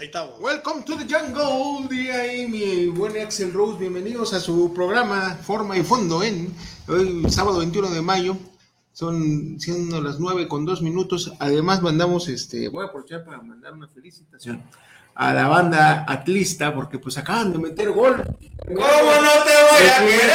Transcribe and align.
ahí 0.00 0.06
estamos. 0.06 0.40
Welcome 0.40 0.82
to 0.84 0.96
the 0.96 1.04
jungle, 1.04 1.88
día 1.88 2.48
mi 2.48 2.88
buen 2.88 3.16
Axel 3.20 3.52
Rose, 3.52 3.78
bienvenidos 3.78 4.32
a 4.32 4.40
su 4.40 4.72
programa 4.74 5.36
Forma 5.42 5.76
y 5.76 5.82
Fondo 5.82 6.22
en 6.22 6.52
hoy 6.88 7.30
sábado 7.30 7.58
21 7.58 7.90
de 7.90 8.02
mayo, 8.02 8.36
son 8.92 9.60
siendo 9.60 10.00
las 10.00 10.18
9 10.18 10.48
con 10.48 10.64
2 10.64 10.82
minutos, 10.82 11.32
además 11.38 11.82
mandamos, 11.82 12.28
este, 12.28 12.68
voy 12.68 12.84
a 12.84 12.88
aprovechar 12.88 13.24
para 13.24 13.40
mandar 13.40 13.72
una 13.72 13.86
felicitación 13.86 14.62
a 15.14 15.32
la 15.32 15.48
banda 15.48 16.04
atlista 16.08 16.74
porque 16.74 16.98
pues 16.98 17.16
acaban 17.18 17.52
de 17.52 17.58
meter 17.58 17.92
gol. 17.92 18.16
¿Cómo 18.66 18.76
no 18.76 19.44
te 19.44 19.54
voy 19.70 19.88
a 19.90 19.98
querer? 19.98 20.30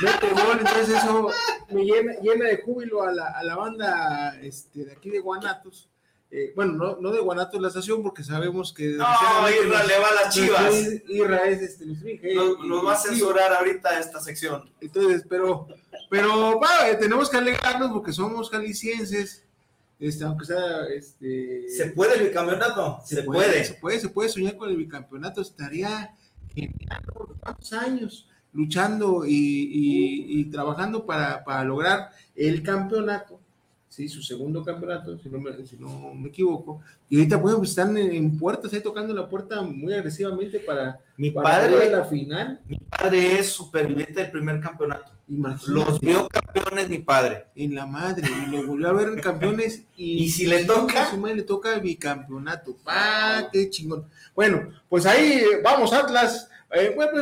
Mete 0.00 0.42
gol, 0.42 0.58
entonces 0.60 0.96
eso 0.96 1.30
me 1.70 1.84
llena, 1.84 2.12
llena 2.22 2.44
de 2.46 2.62
júbilo 2.62 3.02
a 3.02 3.12
la, 3.12 3.26
a 3.26 3.42
la 3.42 3.56
banda 3.56 4.38
este, 4.40 4.84
de 4.84 4.92
aquí 4.92 5.10
de 5.10 5.20
Guanatos 5.20 5.88
eh, 6.30 6.52
bueno, 6.54 6.72
no, 6.72 6.96
no, 7.00 7.10
de 7.10 7.20
Guanatos 7.20 7.60
la 7.60 7.68
estación, 7.68 8.02
porque 8.02 8.22
sabemos 8.22 8.74
que. 8.74 8.88
No, 8.88 9.04
Irra 9.48 9.84
le 9.84 9.98
va 9.98 10.08
a 10.08 10.24
las 10.24 10.34
chivas. 10.34 10.74
Irra 11.08 11.48
es 11.48 11.62
este, 11.62 11.86
nos, 12.34 12.84
va 12.84 12.92
a 12.92 12.96
censurar 12.96 13.52
ahorita 13.54 13.98
esta 13.98 14.20
sección. 14.20 14.70
Entonces, 14.78 15.24
pero, 15.26 15.66
pero, 16.10 16.60
eh, 16.84 16.96
tenemos 17.00 17.30
que 17.30 17.38
alegrarnos 17.38 17.92
porque 17.92 18.12
somos 18.12 18.50
jaliscienses. 18.50 19.42
Este, 19.98 20.24
aunque 20.24 20.44
sea, 20.44 20.84
este. 20.94 21.70
¿Se 21.70 21.86
puede 21.92 22.18
el 22.18 22.28
bicampeonato? 22.28 23.00
Se, 23.06 23.22
puede, 23.22 23.64
Se 23.64 23.74
puede, 23.74 23.98
se 23.98 24.10
puede 24.10 24.28
soñar 24.28 24.58
con 24.58 24.68
el 24.68 24.76
bicampeonato. 24.76 25.40
Estaría 25.40 26.14
genial 26.54 27.02
cuántos 27.40 27.72
años 27.72 28.28
luchando 28.52 29.24
y, 29.24 29.32
y, 29.32 30.40
y 30.40 30.44
trabajando 30.50 31.06
para, 31.06 31.42
para 31.42 31.64
lograr 31.64 32.10
el 32.34 32.62
campeonato 32.62 33.37
¿sí? 33.98 34.08
su 34.08 34.22
segundo 34.22 34.62
campeonato, 34.62 35.18
si 35.18 35.28
no 35.28 35.40
me, 35.40 35.66
si 35.66 35.76
no 35.76 36.14
me 36.14 36.28
equivoco. 36.28 36.80
Y 37.08 37.16
ahorita 37.16 37.42
pues, 37.42 37.70
están 37.70 37.96
en, 37.96 38.38
puertas, 38.38 38.72
ahí 38.72 38.80
tocando 38.80 39.12
la 39.12 39.28
puerta 39.28 39.60
muy 39.62 39.92
agresivamente 39.92 40.60
para, 40.60 41.00
mi 41.16 41.32
padre, 41.32 41.90
la 41.90 42.04
final. 42.04 42.60
Mi 42.66 42.78
padre 42.78 43.40
es 43.40 43.48
superviviente 43.48 44.22
del 44.22 44.30
primer 44.30 44.60
campeonato. 44.60 45.12
Los 45.66 46.00
vio 46.00 46.28
campeones 46.28 46.88
mi 46.88 46.98
padre. 46.98 47.46
En 47.56 47.74
la 47.74 47.86
madre, 47.86 48.28
y 48.28 48.50
lo 48.50 48.66
volvió 48.66 48.88
a 48.88 48.92
ver 48.92 49.08
en 49.08 49.20
campeones. 49.20 49.82
Y, 49.96 50.30
si 50.30 50.46
le 50.46 50.64
toca. 50.64 51.10
Su 51.10 51.18
madre 51.18 51.36
le 51.36 51.42
toca 51.42 51.74
el 51.74 51.80
bicampeonato. 51.80 52.76
¡Pa! 52.84 53.48
¡Qué 53.52 53.68
chingón! 53.68 54.06
Bueno, 54.34 54.68
pues 54.88 55.06
ahí 55.06 55.42
vamos, 55.62 55.92
Atlas. 55.92 56.48
Eh, 56.70 56.92
bueno, 56.94 57.12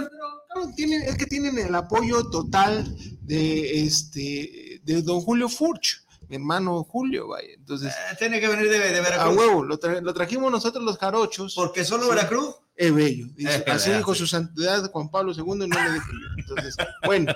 pero, 0.53 0.73
tienen, 0.75 1.03
es 1.03 1.17
que 1.17 1.27
tienen 1.27 1.59
el 1.59 1.75
apoyo 1.75 2.29
total 2.31 2.85
de 3.23 3.83
este 3.83 4.81
de 4.85 5.03
don 5.03 5.21
Julio 5.21 5.49
Furch 5.49 6.06
mi 6.29 6.37
hermano 6.37 6.85
Julio, 6.85 7.29
vaya. 7.29 7.55
Entonces. 7.55 7.93
Eh, 7.93 8.17
tiene 8.19 8.41
que 8.41 8.49
venir 8.49 8.69
de, 8.69 8.79
Veracruz. 8.79 9.19
A 9.19 9.31
huevo, 9.31 9.65
lo, 9.65 9.79
trajimos 10.15 10.51
nosotros 10.51 10.85
los 10.85 10.99
jarochos. 10.99 11.55
¿Porque 11.55 11.85
solo 11.85 12.09
Veracruz? 12.09 12.57
Es 12.75 12.95
bello. 12.95 13.27
así 13.67 13.91
dijo 13.91 14.15
su 14.15 14.27
santidad 14.27 14.91
Juan 14.91 15.11
Pablo 15.11 15.33
II 15.33 15.65
y 15.65 15.69
no 15.69 15.85
le 15.85 15.93
dije 15.93 16.11
yo. 16.13 16.29
Entonces, 16.39 16.77
bueno. 17.05 17.33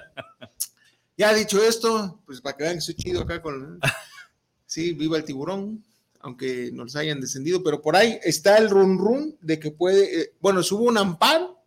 Ya 1.21 1.35
dicho 1.35 1.63
esto, 1.63 2.23
pues 2.25 2.41
para 2.41 2.57
que 2.57 2.65
vean 2.65 2.77
que 2.77 2.81
soy 2.81 2.95
chido 2.95 3.21
acá 3.21 3.43
con. 3.43 3.79
Sí, 4.65 4.93
viva 4.93 5.17
el 5.17 5.25
tiburón, 5.25 5.85
aunque 6.21 6.71
nos 6.73 6.95
hayan 6.95 7.21
descendido, 7.21 7.63
pero 7.65 7.83
por 7.83 7.97
ahí 7.97 8.21
está 8.23 8.57
el 8.57 8.71
run 8.71 8.97
run 8.97 9.37
de 9.41 9.59
que 9.59 9.73
puede. 9.73 10.21
Eh, 10.21 10.33
bueno, 10.41 10.61
hubo 10.61 10.85
un 10.85 10.97
amparo 10.97 11.59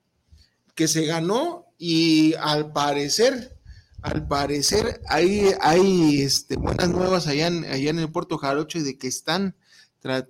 que 0.73 0.87
se 0.87 1.05
ganó 1.05 1.67
y 1.77 2.33
al 2.35 2.71
parecer 2.71 3.57
al 4.03 4.27
parecer 4.27 5.01
hay, 5.07 5.51
hay 5.61 6.21
este, 6.21 6.57
buenas 6.57 6.89
nuevas 6.89 7.27
allá 7.27 7.47
en, 7.47 7.65
allá 7.65 7.89
en 7.89 7.99
el 7.99 8.11
Puerto 8.11 8.37
Jarocho 8.37 8.83
de 8.83 8.97
que 8.97 9.07
están 9.07 9.55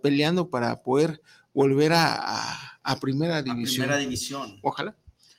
peleando 0.01 0.49
para 0.49 0.83
poder 0.83 1.21
volver 1.53 1.91
a, 1.95 2.79
primera 3.01 3.41
división. 3.41 3.85
primera 3.85 3.97
división. 3.97 4.59
Ojalá, 4.61 4.95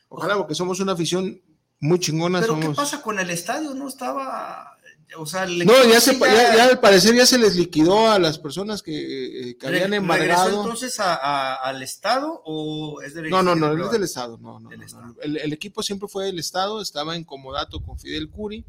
ojalá, 0.08 0.36
porque 0.36 0.56
somos 0.56 0.80
una 0.80 0.92
afición 0.92 1.40
muy 1.78 2.00
chingona. 2.00 2.40
Pero 2.40 2.58
¿qué 2.58 2.70
pasa 2.70 3.00
con 3.00 3.20
el 3.20 3.30
estadio? 3.30 3.72
¿No 3.74 3.86
estaba 3.86 4.73
no, 5.16 5.84
ya, 5.84 6.00
se, 6.00 6.18
ya, 6.18 6.64
al 6.64 6.80
parecer 6.80 7.14
ya 7.14 7.26
se 7.26 7.38
les 7.38 7.56
liquidó 7.56 8.10
a 8.10 8.18
las 8.18 8.38
personas 8.38 8.82
que, 8.82 9.50
eh, 9.50 9.58
habían 9.64 9.94
embargado. 9.94 10.62
entonces 10.62 10.98
al 11.00 11.82
Estado 11.82 12.42
o 12.44 13.00
es 13.02 13.14
del 13.14 13.30
No, 13.30 13.42
no, 13.42 13.54
no, 13.54 13.84
es 13.84 13.92
del 13.92 14.02
Estado, 14.02 14.38
no, 14.38 14.60
no, 14.60 14.70
El, 15.22 15.52
equipo 15.52 15.82
siempre 15.82 16.08
fue 16.08 16.26
del 16.26 16.38
Estado, 16.38 16.80
estaba 16.80 17.16
en 17.16 17.24
comodato 17.24 17.82
con 17.82 17.98
Fidel 17.98 18.28
Curi, 18.28 18.64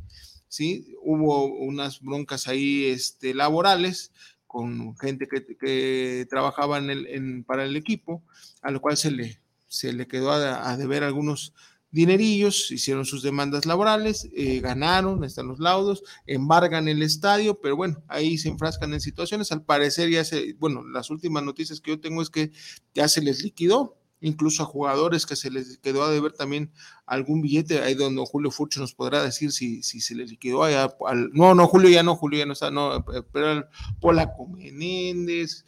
¿sí? 0.47 0.95
Hubo 1.01 1.45
unas 1.45 2.01
broncas 2.01 2.47
ahí 2.47 2.85
este, 2.85 3.33
laborales 3.33 4.11
con 4.47 4.97
gente 4.97 5.27
que, 5.27 6.25
trabajaba 6.29 6.77
en 6.77 6.89
el, 6.89 7.43
para 7.45 7.65
el 7.65 7.75
equipo, 7.75 8.23
a 8.61 8.71
lo 8.71 8.81
cual 8.81 8.97
se 8.97 9.11
le, 9.11 9.39
se 9.67 9.93
le 9.93 10.07
quedó 10.07 10.31
a, 10.31 10.69
a 10.69 10.77
deber 10.77 11.03
algunos 11.03 11.53
dinerillos, 11.95 12.71
hicieron 12.71 13.05
sus 13.05 13.23
demandas 13.23 13.65
laborales, 13.65 14.29
eh, 14.35 14.59
ganaron, 14.59 15.23
están 15.23 15.47
los 15.47 15.59
laudos, 15.59 16.03
embargan 16.27 16.89
el 16.89 17.01
estadio, 17.01 17.61
pero 17.61 17.77
bueno, 17.77 18.03
ahí 18.09 18.37
se 18.37 18.49
enfrascan 18.49 18.93
en 18.93 18.99
situaciones. 18.99 19.53
Al 19.53 19.63
parecer 19.63 20.09
ya 20.09 20.25
se, 20.25 20.55
bueno, 20.55 20.83
las 20.85 21.09
últimas 21.09 21.43
noticias 21.43 21.79
que 21.79 21.91
yo 21.91 22.01
tengo 22.01 22.21
es 22.21 22.29
que 22.29 22.51
ya 22.93 23.07
se 23.07 23.21
les 23.21 23.41
liquidó, 23.43 23.97
incluso 24.19 24.61
a 24.61 24.65
jugadores 24.65 25.25
que 25.25 25.37
se 25.37 25.49
les 25.49 25.77
quedó 25.77 26.03
a 26.03 26.11
deber 26.11 26.33
también 26.33 26.69
algún 27.05 27.41
billete, 27.41 27.79
ahí 27.79 27.93
donde 27.93 28.21
Julio 28.25 28.51
Furcho 28.51 28.81
nos 28.81 28.93
podrá 28.93 29.23
decir 29.23 29.53
si, 29.53 29.81
si 29.81 30.01
se 30.01 30.15
les 30.15 30.29
liquidó 30.29 30.63
allá, 30.63 30.93
al, 31.07 31.29
no, 31.31 31.55
no, 31.55 31.65
Julio 31.65 31.89
ya 31.89 32.03
no, 32.03 32.17
Julio 32.17 32.39
ya 32.39 32.45
no 32.45 32.53
está, 32.53 32.71
no, 32.71 32.97
eh, 32.97 33.23
pero 33.31 33.53
el 33.53 33.65
Polaco 34.01 34.47
Menéndez, 34.47 35.63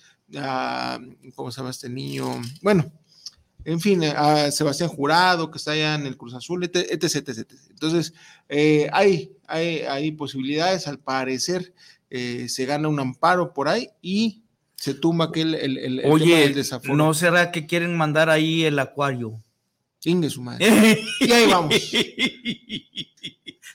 ¿cómo 1.36 1.52
se 1.52 1.62
llama 1.62 1.70
este 1.70 1.88
niño? 1.88 2.42
Bueno, 2.62 2.92
en 3.66 3.82
fin, 3.82 4.04
eh, 4.04 4.14
a 4.16 4.50
Sebastián 4.52 4.90
Jurado, 4.90 5.52
que 5.52 5.58
está 5.58 5.72
allá 5.72 5.96
en 5.96 6.06
el 6.06 6.18
Cruz 6.18 6.34
Azul, 6.34 6.64
etc. 6.64 6.88
etc, 6.90 7.52
Entonces, 7.70 8.14
eh, 8.50 8.90
hay, 8.94 9.32
hay, 9.48 10.12
posibilidades, 10.12 10.88
al 10.88 11.00
parecer 11.00 11.74
eh, 12.10 12.48
se 12.50 12.66
gana 12.66 12.88
un 12.88 13.00
amparo 13.00 13.54
por 13.54 13.68
ahí 13.68 13.90
y 14.02 14.44
se 14.76 14.94
tumba 14.94 15.26
aquel 15.26 15.56
el, 15.56 15.78
el, 15.78 16.02
Oye, 16.06 16.56
¿no 16.84 17.14
será 17.14 17.52
que 17.52 17.66
quieren 17.66 17.98
mandar 17.98 18.30
ahí 18.30 18.64
el 18.64 18.80
acuario? 18.80 19.44
Inge 20.04 20.30
su 20.30 20.42
madre. 20.42 21.04
y 21.20 21.32
ahí 21.32 21.52
vamos. 21.52 21.76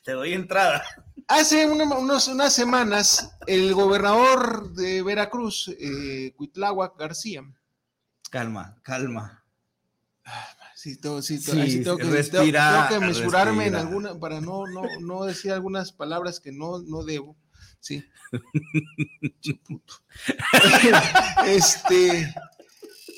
Te 0.02 0.12
doy 0.12 0.32
entrada. 0.32 0.82
Hace 1.28 1.66
unas 1.66 2.54
semanas, 2.54 3.36
el 3.46 3.74
gobernador 3.74 4.72
de 4.72 5.02
Veracruz, 5.02 5.68
eh, 5.78 6.34
García. 6.98 7.44
Calma, 8.30 8.76
calma 8.82 9.41
Sí, 10.74 10.96
tengo, 10.96 11.22
sí, 11.22 11.40
tengo, 11.44 11.96
que, 11.96 12.04
respirar, 12.04 12.88
tengo, 12.88 13.00
que 13.00 13.06
mesurarme 13.06 13.66
en 13.66 13.76
alguna, 13.76 14.18
para 14.18 14.40
no, 14.40 14.66
no, 14.66 14.82
no 15.00 15.24
decir 15.24 15.52
algunas 15.52 15.92
palabras 15.92 16.40
que 16.40 16.50
no, 16.50 16.80
no 16.80 17.04
debo. 17.04 17.36
Sí. 17.78 18.04
este, 21.46 22.34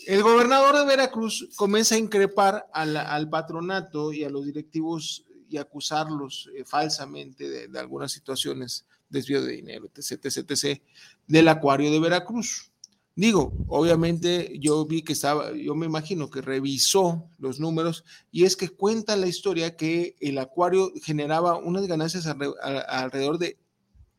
el 0.07 0.23
gobernador 0.23 0.77
de 0.77 0.85
Veracruz 0.85 1.49
comienza 1.57 1.95
a 1.95 1.99
increpar 1.99 2.67
al, 2.73 3.29
patronato 3.29 4.13
y 4.13 4.25
a 4.25 4.31
los 4.31 4.45
directivos 4.45 5.25
y 5.49 5.57
acusarlos 5.57 6.51
eh, 6.55 6.65
falsamente 6.65 7.69
de, 7.69 7.79
algunas 7.79 8.13
situaciones 8.13 8.87
desvío 9.09 9.43
de 9.43 9.53
dinero, 9.53 9.91
etc, 9.95 10.25
etc, 10.25 10.51
etc, 10.51 10.83
del 11.27 11.49
acuario 11.49 11.91
de 11.91 12.01
Veracruz. 12.01 12.71
Digo, 13.17 13.53
obviamente 13.69 14.57
yo 14.59 14.85
vi 14.87 15.03
que 15.03 15.13
estaba, 15.13 15.53
yo 15.53 15.77
me 15.77 15.87
imagino 15.87 16.31
que 16.31 16.41
revisó 16.41 17.29
los 17.39 17.61
números 17.61 18.05
y 18.33 18.45
es 18.45 18.57
que 18.57 18.69
cuenta 18.69 19.15
la 19.15 19.29
historia 19.29 19.77
que 19.77 20.17
el 20.21 20.37
acuario 20.39 20.93
generaba 21.01 21.57
unas 21.57 21.87
ganancias 21.87 22.27
alrededor 22.27 23.39
de 23.39 23.57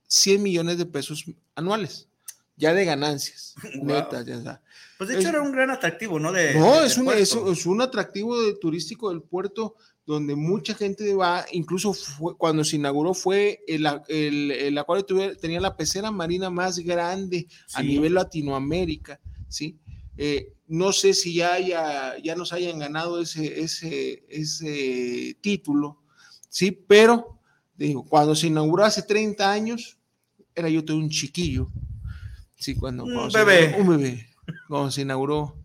100 0.07 0.42
millones 0.42 0.77
de 0.77 0.86
pesos 0.86 1.25
anuales, 1.56 2.07
ya 2.56 2.74
de 2.74 2.86
ganancias, 2.86 3.56
netas, 3.83 4.25
ya 4.25 4.36
está. 4.36 4.62
Pues 4.98 5.09
de 5.09 5.19
hecho 5.19 5.27
era 5.27 5.41
un 5.41 5.51
gran 5.51 5.71
atractivo, 5.71 6.18
¿no? 6.18 6.31
De, 6.31 6.53
no, 6.53 6.81
es, 6.81 6.98
un, 6.98 7.09
es, 7.09 7.36
es, 7.36 7.65
un 7.65 7.81
atractivo 7.81 8.41
de, 8.41 8.53
turístico 8.53 9.09
del 9.09 9.21
puerto 9.21 9.75
donde 10.05 10.35
mucha 10.35 10.75
gente 10.75 11.15
va, 11.15 11.45
incluso 11.51 11.93
fue, 11.93 12.37
cuando 12.37 12.63
se 12.63 12.75
inauguró 12.75 13.13
fue 13.13 13.63
el, 13.67 13.87
el, 14.07 14.51
el 14.51 14.77
acuario 14.77 15.05
tenía 15.35 15.59
la 15.59 15.75
pecera 15.75 16.11
marina 16.11 16.49
más 16.49 16.77
grande 16.79 17.47
a 17.73 17.81
nivel 17.81 18.13
Latinoamérica, 18.13 19.19
¿sí? 19.47 19.79
Eh, 20.17 20.53
no 20.67 20.91
sé 20.93 21.13
si 21.13 21.35
ya, 21.35 21.53
haya, 21.53 22.17
ya 22.23 22.35
nos 22.35 22.53
hayan 22.53 22.79
ganado 22.79 23.19
ese, 23.19 23.61
ese, 23.61 24.23
ese 24.29 25.37
título, 25.41 26.01
¿sí? 26.49 26.71
Pero, 26.71 27.39
digo, 27.75 28.05
cuando 28.05 28.35
se 28.35 28.47
inauguró 28.47 28.85
hace 28.85 29.03
30 29.03 29.51
años, 29.51 29.97
era 30.53 30.69
yo 30.69 30.85
todo 30.85 30.97
un 30.97 31.09
chiquillo, 31.09 31.69
¿sí? 32.55 32.75
Cuando, 32.75 33.03
un 33.03 33.31
bebé. 33.31 33.75
un 33.79 33.89
bebé, 33.89 34.27
cuando 34.67 34.91
se 34.91 35.01
inauguró 35.01 35.57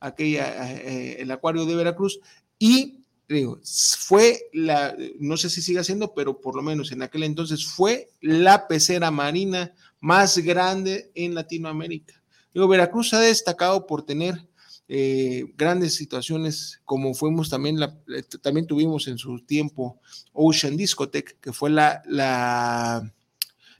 aquella, 0.00 0.72
eh, 0.72 1.16
el 1.20 1.30
acuario 1.30 1.64
de 1.66 1.74
Veracruz, 1.74 2.20
y 2.58 2.95
digo, 3.28 3.60
fue 3.98 4.48
la, 4.52 4.96
no 5.18 5.36
sé 5.36 5.50
si 5.50 5.62
sigue 5.62 5.82
siendo, 5.84 6.14
pero 6.14 6.40
por 6.40 6.54
lo 6.54 6.62
menos 6.62 6.92
en 6.92 7.02
aquel 7.02 7.24
entonces 7.24 7.66
fue 7.66 8.10
la 8.20 8.68
pecera 8.68 9.10
marina 9.10 9.74
más 10.00 10.38
grande 10.38 11.10
en 11.14 11.34
Latinoamérica. 11.34 12.22
Digo, 12.54 12.68
Veracruz 12.68 13.12
ha 13.14 13.20
destacado 13.20 13.86
por 13.86 14.04
tener 14.04 14.46
eh, 14.88 15.44
grandes 15.56 15.94
situaciones, 15.94 16.80
como 16.84 17.12
fuimos 17.14 17.50
también, 17.50 17.82
eh, 17.82 18.22
también 18.40 18.66
tuvimos 18.66 19.08
en 19.08 19.18
su 19.18 19.40
tiempo 19.40 20.00
Ocean 20.32 20.76
Discotech, 20.76 21.40
que 21.40 21.52
fue 21.52 21.70
la, 21.70 22.02
la, 22.06 23.12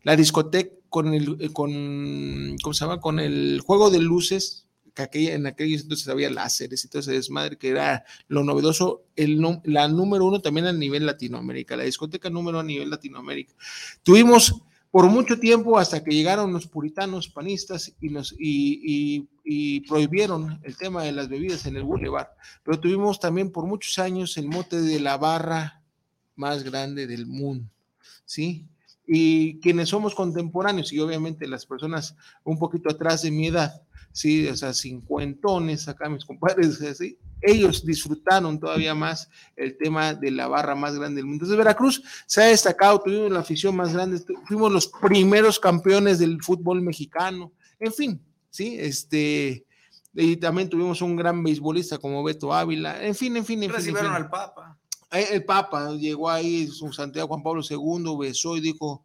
la 0.03 0.17
discoteca 0.17 0.75
con 0.89 1.15
el, 1.15 1.53
con, 1.53 2.57
¿cómo 2.63 2.75
se 2.75 2.85
llama? 2.85 3.01
Con 3.01 3.21
el 3.21 3.61
juego 3.65 3.91
de 3.91 4.01
luces 4.01 4.66
que 4.97 5.35
en 5.35 5.47
aquellos 5.47 5.83
entonces 5.83 6.09
había 6.09 6.31
láseres 6.31 6.85
y 6.85 6.89
todo 6.89 7.01
ese 7.01 7.13
desmadre, 7.13 7.59
que 7.59 7.69
era 7.69 8.05
lo 8.29 8.43
novedoso, 8.43 9.05
el, 9.15 9.41
la 9.65 9.89
número 9.89 10.25
uno 10.25 10.41
también 10.41 10.67
a 10.67 10.73
nivel 10.73 11.07
Latinoamérica, 11.07 11.77
la 11.77 11.85
discoteca 11.85 12.31
número 12.31 12.61
a 12.61 12.63
nivel 12.63 12.91
Latinoamérica. 12.91 13.55
Tuvimos 14.03 14.63
por 14.91 15.07
mucho 15.11 15.39
tiempo 15.39 15.79
hasta 15.79 16.03
que 16.03 16.15
llegaron 16.15 16.53
los 16.55 16.67
puritanos 16.67 17.29
panistas 17.29 17.93
y, 18.01 18.09
nos, 18.09 18.35
y, 18.39 19.29
y, 19.45 19.81
prohibieron 19.81 20.59
el 20.63 20.77
tema 20.79 21.03
de 21.03 21.13
las 21.13 21.29
bebidas 21.29 21.67
en 21.67 21.77
el 21.77 21.85
bulevar, 21.85 22.35
pero 22.63 22.81
tuvimos 22.81 23.21
también 23.21 23.53
por 23.53 23.67
muchos 23.67 23.99
años 23.99 24.39
el 24.39 24.49
mote 24.49 24.81
de 24.81 24.99
la 24.99 25.19
barra 25.19 25.83
más 26.35 26.63
grande 26.65 27.07
del 27.07 27.27
mundo, 27.27 27.71
¿sí? 28.25 28.67
Y 29.07 29.61
quienes 29.61 29.91
somos 29.91 30.15
contemporáneos 30.15 30.93
y 30.93 30.99
obviamente 30.99 31.47
las 31.47 31.67
personas 31.67 32.17
un 32.43 32.59
poquito 32.59 32.91
atrás 32.91 33.21
de 33.21 33.31
mi 33.31 33.49
edad, 33.49 33.83
sí, 34.17 34.49
o 34.49 34.57
sea, 34.57 34.73
cincuentones, 34.73 35.89
acá 35.89 36.09
mis 36.09 36.25
compadres, 36.25 36.81
así, 36.91 37.19
ellos 37.43 37.85
disfrutaron 37.85 38.59
todavía 38.59 38.95
más 38.95 39.29
el 39.57 39.77
tema 39.77 40.15
de 40.15 40.31
la 40.31 40.49
barra 40.49 40.75
más 40.75 40.97
grande 40.97 41.17
del 41.17 41.27
mundo. 41.27 41.45
Entonces, 41.45 41.59
Veracruz 41.59 42.03
se 42.25 42.43
ha 42.43 42.47
destacado, 42.47 42.99
tuvimos 42.99 43.31
la 43.31 43.41
afición 43.41 43.77
más 43.77 43.93
grande, 43.93 44.19
fuimos 44.47 44.73
los 44.73 44.89
primeros 44.89 45.61
campeones 45.61 46.19
del 46.19 46.43
fútbol 46.43 46.81
mexicano, 46.81 47.53
en 47.79 47.93
fin, 47.93 48.23
sí, 48.49 48.77
este, 48.79 49.67
y 50.15 50.37
también 50.39 50.71
tuvimos 50.71 51.03
un 51.03 51.15
gran 51.15 51.43
beisbolista 51.43 51.99
como 51.99 52.25
Beto 52.25 52.55
Ávila, 52.55 53.05
en 53.05 53.15
fin, 53.15 53.37
en 53.37 53.45
fin, 53.45 53.63
en 53.65 53.71
Recibieron 53.71 54.13
fin. 54.13 54.23
al 54.23 54.31
Papa. 54.31 54.79
Eh, 55.13 55.29
el 55.33 55.45
Papa 55.45 55.91
llegó 55.93 56.31
ahí, 56.31 56.67
su 56.69 56.91
Santiago 56.91 57.29
Juan 57.29 57.43
Pablo 57.43 57.61
II, 57.69 58.17
besó 58.19 58.57
y 58.57 58.63
dijo, 58.63 59.05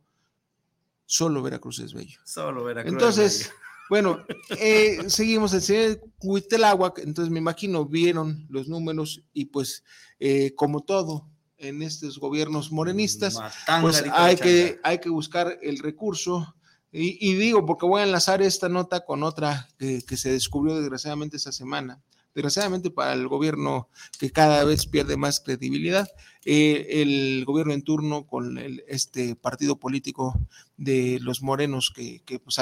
solo 1.06 1.42
Veracruz 1.42 1.80
es 1.80 1.94
bello. 1.94 2.18
Solo 2.24 2.64
Veracruz. 2.64 2.94
Entonces, 2.94 3.52
bueno, 3.92 4.24
eh, 4.58 5.00
seguimos 5.08 5.54
el 5.54 5.62
señor 5.62 6.02
Cuitelagua, 6.18 6.94
entonces 7.00 7.30
me 7.30 7.40
imagino 7.40 7.84
vieron 7.84 8.48
los 8.48 8.70
números 8.70 9.22
y 9.34 9.48
pues 9.48 9.84
eh, 10.18 10.56
como 10.56 10.80
todo 10.80 11.28
en 11.58 11.82
estos 11.82 12.18
gobiernos 12.18 12.72
morenistas, 12.72 13.38
pues 13.82 14.06
hay 14.14 14.38
que, 14.38 14.80
hay 14.82 15.00
que 15.00 15.10
buscar 15.10 15.60
el 15.62 15.80
recurso. 15.80 16.56
Y, 16.90 17.36
digo, 17.36 17.66
porque 17.66 17.86
voy 17.86 18.00
a 18.00 18.06
enlazar 18.06 18.42
esta 18.42 18.70
nota 18.70 19.04
con 19.04 19.24
otra 19.24 19.68
que, 19.78 20.02
que 20.04 20.16
se 20.16 20.32
descubrió 20.32 20.78
desgraciadamente 20.80 21.36
esta 21.36 21.52
semana 21.52 22.02
desgraciadamente 22.34 22.92
para 22.92 23.14
el 23.14 23.28
gobierno 23.28 23.90
que 24.20 24.32
cada 24.32 24.64
vez 24.64 24.86
pierde 24.86 25.18
más 25.18 25.40
credibilidad, 25.40 26.08
eh, 26.46 26.88
el 27.02 27.46
gobierno 27.46 27.74
en 27.74 27.84
turno 27.84 28.26
con 28.26 28.58
este 28.88 29.36
partido 29.36 29.78
político 29.78 30.40
de 30.78 31.20
los 31.22 31.42
morenos 31.42 31.92
que, 31.96 32.22
pues, 32.44 32.58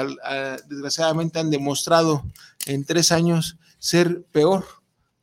desgraciadamente 0.68 1.38
han 1.38 1.50
demostrado 1.50 2.24
en 2.66 2.84
tres 2.84 3.12
años 3.12 3.56
ser 3.78 4.24
peor 4.24 4.64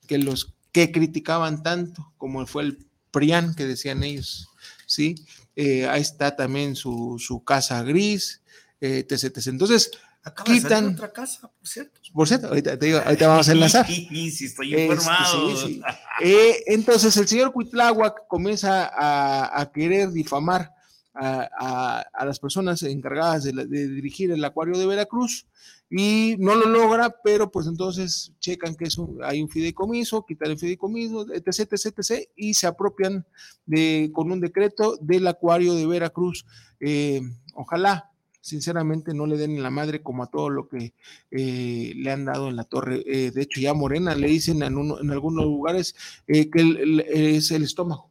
que 0.07 0.17
los 0.17 0.53
que 0.71 0.91
criticaban 0.91 1.63
tanto 1.63 2.13
como 2.17 2.45
fue 2.47 2.63
el 2.63 2.87
PRIAN 3.11 3.55
que 3.55 3.65
decían 3.65 4.03
ellos, 4.03 4.49
¿sí? 4.85 5.15
Eh, 5.55 5.87
ahí 5.87 6.01
está 6.01 6.35
también 6.35 6.75
su, 6.75 7.17
su 7.19 7.43
casa 7.43 7.81
gris, 7.83 8.41
eh, 8.79 9.05
etc, 9.09 9.35
etc. 9.35 9.47
Entonces, 9.47 9.91
quitan 10.33 10.93
otra 10.93 11.11
casa, 11.11 11.47
por 11.47 11.67
cierto. 11.67 11.99
Por 12.13 12.27
cierto, 12.27 12.47
ahorita, 12.47 12.77
te 12.77 12.85
digo, 12.87 12.99
ahorita 13.03 13.27
vamos 13.27 13.49
a 13.49 13.51
enlazar. 13.51 13.85
sí, 13.87 14.29
estoy 14.45 14.75
informado. 14.75 15.49
Este, 15.49 15.67
sí, 15.67 15.73
sí. 15.73 15.81
Eh, 16.23 16.63
entonces 16.67 17.15
el 17.17 17.27
señor 17.27 17.51
Cuitláhuac 17.51 18.27
comienza 18.27 18.85
a, 18.87 19.61
a 19.61 19.71
querer 19.71 20.11
difamar 20.11 20.71
a, 21.13 21.49
a, 21.59 21.99
a, 22.13 22.25
las 22.25 22.39
personas 22.39 22.83
encargadas 22.83 23.43
de, 23.43 23.51
de, 23.51 23.87
dirigir 23.87 24.31
el 24.31 24.43
acuario 24.45 24.77
de 24.77 24.85
Veracruz 24.85 25.47
y 25.89 26.35
no 26.39 26.55
lo 26.55 26.67
logra, 26.67 27.15
pero 27.23 27.49
pues 27.49 27.65
entonces 27.65 28.33
checan 28.39 28.75
que 28.75 28.85
es 28.85 28.97
un, 28.97 29.19
hay 29.23 29.41
un 29.41 29.49
fideicomiso, 29.49 30.25
quitan 30.25 30.51
el 30.51 30.59
fideicomiso, 30.59 31.25
etc, 31.33 31.71
etc, 31.71 31.97
etc, 31.97 32.29
y 32.35 32.53
se 32.53 32.67
apropian 32.67 33.25
de, 33.65 34.11
con 34.13 34.31
un 34.31 34.41
decreto 34.41 34.97
del 35.01 35.27
acuario 35.27 35.75
de 35.75 35.87
Veracruz. 35.87 36.45
Eh, 36.79 37.21
ojalá 37.53 38.11
sinceramente 38.47 39.13
no 39.13 39.27
le 39.27 39.37
den 39.37 39.61
la 39.61 39.69
madre 39.69 40.01
como 40.01 40.23
a 40.23 40.27
todo 40.27 40.49
lo 40.49 40.69
que 40.69 40.93
eh, 41.31 41.93
le 41.95 42.11
han 42.11 42.25
dado 42.25 42.47
en 42.47 42.55
la 42.55 42.63
torre. 42.63 43.03
Eh, 43.05 43.31
de 43.31 43.41
hecho, 43.41 43.59
ya 43.59 43.73
Morena 43.73 44.15
le 44.15 44.27
dicen 44.27 44.63
en, 44.63 44.77
uno, 44.77 44.99
en 45.01 45.11
algunos 45.11 45.45
lugares 45.45 45.95
eh, 46.27 46.49
que 46.49 46.61
el, 46.61 46.77
el, 46.77 46.99
es 47.01 47.51
el 47.51 47.63
estómago, 47.63 48.09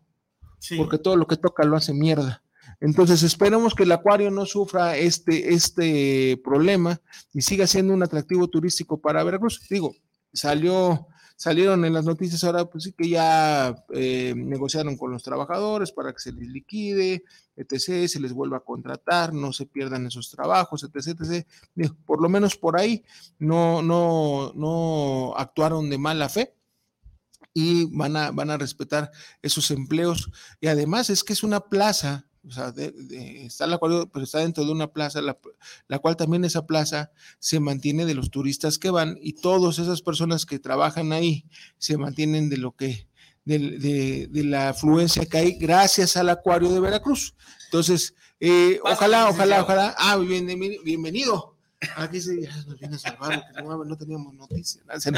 sí. 0.59 0.77
porque 0.77 0.99
todo 0.99 1.17
lo 1.17 1.27
que 1.27 1.39
toca 1.39 1.65
lo 1.65 1.77
hace 1.77 1.95
mierda. 1.95 2.43
Entonces 2.81 3.23
esperemos 3.23 3.75
que 3.75 3.85
el 3.85 3.93
acuario 3.93 4.31
no 4.31 4.45
sufra 4.45 4.99
este, 4.99 5.55
este 5.55 6.39
problema 6.45 7.01
y 7.33 7.41
siga 7.41 7.67
siendo 7.67 7.95
un 7.95 8.03
atractivo 8.03 8.49
turístico 8.49 9.01
para 9.01 9.25
Veracruz. 9.25 9.67
Digo, 9.71 9.95
salió 10.35 11.07
salieron 11.37 11.85
en 11.85 11.93
las 11.93 12.05
noticias 12.05 12.43
ahora, 12.45 12.65
pues 12.65 12.85
sí 12.85 12.93
que 12.93 13.09
ya 13.09 13.85
eh, 13.93 14.35
negociaron 14.37 14.97
con 14.97 15.13
los 15.13 15.23
trabajadores 15.23 15.93
para 15.93 16.13
que 16.13 16.19
se 16.19 16.33
les 16.33 16.49
liquide, 16.49 17.25
etc., 17.57 18.09
se 18.09 18.21
les 18.21 18.33
vuelva 18.33 18.59
a 18.59 18.65
contratar, 18.65 19.33
no 19.33 19.53
se 19.53 19.67
pierdan 19.67 20.07
esos 20.07 20.31
trabajos, 20.31 20.85
etc., 20.85 21.21
etc. 21.21 21.47
Por 22.05 22.23
lo 22.23 22.29
menos 22.29 22.57
por 22.57 22.79
ahí 22.79 23.05
no, 23.39 23.83
no, 23.83 24.53
no 24.55 25.35
actuaron 25.37 25.91
de 25.91 25.99
mala 25.99 26.29
fe 26.29 26.55
y 27.53 27.87
van 27.97 28.17
a, 28.17 28.31
van 28.33 28.51
a 28.51 28.59
respetar 28.59 29.11
esos 29.43 29.71
empleos. 29.71 30.31
Y 30.61 30.69
además 30.69 31.11
es 31.11 31.23
que 31.23 31.33
es 31.33 31.43
una 31.43 31.61
plaza 31.61 32.26
o 32.47 32.51
sea, 32.51 32.71
de, 32.71 32.93
de, 32.93 33.47
está 33.47 33.67
la 33.67 33.79
cual, 33.79 34.09
pero 34.13 34.25
está 34.25 34.39
dentro 34.39 34.65
de 34.65 34.73
una 34.73 34.93
plaza, 34.93 35.21
la, 35.21 35.37
la, 35.89 35.99
cual 35.99 36.17
también 36.17 36.45
esa 36.45 36.67
plaza 36.67 37.11
se 37.39 37.61
mantiene 37.61 38.07
de 38.07 38.15
los 38.15 38.31
turistas 38.31 38.79
que 38.79 38.91
van 38.91 39.19
y 39.21 39.35
todas 39.35 39.79
esas 39.79 40.03
personas 40.03 40.47
que 40.47 40.59
trabajan 40.59 41.13
ahí 41.13 41.45
se 41.79 41.97
mantienen 41.97 42.49
de 42.49 42.59
lo 42.59 42.73
que, 42.73 43.09
de, 43.45 43.59
de, 43.59 44.29
de 44.31 44.45
la 44.45 44.71
afluencia 44.71 45.27
que 45.27 45.39
hay 45.39 45.53
gracias 45.53 46.17
al 46.17 46.29
acuario 46.29 46.73
de 46.73 46.81
Veracruz. 46.81 47.35
Entonces, 47.67 48.15
eh, 48.39 48.79
ojalá, 48.85 49.29
ojalá, 49.29 49.63
ojalá, 49.63 49.95
ah, 49.99 50.17
bien, 50.19 50.47
bienvenido. 50.85 51.57
Aquí 51.97 52.21
se 52.21 52.35
nos 52.67 52.79
viene 52.79 52.97
a 52.97 52.99
salvar 52.99 53.45
porque 53.45 53.63
no, 53.63 53.85
no 53.85 53.97
teníamos 53.97 54.35
noticias. 54.35 54.85
Ah, 54.89 54.99
sí, 55.01 55.11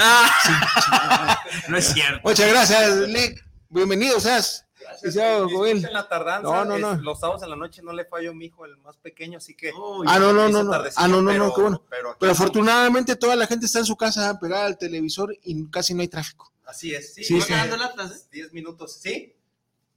sí, 0.85 1.71
no 1.71 1.77
es 1.77 1.85
cierto. 1.87 2.21
Muchas 2.25 2.49
gracias, 2.49 3.09
Nick. 3.09 3.45
Bienvenido, 3.69 4.19
seas. 4.19 4.68
En 5.03 5.93
la 5.93 6.09
tardanza, 6.09 6.43
no, 6.43 6.65
no, 6.65 6.79
no. 6.79 6.93
Es, 6.95 7.01
los 7.01 7.21
sábados 7.21 7.43
en 7.43 7.51
la 7.51 7.57
noche 7.57 7.83
no 7.83 7.93
le 7.93 8.05
falló 8.05 8.35
mi 8.35 8.47
hijo, 8.47 8.65
el 8.65 8.77
más 8.79 8.97
pequeño, 8.97 9.39
así 9.39 9.55
que. 9.55 9.73
Oh, 9.77 10.03
ah, 10.07 10.19
no, 10.19 10.33
no, 10.33 10.49
no, 10.49 10.63
no. 10.63 10.73
Ah, 10.97 11.09
no, 11.09 11.23
no, 11.23 11.31
pero, 11.31 11.47
no, 11.47 11.55
qué 11.55 11.61
bueno. 11.61 11.83
Pero, 11.89 12.17
pero 12.19 12.33
afortunadamente 12.33 13.17
toda 13.17 13.37
la 13.37 13.47
gente 13.47 13.67
está 13.67 13.81
en 13.81 13.85
su 13.85 13.97
casa 13.97 14.39
pegada 14.39 14.67
al 14.67 14.79
televisor 14.79 15.37
y 15.43 15.69
casi 15.71 15.95
no 15.95 16.03
hay 16.03 16.09
tráfico. 16.09 16.53
Así 16.65 16.95
es. 16.95 17.15
Sí, 17.15 17.25
sí, 17.25 17.41
sí. 17.41 17.53
Dando 17.53 17.77
latas, 17.77 18.13
¿eh? 18.13 18.29
10 18.33 18.53
minutos, 18.53 18.99
¿sí? 19.01 19.35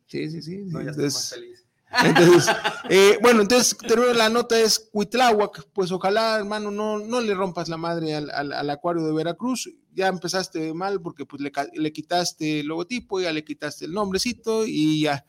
Sí, 0.07 0.29
sí, 0.29 0.41
sí. 0.41 0.57
No, 0.65 0.81
ya 0.81 0.91
estoy 0.91 1.05
más 1.05 1.29
feliz. 1.29 1.65
Entonces, 2.03 2.55
eh, 2.89 3.17
bueno, 3.21 3.41
entonces 3.41 3.77
termino 3.77 4.13
la 4.13 4.29
nota 4.29 4.59
es 4.59 4.89
Cuitláhuac, 4.91 5.67
pues 5.73 5.91
ojalá, 5.91 6.37
hermano, 6.37 6.71
no, 6.71 6.99
no 6.99 7.21
le 7.21 7.33
rompas 7.33 7.69
la 7.69 7.77
madre 7.77 8.15
al, 8.15 8.29
al, 8.31 8.69
acuario 8.69 9.05
de 9.05 9.13
Veracruz. 9.13 9.69
Ya 9.93 10.07
empezaste 10.07 10.73
mal 10.73 11.01
porque 11.01 11.25
pues 11.25 11.41
le, 11.41 11.51
le, 11.73 11.91
quitaste 11.91 12.61
el 12.61 12.67
logotipo, 12.67 13.19
ya 13.19 13.33
le 13.33 13.43
quitaste 13.43 13.85
el 13.85 13.91
nombrecito 13.91 14.65
y 14.65 15.01
ya, 15.01 15.25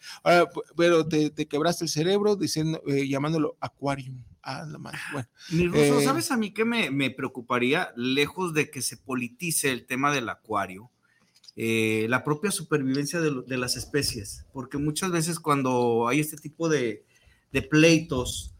pero 0.76 1.06
te, 1.06 1.30
te, 1.30 1.48
quebraste 1.48 1.84
el 1.84 1.90
cerebro 1.90 2.36
diciendo, 2.36 2.80
eh, 2.86 3.08
llamándolo 3.08 3.56
Aquarium. 3.60 4.22
Ah, 4.40 4.64
la 4.68 4.78
madre. 4.78 4.98
Bueno, 5.12 5.74
eh, 5.74 6.00
¿sabes 6.04 6.30
a 6.30 6.36
mí 6.36 6.52
qué 6.52 6.64
me, 6.64 6.90
me 6.90 7.10
preocuparía? 7.10 7.92
Lejos 7.96 8.54
de 8.54 8.70
que 8.70 8.82
se 8.82 8.96
politice 8.96 9.70
el 9.70 9.86
tema 9.86 10.12
del 10.12 10.28
acuario 10.28 10.90
eh, 11.54 12.06
la 12.08 12.24
propia 12.24 12.50
supervivencia 12.50 13.20
de, 13.20 13.56
las 13.58 13.76
especies, 13.76 14.46
porque 14.52 14.78
muchas 14.78 15.10
veces 15.10 15.38
cuando 15.38 16.08
hay 16.08 16.20
este 16.20 16.38
tipo 16.38 16.68
de, 16.68 17.04
pleitos, 17.70 18.54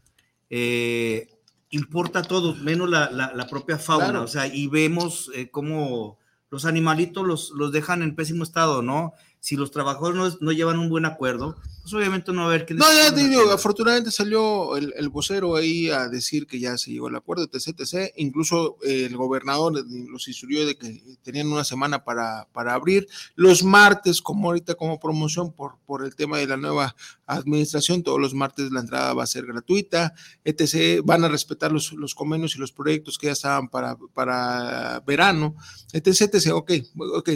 eh, 0.49 1.29
importa 1.71 2.21
todo, 2.21 2.53
menos 2.55 2.89
la, 2.89 3.47
propia 3.49 3.79
fauna, 3.79 4.21
o 4.21 4.27
sea, 4.27 4.45
y 4.45 4.67
vemos 4.67 5.31
eh, 5.33 5.49
cómo 5.49 6.19
los 6.51 6.65
animalitos 6.65 7.25
los, 7.25 7.49
los 7.51 7.71
dejan 7.71 8.03
en 8.03 8.15
pésimo 8.15 8.43
estado, 8.43 8.83
¿no? 8.83 9.13
Si 9.43 9.57
los 9.57 9.71
trabajadores 9.71 10.37
no, 10.39 10.51
llevan 10.53 10.79
un 10.79 10.87
buen 10.87 11.03
acuerdo, 11.03 11.57
pues 11.81 11.93
obviamente 11.93 12.31
no 12.31 12.43
va 12.43 12.43
a 12.43 12.47
haber 12.47 12.65
que... 12.65 12.75
No, 12.75 12.85
ya 12.93 13.13
te 13.13 13.27
digo, 13.27 13.51
afortunadamente 13.51 14.09
salió 14.09 14.77
el, 14.77 15.09
vocero 15.09 15.57
ahí 15.57 15.89
a 15.89 16.07
decir 16.07 16.47
que 16.47 16.61
ya 16.61 16.77
se 16.77 16.91
llegó 16.91 17.07
al 17.07 17.17
acuerdo, 17.17 17.43
etc, 17.43 17.77
etc. 17.77 18.13
Incluso 18.15 18.77
eh, 18.85 19.03
el 19.03 19.17
gobernador 19.17 19.85
los 20.09 20.29
instruyó 20.29 20.65
de 20.65 20.77
que 20.77 21.17
tenían 21.23 21.51
una 21.51 21.65
semana 21.65 22.05
para, 22.05 22.47
para 22.53 22.73
abrir. 22.73 23.05
Los 23.35 23.65
martes, 23.65 24.21
como 24.21 24.47
ahorita 24.47 24.75
como 24.75 24.97
promoción 24.97 25.51
por, 25.51 25.73
por 25.85 26.05
el 26.05 26.15
tema 26.15 26.37
de 26.37 26.47
la 26.47 26.55
nueva 26.55 26.95
administración, 27.25 28.01
todos 28.01 28.21
los 28.21 28.33
martes 28.33 28.71
la 28.71 28.79
entrada 28.79 29.13
va 29.13 29.23
a 29.23 29.27
ser 29.27 29.45
gratuita, 29.45 30.13
etc. 30.45 31.01
Van 31.03 31.25
a 31.25 31.27
respetar 31.27 31.69
los, 31.69 31.91
los 31.91 32.15
convenios 32.15 32.55
y 32.55 32.59
los 32.59 32.71
proyectos 32.71 33.17
que 33.17 33.27
ya 33.27 33.33
estaban 33.33 33.67
para, 33.67 33.97
para 34.13 35.01
verano, 35.05 35.57
etc, 35.91 36.33
etc. 36.33 36.53
Ok, 36.53 36.71
ok 37.13 37.29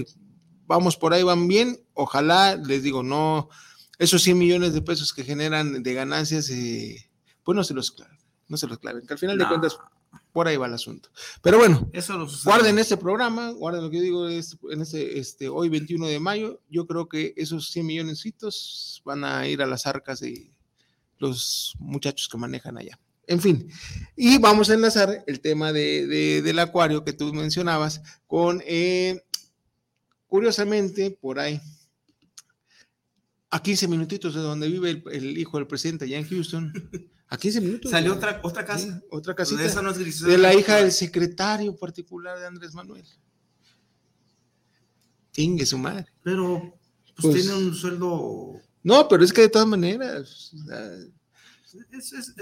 vamos 0.67 0.97
por 0.97 1.13
ahí, 1.13 1.24
van 1.24 1.47
bien. 1.47 1.79
Ojalá, 1.93 2.55
les 2.55 2.83
digo, 2.83 3.01
no, 3.01 3.50
esos 3.97 4.21
100 4.24 4.38
millones 4.38 4.74
de 4.74 4.81
pesos 4.81 5.13
que 5.13 5.24
generan 5.24 5.81
de 5.81 5.93
ganancias, 5.93 6.50
eh, 6.50 7.09
pues 7.43 7.55
no 7.55 7.63
se 7.63 7.74
los 7.74 7.91
claven, 7.91 8.17
no 8.47 8.57
se 8.57 8.67
los 8.67 8.77
claven, 8.77 9.07
que 9.07 9.13
al 9.13 9.19
final 9.19 9.38
de 9.38 9.47
cuentas 9.47 9.77
por 10.31 10.47
ahí 10.47 10.57
va 10.57 10.67
el 10.67 10.74
asunto. 10.74 11.09
Pero 11.41 11.57
bueno, 11.57 11.89
Eso 11.93 12.27
guarden 12.43 12.77
este 12.77 12.97
programa, 12.97 13.51
guarden 13.51 13.83
lo 13.83 13.89
que 13.89 14.01
digo 14.01 14.29
en 14.29 14.81
este, 14.81 15.19
este, 15.19 15.50
hoy 15.50 15.69
21 15.69 16.05
de 16.05 16.19
mayo, 16.19 16.62
yo 16.69 16.86
creo 16.86 17.09
que 17.09 17.33
esos 17.38 17.71
100 17.71 17.86
millones 17.86 19.01
van 19.03 19.24
a 19.24 19.47
ir 19.47 19.62
a 19.62 19.65
las 19.65 19.88
arcas 19.88 20.19
de 20.19 20.51
los 21.17 21.75
muchachos 21.79 22.27
que 22.29 22.38
manejan 22.38 22.77
allá. 22.77 23.00
En 23.29 23.41
fin, 23.41 23.69
y 24.15 24.38
vamos 24.38 24.69
a 24.69 24.75
enlazar 24.75 25.25
el 25.27 25.41
tema 25.41 25.74
de, 25.74 26.41
del 26.41 26.59
acuario 26.59 27.03
que 27.03 27.12
tú 27.12 27.33
mencionabas 27.33 28.01
con 28.25 28.63
eh, 28.65 29.21
Curiosamente, 30.27 31.12
por 31.12 31.39
ahí, 31.39 31.60
a 33.50 33.62
15 33.62 33.88
minutitos 33.88 34.36
de 34.36 34.41
donde 34.41 34.67
vive 34.67 35.01
el, 35.12 35.38
hijo 35.38 35.57
del 35.57 35.67
presidente 35.67 36.05
allá 36.05 36.17
en 36.17 36.27
Houston, 36.27 36.74
a 37.29 37.38
15 37.38 37.62
minutos. 37.62 37.91
Salió 37.91 38.13
otra, 38.13 38.39
otra 38.43 38.65
casa. 38.65 39.01
otra 39.10 39.36
casita. 39.36 39.63
De, 39.63 40.38
la 40.38 40.53
hija 40.53 40.77
del 40.77 40.91
secretario 40.91 41.75
particular 41.75 42.38
de 42.39 42.48
Andrés 42.48 42.74
Manuel. 42.74 43.05
Tingue 45.31 45.65
su 45.65 45.77
madre. 45.77 46.07
Pero 46.24 46.77
pues, 47.15 47.34
pues, 47.34 47.46
tiene 47.46 47.57
un 47.57 47.74
sueldo. 47.74 48.60
No, 48.84 49.07
pero 49.07 49.24
es 49.24 49.31
que 49.31 49.41
de 49.41 49.50
todas 49.50 49.67
maneras. 49.67 50.51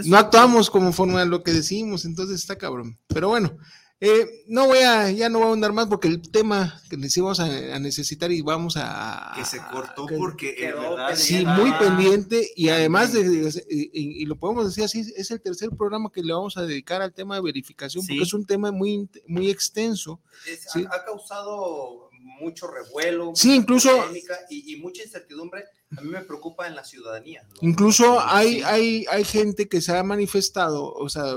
no 0.05 0.17
actuamos 0.17 0.69
como 0.69 0.91
forma 0.91 1.19
de 1.19 1.25
lo 1.27 1.43
que 1.43 1.53
decimos, 1.53 2.05
entonces 2.05 2.39
está 2.39 2.57
cabrón. 2.57 2.97
Pero 3.07 3.29
bueno, 3.29 3.57
eh, 4.01 4.43
no 4.47 4.67
voy 4.67 4.79
a, 4.79 5.09
ya 5.09 5.29
no 5.29 5.39
voy 5.39 5.45
a 5.45 5.49
ahondar 5.49 5.71
más 5.71 5.87
porque 5.87 6.09
el 6.09 6.21
tema 6.29 6.81
que 6.89 6.97
necesitamos 6.97 7.39
a, 7.39 7.79
necesitar 7.79 8.29
y 8.29 8.41
vamos 8.41 8.75
a... 8.77 9.31
Que 9.35 9.45
se 9.45 9.57
cortó 9.71 10.05
porque 10.17 10.73
Sí, 11.15 11.45
muy 11.45 11.71
pendiente 11.73 12.49
y 12.57 12.69
además, 12.69 13.13
de, 13.13 13.63
y, 13.69 14.25
lo 14.25 14.35
podemos 14.35 14.65
decir 14.65 14.83
así, 14.83 14.99
es 15.15 15.31
el 15.31 15.41
tercer 15.41 15.69
programa 15.69 16.11
que 16.11 16.21
le 16.21 16.33
vamos 16.33 16.57
a 16.57 16.63
dedicar 16.63 17.01
al 17.01 17.13
tema 17.13 17.35
de 17.35 17.41
verificación 17.41 18.05
porque 18.05 18.23
es 18.23 18.33
un 18.33 18.45
tema 18.45 18.71
muy, 18.71 19.09
muy 19.27 19.49
extenso. 19.49 20.19
ha, 20.91 21.05
causado 21.05 22.09
mucho 22.41 22.67
revuelo, 22.67 23.31
sí, 23.33 23.55
incluso 23.55 23.89
y, 24.49 24.75
mucha 24.75 25.03
incertidumbre. 25.03 25.63
A 25.97 26.01
mí 26.01 26.09
me 26.09 26.21
preocupa 26.21 26.67
en 26.67 26.75
la 26.75 26.83
ciudadanía. 26.83 27.47
Incluso 27.61 28.19
hay, 28.19 28.61
hay, 28.63 29.05
hay 29.09 29.23
gente 29.23 29.69
que 29.69 29.79
se 29.79 29.95
ha 29.95 30.03
manifestado, 30.03 30.91
o 30.91 31.07
sea, 31.07 31.35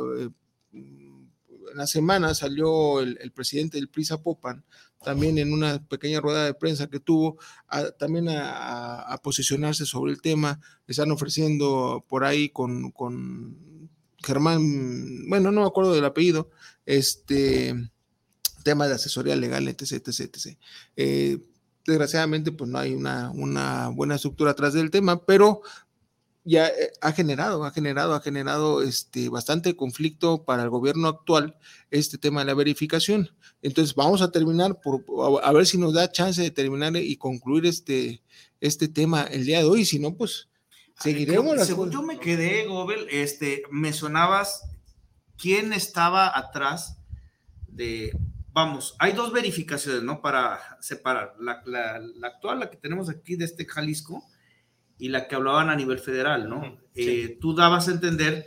eh, 1.71 1.75
la 1.75 1.87
semana 1.87 2.35
salió 2.35 3.01
el, 3.01 3.33
presidente 3.33 3.79
del 3.79 3.89
PRISA 3.89 4.23
Popan, 4.23 4.65
también 5.03 5.39
en 5.39 5.53
una 5.53 5.83
pequeña 5.87 6.21
rueda 6.21 6.45
de 6.45 6.55
prensa 6.55 6.89
que 6.89 7.01
tuvo, 7.01 7.39
también 7.99 8.29
a, 8.31 9.19
posicionarse 9.23 9.87
sobre 9.87 10.13
el 10.13 10.21
tema. 10.21 10.61
Están 10.87 11.11
ofreciendo 11.11 12.05
por 12.09 12.25
ahí 12.25 12.49
con, 12.49 12.91
con 12.91 13.91
Germán, 14.19 15.29
bueno, 15.29 15.53
no 15.53 15.61
me 15.61 15.67
acuerdo 15.67 15.95
del 15.95 16.05
apellido, 16.05 16.51
este 16.85 17.75
tema 18.65 18.89
de 18.89 18.95
asesoría 18.95 19.37
legal, 19.37 19.69
etc, 19.69 19.93
etc, 19.93 20.21
etc. 20.21 21.41
Desgraciadamente, 21.89 22.53
pues 22.53 22.69
no 22.69 22.79
hay 22.79 22.93
una, 22.93 23.31
una 23.31 23.89
buena 23.89 24.17
estructura 24.17 24.51
atrás 24.51 24.75
del 24.75 24.91
tema, 24.91 25.25
pero 25.25 25.63
ya 26.49 26.69
eh, 26.69 26.93
ha 27.02 27.12
generado, 27.12 27.64
ha 27.64 27.71
generado, 27.71 28.14
ha 28.14 28.21
generado 28.21 28.83
este, 28.83 29.28
bastante 29.28 29.76
conflicto 29.76 30.45
para 30.45 30.62
el 30.62 30.71
gobierno 30.71 31.09
actual 31.09 31.57
este 31.90 32.17
tema 32.17 32.40
de 32.40 32.47
la 32.47 32.55
verificación. 32.55 33.31
Entonces 33.61 33.95
vamos 33.95 34.23
a 34.23 34.31
terminar 34.31 34.81
por 34.81 35.05
a 35.43 35.52
ver 35.52 35.67
si 35.67 35.76
nos 35.76 35.93
da 35.93 36.11
chance 36.11 36.40
de 36.40 36.50
terminar 36.50 36.97
y 36.97 37.17
concluir 37.17 37.67
este, 37.67 38.23
este 38.61 38.88
tema 38.88 39.25
el 39.25 39.45
día 39.45 39.59
de 39.59 39.64
hoy. 39.64 39.85
Si 39.85 39.99
no, 39.99 40.14
pues 40.14 40.49
seguiremos. 40.99 41.67
según 41.67 41.90
yo 41.90 42.02
me 42.02 42.19
quedé, 42.19 42.67
Gobel, 42.67 43.07
este, 43.11 43.62
me 43.71 43.93
sonabas 43.93 44.64
quién 45.37 45.75
estaba 45.75 46.37
atrás 46.37 46.97
de, 47.67 48.17
vamos, 48.52 48.97
hay 48.99 49.12
dos 49.12 49.33
verificaciones, 49.33 50.02
¿no? 50.02 50.23
Para 50.23 50.78
separar 50.81 51.35
la, 51.38 51.62
la 51.67 52.26
actual, 52.26 52.61
la 52.61 52.71
que 52.71 52.78
tenemos 52.78 53.11
aquí 53.11 53.37
de 53.37 53.45
este 53.45 53.67
Jalisco 53.67 54.25
y 54.99 55.09
la 55.09 55.28
que 55.28 55.37
hablaban 55.37 55.71
a 55.71 55.76
nivel 55.76 55.99
federal, 55.99 56.49
¿no? 56.49 56.78
Eh, 56.95 57.38
tú 57.40 57.55
dabas 57.55 57.88
a 57.88 57.93
entender 57.93 58.47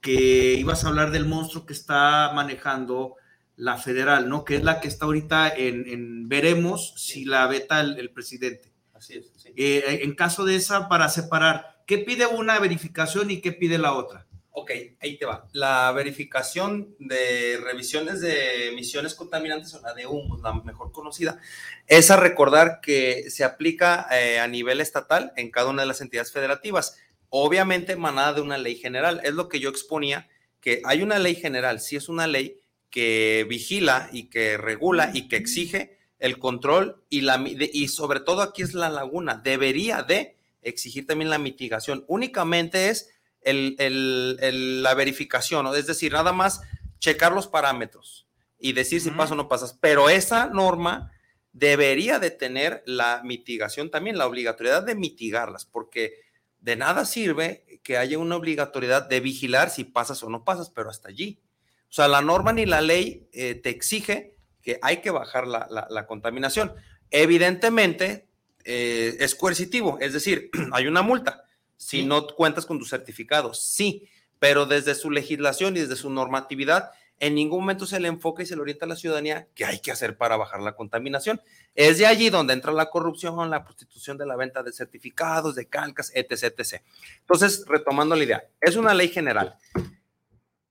que 0.00 0.54
ibas 0.58 0.84
a 0.84 0.88
hablar 0.88 1.10
del 1.10 1.26
monstruo 1.26 1.66
que 1.66 1.72
está 1.72 2.32
manejando 2.34 3.16
la 3.56 3.76
federal, 3.76 4.28
¿no? 4.28 4.44
Que 4.44 4.56
es 4.56 4.64
la 4.64 4.80
que 4.80 4.88
está 4.88 5.04
ahorita 5.04 5.54
en, 5.54 6.28
veremos 6.28 6.94
si 6.96 7.24
la 7.24 7.46
veta 7.46 7.80
el, 7.80 8.10
presidente. 8.10 8.72
Así 8.94 9.18
es. 9.18 9.32
Eh, 9.56 10.00
en 10.02 10.14
caso 10.14 10.44
de 10.44 10.56
esa, 10.56 10.88
para 10.88 11.08
separar, 11.08 11.82
¿qué 11.86 11.98
pide 11.98 12.26
una 12.26 12.58
verificación 12.58 13.30
y 13.30 13.40
qué 13.40 13.52
pide 13.52 13.78
la 13.78 13.92
otra? 13.92 14.26
Ok, 14.52 14.72
ahí 15.00 15.16
te 15.16 15.26
va. 15.26 15.48
La 15.52 15.92
verificación 15.92 16.96
de 16.98 17.58
revisiones 17.62 18.20
de 18.20 18.68
emisiones 18.68 19.14
contaminantes, 19.14 19.74
o 19.74 19.80
la 19.80 19.94
de 19.94 20.06
humo, 20.06 20.38
la 20.42 20.52
mejor 20.52 20.90
conocida, 20.90 21.40
es 21.86 22.10
a 22.10 22.16
recordar 22.16 22.80
que 22.80 23.30
se 23.30 23.44
aplica 23.44 24.08
eh, 24.10 24.40
a 24.40 24.48
nivel 24.48 24.80
estatal 24.80 25.32
en 25.36 25.50
cada 25.50 25.70
una 25.70 25.82
de 25.82 25.88
las 25.88 26.00
entidades 26.00 26.32
federativas. 26.32 26.98
Obviamente 27.28 27.94
manada 27.94 28.34
de 28.34 28.40
una 28.40 28.58
ley 28.58 28.74
general. 28.74 29.20
Es 29.22 29.34
lo 29.34 29.48
que 29.48 29.60
yo 29.60 29.70
exponía, 29.70 30.28
que 30.60 30.82
hay 30.84 31.02
una 31.02 31.20
ley 31.20 31.36
general, 31.36 31.80
sí 31.80 31.94
es 31.94 32.08
una 32.08 32.26
ley 32.26 32.60
que 32.90 33.46
vigila 33.48 34.10
y 34.12 34.24
que 34.24 34.56
regula 34.56 35.12
y 35.14 35.28
que 35.28 35.36
exige 35.36 35.96
el 36.18 36.38
control 36.38 37.02
y, 37.08 37.22
la, 37.22 37.42
y 37.46 37.88
sobre 37.88 38.20
todo 38.20 38.42
aquí 38.42 38.62
es 38.62 38.74
la 38.74 38.90
laguna. 38.90 39.40
Debería 39.42 40.02
de 40.02 40.36
exigir 40.62 41.06
también 41.06 41.30
la 41.30 41.38
mitigación. 41.38 42.04
Únicamente 42.08 42.88
es 42.88 43.10
el, 43.42 44.82
la 44.82 44.94
verificación, 44.94 45.66
es 45.74 45.86
decir, 45.86 46.12
nada 46.12 46.32
más 46.32 46.60
checar 46.98 47.32
los 47.32 47.46
parámetros 47.46 48.26
y 48.58 48.72
decir 48.72 49.00
si 49.00 49.10
pasa 49.10 49.34
o 49.34 49.36
no 49.36 49.48
pasas. 49.48 49.72
Pero 49.80 50.10
esa 50.10 50.46
norma 50.46 51.12
debería 51.52 52.18
de 52.18 52.30
tener 52.30 52.82
la 52.86 53.22
mitigación 53.24 53.90
también, 53.90 54.18
la 54.18 54.26
obligatoriedad 54.26 54.82
de 54.82 54.94
mitigarlas, 54.94 55.64
porque 55.64 56.20
de 56.60 56.76
nada 56.76 57.04
sirve 57.06 57.80
que 57.82 57.96
haya 57.96 58.18
una 58.18 58.36
obligatoriedad 58.36 59.08
de 59.08 59.20
vigilar 59.20 59.70
si 59.70 59.84
pasas 59.84 60.22
o 60.22 60.28
no 60.28 60.44
pasas, 60.44 60.70
pero 60.70 60.90
hasta 60.90 61.08
allí. 61.08 61.40
O 61.88 61.92
sea, 61.92 62.06
la 62.06 62.20
norma 62.20 62.52
ni 62.52 62.66
la 62.66 62.82
ley 62.82 63.28
eh, 63.32 63.54
te 63.54 63.70
exige 63.70 64.36
que 64.62 64.78
hay 64.82 64.98
que 64.98 65.10
bajar 65.10 65.46
la, 65.46 66.06
contaminación. 66.06 66.74
Evidentemente, 67.10 68.28
eh, 68.64 69.16
es 69.18 69.34
coercitivo, 69.34 69.98
es 70.00 70.12
decir, 70.12 70.50
hay 70.72 70.86
una 70.86 71.02
multa 71.02 71.44
si 71.80 72.04
no 72.04 72.26
cuentas 72.26 72.66
con 72.66 72.78
tu 72.78 72.84
certificado. 72.84 73.54
Sí, 73.54 74.06
pero 74.38 74.66
desde 74.66 74.94
su 74.94 75.10
legislación 75.10 75.76
y 75.76 75.80
desde 75.80 75.96
su 75.96 76.10
normatividad 76.10 76.90
en 77.18 77.34
ningún 77.34 77.60
momento 77.60 77.86
se 77.86 78.00
le 78.00 78.08
enfoca 78.08 78.42
y 78.42 78.46
se 78.46 78.54
le 78.54 78.62
orienta 78.62 78.84
a 78.84 78.88
la 78.88 78.96
ciudadanía 78.96 79.48
qué 79.54 79.64
hay 79.64 79.78
que 79.80 79.90
hacer 79.90 80.16
para 80.16 80.36
bajar 80.36 80.60
la 80.60 80.76
contaminación. 80.76 81.40
Es 81.74 81.98
de 81.98 82.06
allí 82.06 82.28
donde 82.28 82.52
entra 82.52 82.72
la 82.72 82.90
corrupción, 82.90 83.50
la 83.50 83.64
prostitución 83.64 84.18
de 84.18 84.26
la 84.26 84.36
venta 84.36 84.62
de 84.62 84.72
certificados, 84.72 85.54
de 85.54 85.68
calcas, 85.68 86.12
etc. 86.14 86.54
etc. 86.58 86.82
Entonces, 87.20 87.64
retomando 87.66 88.14
la 88.14 88.24
idea, 88.24 88.44
es 88.60 88.76
una 88.76 88.94
ley 88.94 89.08
general. 89.08 89.56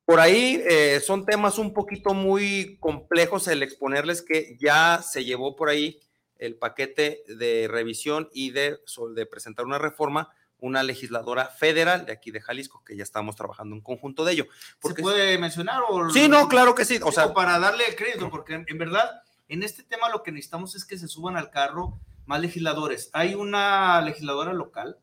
Por 0.06 0.20
ahí 0.20 0.62
eh, 0.68 1.00
son 1.00 1.26
temas 1.26 1.58
un 1.58 1.74
poquito 1.74 2.14
muy 2.14 2.78
complejos 2.80 3.48
el 3.48 3.62
exponerles 3.62 4.22
que 4.22 4.58
ya 4.60 5.04
se 5.04 5.26
llevó 5.26 5.56
por 5.56 5.70
ahí 5.70 6.00
el 6.38 6.56
paquete 6.56 7.24
de 7.28 7.68
revisión 7.68 8.30
y 8.32 8.52
de, 8.52 8.78
de 9.16 9.26
presentar 9.28 9.66
una 9.66 9.78
reforma 9.78 10.30
una 10.60 10.84
legisladora 10.84 11.46
federal 11.46 12.06
de 12.06 12.12
aquí 12.12 12.32
de 12.32 12.42
Jalisco, 12.42 12.84
que 12.86 12.96
ya 12.96 13.04
estamos 13.04 13.36
trabajando 13.36 13.76
en 13.76 13.82
conjunto 13.82 14.26
de 14.26 14.34
ello. 14.34 14.48
Porque, 14.80 14.98
¿Se 14.98 15.04
puede 15.04 15.38
mencionar? 15.38 15.82
O, 15.88 16.10
sí, 16.10 16.28
no, 16.28 16.48
claro 16.48 16.76
que 16.76 16.86
sí. 16.86 17.00
O 17.04 17.12
sea, 17.12 17.34
para 17.34 17.60
darle 17.60 17.86
el 17.88 17.96
crédito, 17.96 18.30
porque 18.30 18.64
en, 18.68 18.78
verdad, 18.78 19.22
en 19.48 19.64
este 19.64 19.84
tema 19.84 20.10
lo 20.10 20.24
que 20.24 20.32
necesitamos 20.32 20.76
es 20.76 20.86
que 20.86 20.98
se 20.98 21.08
suban 21.08 21.38
al 21.38 21.50
carro 21.50 22.00
más 22.26 22.42
legisladores. 22.42 23.10
Hay 23.14 23.36
una 23.36 24.02
legisladora 24.02 24.54
local, 24.54 24.98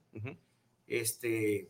este, 0.87 1.69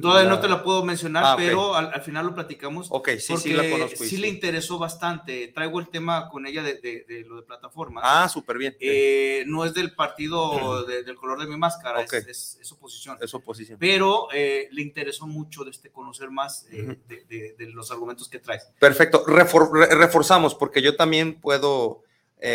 Todavía 0.00 0.28
no 0.28 0.40
te 0.40 0.48
la 0.48 0.62
puedo 0.62 0.84
mencionar, 0.84 1.24
ah, 1.24 1.34
pero 1.36 1.74
al, 1.74 2.02
final 2.02 2.26
lo 2.26 2.34
platicamos. 2.34 2.88
Ok, 2.90 3.10
sí, 3.18 3.36
sí 3.36 3.52
la 3.52 3.68
conozco. 3.68 4.04
Sí, 4.04 4.16
le 4.16 4.28
interesó 4.28 4.78
bastante. 4.78 5.48
Traigo 5.48 5.78
el 5.80 5.88
tema 5.88 6.28
con 6.28 6.46
ella 6.46 6.62
de, 6.62 7.24
lo 7.26 7.36
de 7.36 7.42
plataforma. 7.42 8.00
Ah, 8.02 8.28
súper 8.28 8.58
bien. 8.58 8.76
Eh, 8.80 9.44
no 9.46 9.64
es 9.64 9.74
del 9.74 9.94
partido 9.94 10.84
del 10.84 11.14
color 11.16 11.40
de 11.40 11.46
mi 11.46 11.56
máscara, 11.56 12.02
es, 12.02 12.58
oposición. 12.72 13.18
Es 13.20 13.32
oposición. 13.34 13.78
Pero 13.78 14.28
eh, 14.32 14.68
le 14.72 14.82
interesó 14.82 15.26
mucho 15.26 15.64
de 15.64 15.70
este, 15.70 15.90
conocer 15.90 16.30
más 16.30 16.66
eh, 16.70 16.98
de, 17.08 17.66
los 17.68 17.90
argumentos 17.90 18.28
que 18.28 18.38
traes. 18.38 18.68
Perfecto. 18.78 19.24
reforzamos, 19.26 20.54
porque 20.54 20.82
yo 20.82 20.96
también 20.96 21.40
puedo 21.40 22.02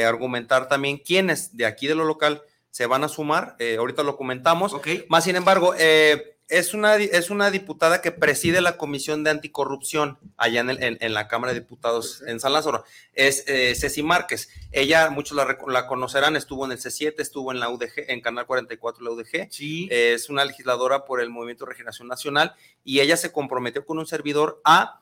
argumentar 0.05 0.67
también 0.67 0.97
quiénes 0.97 1.55
de 1.57 1.65
aquí 1.65 1.87
de 1.87 1.95
lo 1.95 2.03
local 2.03 2.43
se 2.69 2.85
van 2.85 3.03
a 3.03 3.07
sumar. 3.07 3.55
ahorita 3.77 4.03
lo 4.03 4.17
comentamos. 4.17 4.75
Más 5.07 5.23
sin 5.23 5.35
embargo, 5.35 5.73
eh 5.77 6.35
es 6.49 6.73
una, 6.73 6.95
es 6.95 7.29
una 7.29 7.51
diputada 7.51 8.01
que 8.01 8.11
preside 8.11 8.59
la 8.59 8.75
Comisión 8.75 9.23
de 9.23 9.29
Anticorrupción 9.29 10.17
allá 10.35 10.61
en, 10.61 10.97
en, 10.99 11.13
la 11.13 11.27
Cámara 11.27 11.53
de 11.53 11.59
Diputados 11.59 12.23
en 12.25 12.39
San 12.39 12.53
Lázaro. 12.53 12.83
Es 13.13 13.43
eh, 13.47 13.75
Ceci 13.75 14.01
Márquez. 14.01 14.49
Ella, 14.71 15.11
muchos 15.11 15.37
la, 15.37 15.87
conocerán, 15.87 16.35
estuvo 16.35 16.65
en 16.65 16.71
el 16.71 16.79
C7, 16.79 17.13
estuvo 17.19 17.51
en 17.51 17.59
la 17.59 17.69
UDG, 17.69 18.09
en 18.09 18.21
Canal 18.21 18.47
44, 18.47 19.03
la 19.03 19.11
UDG. 19.11 19.47
Sí. 19.51 19.87
es 19.91 20.29
una 20.29 20.43
legisladora 20.43 21.05
por 21.05 21.21
el 21.21 21.29
Movimiento 21.29 21.65
de 21.65 21.71
Regeneración 21.71 22.07
Nacional 22.07 22.55
y 22.83 22.99
ella 22.99 23.15
se 23.15 23.31
comprometió 23.31 23.85
con 23.85 23.99
un 23.99 24.07
servidor 24.07 24.59
a 24.65 25.01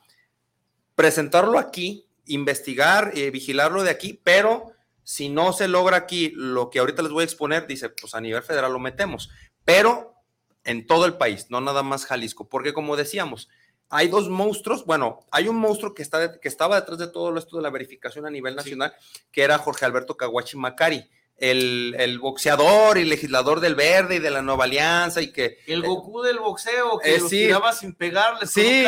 presentarlo 0.94 1.58
aquí, 1.58 2.06
investigar, 2.26 3.12
y 3.14 3.30
vigilarlo 3.30 3.84
de 3.84 3.90
aquí, 3.90 4.20
pero 4.22 4.72
si 5.02 5.30
no 5.30 5.54
se 5.54 5.68
logra 5.68 5.96
aquí 5.96 6.32
lo 6.34 6.68
que 6.68 6.80
ahorita 6.80 7.00
les 7.00 7.12
voy 7.12 7.22
a 7.22 7.24
exponer, 7.24 7.66
dice, 7.66 7.88
pues 7.88 8.14
a 8.14 8.20
nivel 8.20 8.42
federal 8.42 8.72
lo 8.72 8.78
metemos. 8.78 9.30
Pero 9.64 10.17
en 10.68 10.86
todo 10.86 11.06
el 11.06 11.14
país, 11.14 11.46
no 11.48 11.62
nada 11.62 11.82
más 11.82 12.04
Jalisco, 12.04 12.46
porque 12.46 12.74
como 12.74 12.94
decíamos, 12.94 13.48
hay 13.88 14.08
dos 14.08 14.28
monstruos, 14.28 14.84
bueno, 14.84 15.20
hay 15.30 15.48
un 15.48 15.56
monstruo 15.56 15.94
que, 15.94 16.02
está, 16.02 16.38
que 16.38 16.46
estaba 16.46 16.78
detrás 16.78 16.98
de 16.98 17.08
todo 17.08 17.36
esto 17.38 17.56
de 17.56 17.62
la 17.62 17.70
verificación 17.70 18.26
a 18.26 18.30
nivel 18.30 18.54
nacional, 18.54 18.92
que 19.32 19.42
era 19.42 19.56
Jorge 19.56 19.86
Alberto 19.86 20.18
Caguachi 20.18 20.58
Macari, 20.58 21.08
el, 21.38 22.18
boxeador 22.20 22.98
y 22.98 23.04
legislador 23.04 23.60
del 23.60 23.76
Verde 23.76 24.16
y 24.16 24.18
de 24.18 24.30
la 24.30 24.42
Nueva 24.42 24.64
Alianza 24.64 25.22
y 25.22 25.32
que... 25.32 25.56
El 25.66 25.82
Goku 25.82 26.20
del 26.20 26.38
boxeo, 26.38 26.98
que 26.98 27.14
eh, 27.14 27.20
lo 27.20 27.28
tiraba 27.28 27.72
sin 27.72 27.94
pegarle, 27.94 28.46
sí, 28.46 28.84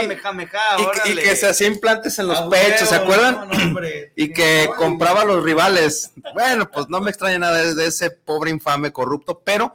y, 1.07 1.15
que 1.15 1.37
se 1.37 1.47
hacía 1.47 1.69
implantes 1.69 2.19
en 2.19 2.27
los 2.27 2.43
pechos, 2.43 2.91
¿se 2.91 2.95
acuerdan? 2.95 3.49
y 4.17 4.35
que 4.35 4.69
compraba 4.77 5.23
a 5.23 5.25
los 5.25 5.43
rivales. 5.43 6.13
Bueno, 6.35 6.71
pues 6.71 6.91
no 6.91 7.01
me 7.01 7.09
extraña 7.09 7.39
nada 7.39 7.73
de 7.73 7.87
ese 7.87 8.11
pobre 8.11 8.51
infame 8.51 8.93
corrupto, 8.93 9.41
pero 9.43 9.73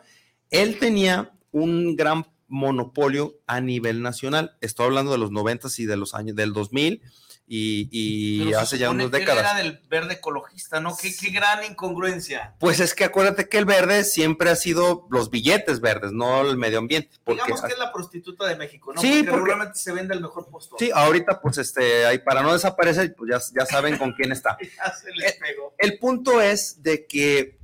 él 0.51 0.77
tenía 0.77 1.31
un 1.55 1.95
gran 1.95 2.27
monopolio 2.47 3.39
a 3.47 3.61
nivel 3.61 4.01
nacional. 4.01 4.57
Estoy 4.59 4.87
hablando 4.87 5.13
de 5.13 5.17
los 5.17 5.31
90 5.31 5.69
y 5.77 5.85
de 5.85 5.95
los 5.95 6.13
años 6.13 6.35
del 6.35 6.51
2000 6.51 7.01
y, 7.47 8.53
hace 8.55 8.77
ya 8.77 8.89
unas 8.89 9.09
décadas. 9.09 9.39
era 9.39 9.53
del 9.53 9.79
verde 9.87 10.15
ecologista, 10.15 10.81
¿no? 10.81 10.97
¿Qué, 10.97 11.13
gran 11.29 11.63
incongruencia. 11.63 12.55
Pues 12.59 12.81
es 12.81 12.93
que 12.93 13.05
acuérdate 13.05 13.47
que 13.47 13.57
el 13.57 13.65
verde 13.65 14.03
siempre 14.03 14.49
ha 14.49 14.55
sido 14.57 15.07
los 15.09 15.29
billetes 15.29 15.79
verdes, 15.79 16.11
no 16.11 16.41
el 16.41 16.57
medio 16.57 16.79
ambiente. 16.79 17.11
Digamos 17.25 17.61
que 17.61 17.71
es 17.71 17.79
la 17.79 17.93
prostituta 17.93 18.45
de 18.47 18.57
México, 18.57 18.93
¿no? 18.93 18.99
Sí, 18.99 19.25
porque, 19.29 19.53
se 19.75 19.93
vende 19.93 20.13
el 20.13 20.21
mejor 20.21 20.49
postor. 20.49 20.77
Sí, 20.77 20.91
ahorita 20.93 21.39
pues 21.39 21.57
este, 21.59 22.05
ahí 22.05 22.17
para 22.17 22.41
no 22.41 22.51
desaparecer, 22.51 23.15
pues 23.15 23.31
ya, 23.31 23.61
ya 23.61 23.65
saben 23.65 23.97
con 23.97 24.11
quién 24.11 24.33
está. 24.33 24.57
ya 24.77 24.93
se 24.93 25.09
les 25.11 25.33
pegó. 25.33 25.73
el 25.77 25.99
punto 25.99 26.41
es 26.41 26.83
de 26.83 27.05
que 27.05 27.59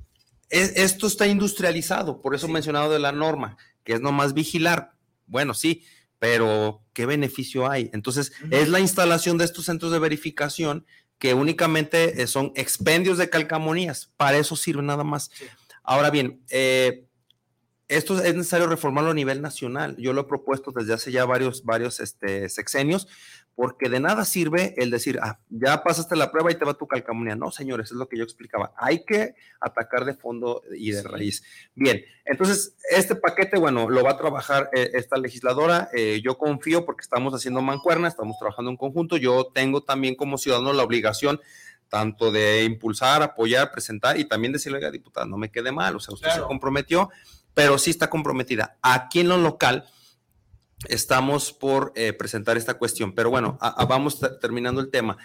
esto 0.50 1.08
está 1.08 1.28
industrializado, 1.28 2.22
por 2.22 2.36
eso 2.36 2.48
he 2.48 2.52
mencionado 2.52 2.92
de 2.92 3.00
la 3.00 3.12
norma 3.12 3.58
que 3.84 3.94
es 3.94 4.02
nomás 4.02 4.34
vigilar. 4.34 4.94
Bueno, 5.28 5.54
sí, 5.54 5.84
pero 6.20 6.84
¿qué 6.94 7.06
beneficio 7.06 7.70
hay? 7.70 7.90
Entonces, 7.94 8.32
es 8.52 8.70
la 8.70 8.80
instalación 8.80 9.38
de 9.38 9.46
estos 9.46 9.66
centros 9.66 9.92
de 9.92 10.00
verificación 10.00 10.86
que 11.18 11.34
únicamente 11.34 12.22
eh, 12.22 12.28
son 12.28 12.52
expendios 12.56 13.18
de 13.18 13.30
calcamonías. 13.30 14.12
Para 14.18 14.38
eso 14.38 14.56
sirve 14.56 14.82
nada 14.82 15.04
más. 15.04 15.32
Ahora 15.84 16.10
bien, 16.10 16.44
eh, 16.50 17.06
esto 17.88 18.22
es 18.22 18.36
necesario 18.36 18.68
reformarlo 18.68 19.12
a 19.12 19.14
nivel 19.14 19.42
nacional. 19.42 19.96
Yo 19.98 20.14
lo 20.14 20.22
he 20.22 20.24
propuesto 20.26 20.72
desde 20.72 20.94
hace 20.94 21.12
ya 21.12 21.26
varios, 21.26 21.64
varios 21.64 22.00
este, 22.00 22.50
sexenios, 22.50 23.08
porque 23.56 23.90
de 23.90 24.00
nada 24.00 24.26
sirve 24.26 24.74
el 24.78 24.90
decir, 24.90 25.20
ah, 25.22 25.40
ya 25.50 25.84
pasaste 25.84 26.16
la 26.16 26.32
prueba 26.32 26.52
y 26.52 26.56
te 26.56 26.66
va 26.66 26.74
tu 26.74 26.88
calcamonía. 26.88 27.36
No, 27.36 27.52
señores, 27.52 27.92
es 27.92 27.98
lo 27.98 28.08
que 28.08 28.18
yo 28.18 28.24
explicaba. 28.24 28.74
Hay 28.78 29.04
que 29.06 29.36
atacar 29.60 30.06
de 30.06 30.14
fondo 30.14 30.64
y 30.76 30.92
de 30.92 31.04
raíz. 31.04 31.44
Bien, 31.76 32.02
entonces, 32.26 32.76
este 32.90 33.16
paquete, 33.16 33.60
bueno, 33.60 33.90
lo 33.90 34.04
va 34.04 34.12
a 34.12 34.18
trabajar 34.18 34.70
eh, 34.74 34.92
esta 34.94 35.18
legisladora. 35.18 35.90
Eh, 35.94 36.22
yo 36.24 36.38
confío 36.38 36.86
porque 36.86 37.02
estamos 37.02 37.34
haciendo 37.34 37.62
mancuerna, 37.62 38.08
estamos 38.08 38.38
trabajando 38.40 38.72
en 38.72 38.78
conjunto. 38.78 39.18
Yo 39.18 39.52
tengo 39.54 39.84
también 39.84 40.16
como 40.16 40.38
ciudadano 40.38 40.74
la 40.74 40.84
obligación 40.84 41.40
tanto 41.92 42.32
de 42.32 42.64
impulsar, 42.64 43.22
apoyar, 43.22 43.70
presentar 43.70 44.18
y 44.18 44.24
también 44.24 44.54
decirle, 44.54 44.78
a 44.78 44.82
la 44.82 44.92
diputada, 44.92 45.26
no 45.26 45.36
me 45.36 45.52
quede 45.52 45.74
mal, 45.74 45.94
o 45.98 46.00
sea, 46.00 46.14
usted 46.14 46.30
se 46.30 46.42
comprometió, 46.42 47.10
pero 47.54 47.78
sí 47.78 47.90
está 47.90 48.10
comprometida. 48.10 48.78
Aquí 48.82 49.20
en 49.20 49.28
lo 49.28 49.38
local, 49.38 49.84
estamos 50.88 51.54
por 51.54 51.92
eh, 51.96 52.14
presentar 52.14 52.58
esta 52.58 52.76
cuestión, 52.76 53.14
pero 53.14 53.30
bueno, 53.30 53.58
vamos 53.88 54.20
terminando 54.40 54.82
el 54.82 54.90
tema. 54.90 55.18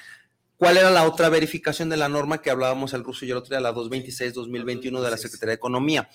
¿Cuál 0.57 0.79
era 0.79 0.91
la 0.91 1.05
otra 1.05 1.29
verificación 1.29 1.89
de 1.89 1.97
la 1.97 2.09
norma 2.09 2.41
que 2.41 2.51
hablábamos 2.51 2.95
el 2.95 3.05
ruso 3.05 3.25
y 3.25 3.31
el 3.31 3.37
otro 3.37 3.51
día, 3.51 3.61
la 3.61 3.75
226-2021 3.75 5.03
de 5.03 5.11
la 5.11 5.17
Secretaría 5.17 5.51
de 5.51 5.57
Economía? 5.57 6.09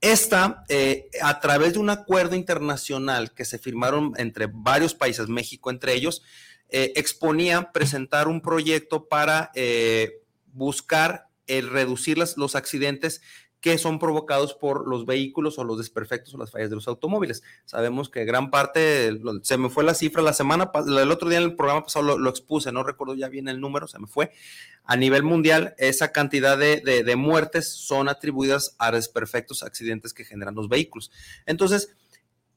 Esta, 0.00 0.64
eh, 0.68 1.08
a 1.22 1.40
través 1.40 1.74
de 1.74 1.78
un 1.78 1.90
acuerdo 1.90 2.34
internacional 2.34 3.32
que 3.32 3.44
se 3.44 3.58
firmaron 3.58 4.12
entre 4.16 4.48
varios 4.52 4.94
países, 4.94 5.28
México 5.28 5.70
entre 5.70 5.94
ellos, 5.94 6.22
eh, 6.68 6.92
exponía 6.96 7.72
presentar 7.72 8.26
un 8.26 8.40
proyecto 8.40 9.06
para 9.08 9.52
buscar 10.52 11.28
el 11.46 11.70
reducir 11.70 12.18
los 12.18 12.56
accidentes 12.56 13.20
que 13.64 13.78
son 13.78 13.98
provocados 13.98 14.52
por 14.52 14.86
los 14.86 15.06
vehículos 15.06 15.58
o 15.58 15.64
los 15.64 15.78
desperfectos 15.78 16.34
o 16.34 16.36
las 16.36 16.50
fallas 16.50 16.68
de 16.68 16.76
los 16.76 16.86
automóviles. 16.86 17.42
Sabemos 17.64 18.10
que 18.10 18.26
gran 18.26 18.50
parte, 18.50 19.18
se 19.40 19.56
me 19.56 19.70
fue 19.70 19.84
la 19.84 19.94
cifra 19.94 20.20
la 20.20 20.34
semana, 20.34 20.70
el 20.86 21.10
otro 21.10 21.30
día 21.30 21.38
en 21.38 21.44
el 21.44 21.56
programa 21.56 21.84
pasado 21.84 22.18
lo, 22.18 22.28
expuse, 22.28 22.70
no 22.72 22.82
recuerdo 22.82 23.14
ya 23.14 23.30
bien 23.30 23.48
el 23.48 23.62
número, 23.62 23.88
se 23.88 23.98
me 23.98 24.06
fue. 24.06 24.32
A 24.84 24.98
nivel 24.98 25.22
mundial, 25.22 25.74
esa 25.78 26.12
cantidad 26.12 26.58
de, 26.58 26.82
de 26.82 27.16
muertes 27.16 27.66
son 27.66 28.10
atribuidas 28.10 28.76
a 28.78 28.90
desperfectos, 28.92 29.62
accidentes 29.62 30.12
que 30.12 30.26
generan 30.26 30.54
los 30.54 30.68
vehículos. 30.68 31.10
Entonces, 31.46 31.96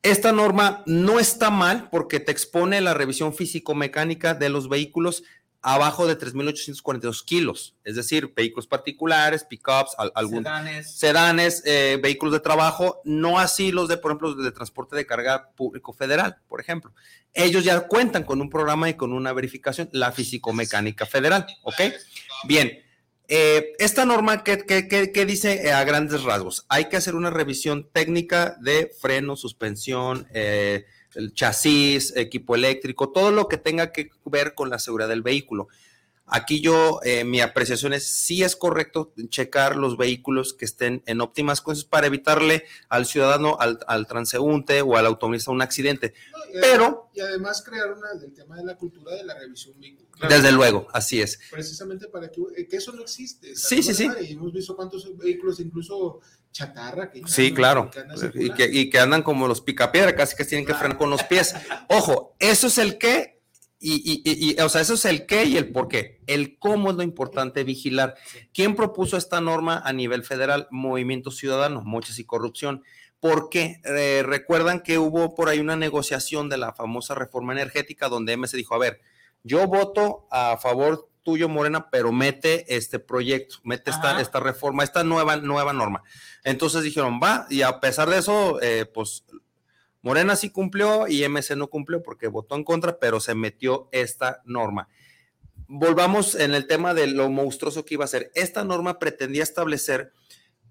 esta 0.04 0.34
norma 0.34 0.84
no 0.88 1.20
está 1.20 1.52
mal 1.52 1.90
porque 1.90 2.20
te 2.20 2.34
expone 2.34 2.82
la 2.82 2.94
revisión 2.94 3.34
físico-mecánica 3.34 4.34
de 4.34 4.50
los 4.50 4.68
vehículos 4.68 5.24
abajo 5.62 6.08
de 6.08 6.18
3.842 6.18 7.26
kilos, 7.26 7.76
es 7.84 7.96
decir, 7.96 8.34
vehículos 8.36 8.68
particulares, 8.68 9.44
pickups, 9.44 9.96
algunos 10.16 10.44
sedanes, 10.44 10.98
sedanes 10.98 11.64
eh, 11.66 12.00
vehículos 12.02 12.34
de 12.34 12.40
trabajo, 12.40 13.02
no 13.04 13.40
así 13.40 13.72
los 13.72 13.90
de, 13.90 13.98
por 13.98 14.12
ejemplo, 14.12 14.36
de 14.36 14.52
transporte 14.52 14.96
de 14.96 15.06
carga 15.06 15.52
público 15.56 15.94
federal, 15.94 16.38
por 16.48 16.62
ejemplo. 16.62 16.94
Ellos 17.34 17.64
ya 17.64 17.82
cuentan 17.82 18.24
con 18.24 18.42
un 18.42 18.50
programa 18.50 18.90
y 18.90 18.94
con 18.94 19.14
una 19.14 19.34
verificación, 19.34 19.90
la 19.92 20.12
físico-mecánica 20.12 21.06
federal, 21.06 21.46
¿ok? 21.64 21.82
Bien, 22.46 22.84
eh, 23.28 23.74
esta 23.80 24.06
norma, 24.06 24.44
¿qué, 24.44 24.66
qué, 24.66 25.26
dice 25.26 25.72
a 25.74 25.84
grandes 25.84 26.24
rasgos? 26.24 26.66
Hay 26.70 26.86
que 26.86 26.96
hacer 26.96 27.16
una 27.16 27.30
revisión 27.30 27.90
técnica 27.92 28.56
de 28.62 28.92
freno, 29.02 29.36
suspensión, 29.36 30.28
eh, 30.34 30.86
el 31.16 31.34
chasis, 31.34 32.14
equipo 32.16 32.56
eléctrico, 32.56 33.10
todo 33.12 33.32
lo 33.32 33.48
que 33.48 33.58
tenga 33.58 33.92
que 33.92 34.10
ver 34.26 34.54
con 34.56 34.70
la 34.70 34.80
seguridad 34.80 35.10
del 35.10 35.22
vehículo. 35.24 35.68
Aquí 36.30 36.60
yo, 36.60 37.00
eh, 37.06 37.24
mi 37.24 37.40
apreciación 37.40 37.94
es 37.94 38.06
sí 38.06 38.44
es 38.44 38.58
correcto 38.58 39.14
checar 39.30 39.78
los 39.78 39.96
vehículos 39.96 40.54
que 40.54 40.66
estén 40.66 41.02
en 41.06 41.22
óptimas 41.22 41.62
condiciones 41.62 41.90
para 41.90 42.08
evitarle 42.08 42.66
al 42.90 43.06
ciudadano, 43.06 43.56
al, 43.62 43.80
al 43.88 44.08
transeúnte 44.08 44.82
o 44.82 44.98
al 44.98 45.06
automovilista 45.06 45.52
un 45.52 45.62
accidente. 45.62 46.14
No, 46.34 46.40
y 46.50 46.60
Pero- 46.62 46.84
además- 46.84 46.98
Y 47.14 47.20
además 47.22 47.62
crear 47.64 47.94
una, 47.94 48.08
el 48.22 48.34
tema 48.34 48.58
de 48.58 48.66
la 48.66 48.76
cultura 48.76 49.16
de 49.16 49.24
la 49.24 49.40
revisión 49.40 49.80
vehicular. 49.80 50.30
Desde 50.30 50.52
luego, 50.52 50.88
así 50.92 51.22
es. 51.22 51.40
Precisamente 51.50 52.10
para 52.10 52.30
que, 52.30 52.42
eh, 52.58 52.68
que 52.68 52.76
eso 52.76 52.92
no 52.92 53.04
existe. 53.04 53.56
Sí, 53.56 53.82
sí, 53.82 53.94
sí. 53.94 54.10
Y 54.28 54.34
hemos 54.34 54.52
visto 54.52 54.76
cuántos 54.76 55.18
vehículos, 55.18 55.62
incluso 55.62 56.20
chatarra. 56.58 57.12
Que 57.12 57.22
Sí, 57.28 57.54
claro. 57.54 57.90
que 57.92 58.44
Y 58.46 58.50
que, 58.52 58.70
y 58.72 58.90
que 58.90 59.00
andan 59.00 59.24
como 59.24 59.48
los 59.48 59.62
picapiedra, 59.62 60.16
casi 60.16 60.36
que 60.36 60.46
tienen 60.46 60.66
que 60.66 60.74
frenar 60.74 60.98
con 60.98 61.10
los 61.10 61.24
pies. 61.24 61.56
Ojo, 61.90 62.36
eso 62.40 62.68
es 62.68 62.78
el 62.78 62.98
qué 62.98 63.40
y, 63.80 63.94
y- 63.96 64.22
y- 64.26 64.52
y, 64.58 64.62
o 64.62 64.70
sea, 64.70 64.82
eso 64.82 64.96
es 64.96 65.06
el 65.06 65.26
qué 65.28 65.46
y 65.46 65.56
el 65.58 65.72
por 65.72 65.88
qué. 65.88 66.22
El 66.26 66.58
cómo 66.58 66.90
es 66.90 66.96
lo 66.98 67.04
importante 67.04 67.64
vigilar. 67.64 68.16
¿Quién 68.54 68.76
propuso 68.76 69.18
esta 69.18 69.40
norma 69.40 69.82
a 69.86 69.94
nivel 69.94 70.24
federal? 70.24 70.68
Movimiento 70.72 71.30
Ciudadano, 71.32 71.84
Mochas 71.86 72.18
y 72.20 72.24
Corrupción. 72.26 72.84
¿Por 73.20 73.50
qué? 73.50 73.80
Eh, 73.84 74.24
recuerdan 74.26 74.82
que 74.82 74.98
hubo 75.00 75.36
por 75.36 75.50
ahí 75.50 75.60
una 75.60 75.76
negociación 75.76 76.50
de 76.50 76.58
la 76.58 76.74
famosa 76.74 77.14
reforma 77.16 77.54
energética 77.54 78.10
donde 78.10 78.34
MC 78.38 78.58
dijo, 78.58 78.74
a 78.76 78.80
ver, 78.80 79.02
yo 79.44 79.68
voto 79.68 80.28
a 80.32 80.58
favor 80.58 81.10
tuyo, 81.28 81.50
Morena, 81.50 81.90
pero 81.90 82.14
mete 82.14 82.74
este 82.74 83.00
proyecto, 83.00 83.58
mete 83.66 83.92
esta, 83.92 84.22
esta 84.22 84.40
reforma, 84.40 84.86
esta 84.86 85.04
nueva, 85.04 85.36
nueva 85.36 85.74
norma. 85.74 86.02
Entonces 86.46 86.84
dijeron, 86.84 87.20
va, 87.22 87.46
y 87.50 87.64
a 87.64 87.82
pesar 87.82 88.10
de 88.10 88.18
eso, 88.18 88.62
eh, 88.62 88.86
pues 88.86 89.26
Morena 90.02 90.38
sí 90.38 90.52
cumplió 90.52 91.06
y 91.10 91.28
MC 91.28 91.58
no 91.58 91.68
cumplió 91.68 92.02
porque 92.02 92.30
votó 92.30 92.56
en 92.56 92.64
contra, 92.64 92.98
pero 92.98 93.20
se 93.20 93.36
metió 93.36 93.90
esta 93.92 94.42
norma. 94.46 94.88
Volvamos 95.68 96.34
en 96.34 96.54
el 96.54 96.66
tema 96.66 96.94
de 96.94 97.08
lo 97.08 97.30
monstruoso 97.30 97.84
que 97.84 97.96
iba 97.96 98.06
a 98.06 98.08
ser. 98.08 98.32
Esta 98.34 98.64
norma 98.64 98.98
pretendía 98.98 99.44
establecer, 99.44 100.14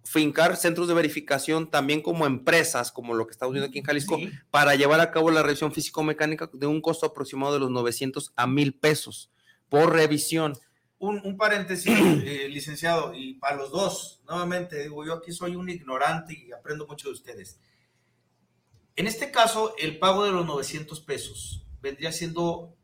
fincar 0.04 0.56
centros 0.56 0.88
de 0.88 0.94
verificación 0.94 1.70
también 1.70 2.00
como 2.00 2.24
empresas, 2.24 2.92
como 2.92 3.12
lo 3.12 3.26
que 3.26 3.32
estamos 3.32 3.52
viendo 3.52 3.68
aquí 3.68 3.80
en 3.80 3.84
Jalisco, 3.84 4.16
Sí. 4.16 4.30
para 4.50 4.74
llevar 4.74 5.00
a 5.00 5.10
cabo 5.10 5.30
la 5.30 5.42
revisión 5.42 5.70
físico-mecánica 5.70 6.48
de 6.50 6.66
un 6.66 6.80
costo 6.80 7.04
aproximado 7.04 7.52
de 7.52 7.60
los 7.60 7.70
900 7.70 8.32
a 8.36 8.46
1000 8.46 8.72
pesos 8.72 9.30
por 9.68 9.92
revisión. 9.92 10.56
Un, 10.98 11.20
un 11.24 11.36
paréntesis, 11.36 11.92
eh, 12.24 12.48
licenciado, 12.48 13.12
y 13.14 13.34
para 13.34 13.56
los 13.56 13.70
dos, 13.70 14.22
nuevamente, 14.26 14.82
digo, 14.82 15.04
yo 15.04 15.14
aquí 15.14 15.32
soy 15.32 15.56
un 15.56 15.68
ignorante 15.68 16.34
y 16.34 16.52
aprendo 16.52 16.86
mucho 16.86 17.08
de 17.08 17.14
ustedes. 17.14 17.58
En 18.96 19.06
este 19.06 19.30
caso, 19.30 19.74
el 19.78 19.98
pago 19.98 20.24
de 20.24 20.32
los 20.32 20.46
900 20.46 21.00
pesos 21.00 21.66
vendría 21.82 22.12
siendo 22.12 22.74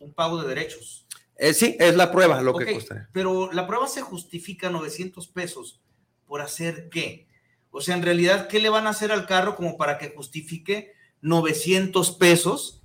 un 0.00 0.12
pago 0.12 0.42
de 0.42 0.48
derechos. 0.48 1.06
Eh, 1.36 1.54
sí, 1.54 1.76
es 1.78 1.96
la 1.96 2.12
prueba 2.12 2.40
lo 2.42 2.52
Ok, 2.52 2.64
que 2.64 2.74
costaría. 2.74 3.08
Pero 3.12 3.50
la 3.52 3.66
prueba 3.66 3.88
se 3.88 4.02
justifica 4.02 4.70
900 4.70 5.26
pesos 5.28 5.80
por 6.26 6.40
hacer 6.42 6.88
qué? 6.90 7.26
O 7.70 7.80
sea, 7.80 7.94
en 7.94 8.02
realidad, 8.02 8.48
¿qué 8.48 8.58
le 8.58 8.68
van 8.68 8.86
a 8.86 8.90
hacer 8.90 9.12
al 9.12 9.26
carro 9.26 9.56
como 9.56 9.76
para 9.76 9.98
que 9.98 10.10
justifique 10.10 10.92
900 11.20 12.12
pesos 12.12 12.75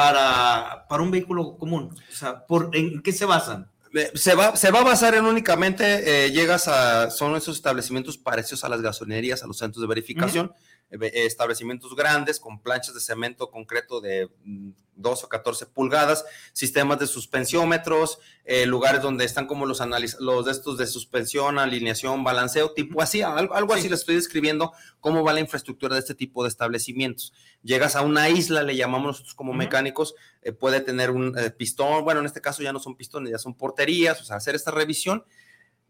para, 0.00 0.86
para 0.88 1.02
un 1.02 1.10
vehículo 1.10 1.56
común? 1.58 1.90
O 1.92 2.16
sea, 2.16 2.46
¿por, 2.46 2.70
¿en 2.74 3.02
qué 3.02 3.12
se 3.12 3.26
basan? 3.26 3.68
Eh, 3.92 4.10
Se 4.14 4.34
va, 4.34 4.56
se 4.56 4.70
va 4.70 4.80
a 4.80 4.84
basar 4.84 5.14
en 5.14 5.24
únicamente, 5.26 5.84
eh, 6.26 6.30
llegas 6.30 6.68
a, 6.68 7.10
son 7.10 7.36
esos 7.36 7.56
establecimientos 7.56 8.16
parecidos 8.16 8.64
a 8.64 8.68
las 8.68 8.80
gasolinerías, 8.80 9.42
a 9.42 9.46
los 9.46 9.58
centros 9.58 9.82
de 9.82 9.88
verificación, 9.88 10.46
eh, 10.46 10.50
eh, 10.50 10.69
establecimientos 10.90 11.94
grandes 11.94 12.40
con 12.40 12.60
planchas 12.60 12.94
de 12.94 13.00
cemento 13.00 13.50
concreto 13.50 14.00
de 14.00 14.28
mm, 14.44 14.70
12 14.96 15.26
o 15.26 15.28
14 15.28 15.66
pulgadas, 15.66 16.24
sistemas 16.52 16.98
de 16.98 17.06
suspensiómetros, 17.06 18.18
eh, 18.44 18.66
lugares 18.66 19.00
donde 19.00 19.24
están 19.24 19.46
como 19.46 19.66
los 19.66 19.80
los 20.18 20.44
de 20.44 20.52
estos 20.52 20.76
de 20.78 20.86
suspensión, 20.86 21.58
alineación, 21.58 22.22
balanceo, 22.22 22.72
tipo 22.72 23.00
así, 23.00 23.22
algo, 23.22 23.54
algo 23.54 23.72
así 23.72 23.84
Sí. 23.84 23.88
les 23.88 24.00
estoy 24.00 24.16
describiendo 24.16 24.72
cómo 25.00 25.24
va 25.24 25.32
la 25.32 25.40
infraestructura 25.40 25.94
de 25.94 26.00
este 26.00 26.14
tipo 26.14 26.42
de 26.42 26.48
establecimientos. 26.50 27.32
Llegas 27.62 27.96
a 27.96 28.02
una 28.02 28.28
isla, 28.28 28.62
le 28.62 28.76
llamamos 28.76 29.06
nosotros 29.06 29.34
como 29.34 29.52
mecánicos, 29.54 30.14
eh, 30.42 30.52
puede 30.52 30.80
tener 30.80 31.10
un 31.10 31.36
eh, 31.38 31.50
pistón, 31.50 32.04
bueno, 32.04 32.20
en 32.20 32.26
este 32.26 32.40
caso 32.40 32.62
ya 32.62 32.72
no 32.72 32.78
son 32.78 32.96
pistones, 32.96 33.30
ya 33.32 33.38
son 33.38 33.54
porterías, 33.54 34.20
o 34.20 34.24
sea, 34.24 34.36
hacer 34.36 34.54
esta 34.54 34.70
revisión 34.70 35.24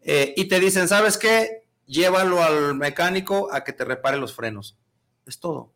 y 0.03 0.45
te 0.45 0.59
dicen, 0.59 0.87
¿sabes 0.87 1.17
qué? 1.17 1.67
Llévalo 1.85 2.41
al 2.41 2.73
mecánico 2.73 3.49
a 3.51 3.63
que 3.63 3.71
te 3.71 3.85
repare 3.85 4.17
los 4.17 4.33
frenos. 4.33 4.77
Es 5.25 5.39
todo. 5.39 5.73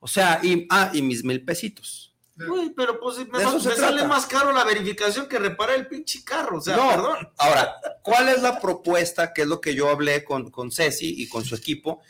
O 0.00 0.06
sea, 0.08 0.40
y, 0.42 0.66
ah, 0.70 0.90
y 0.94 1.02
mis 1.02 1.24
mil 1.24 1.44
pesitos. 1.44 2.14
Uy, 2.48 2.72
pero 2.76 3.00
pues 3.00 3.18
me, 3.28 3.38
De 3.38 3.44
eso 3.44 3.54
me 3.54 3.60
se 3.60 3.74
sale 3.74 3.96
trata. 3.98 4.06
más 4.08 4.26
caro 4.26 4.52
la 4.52 4.62
verificación 4.64 5.28
que 5.28 5.40
reparar 5.40 5.74
el 5.76 5.88
pinche 5.88 6.22
carro. 6.24 6.58
O 6.58 6.60
sea, 6.60 6.76
No. 6.76 6.88
perdón. 6.88 7.28
Ahora, 7.36 7.74
¿cuál 8.02 8.28
es 8.28 8.42
la 8.42 8.60
propuesta? 8.60 9.32
Que 9.32 9.42
es 9.42 9.48
lo 9.48 9.60
que 9.60 9.74
yo 9.74 9.88
hablé 9.88 10.24
con, 10.24 10.50
con 10.50 10.70
Ceci 10.70 11.20
y 11.20 11.28
con 11.28 11.44
su 11.44 11.56
equipo. 11.56 12.00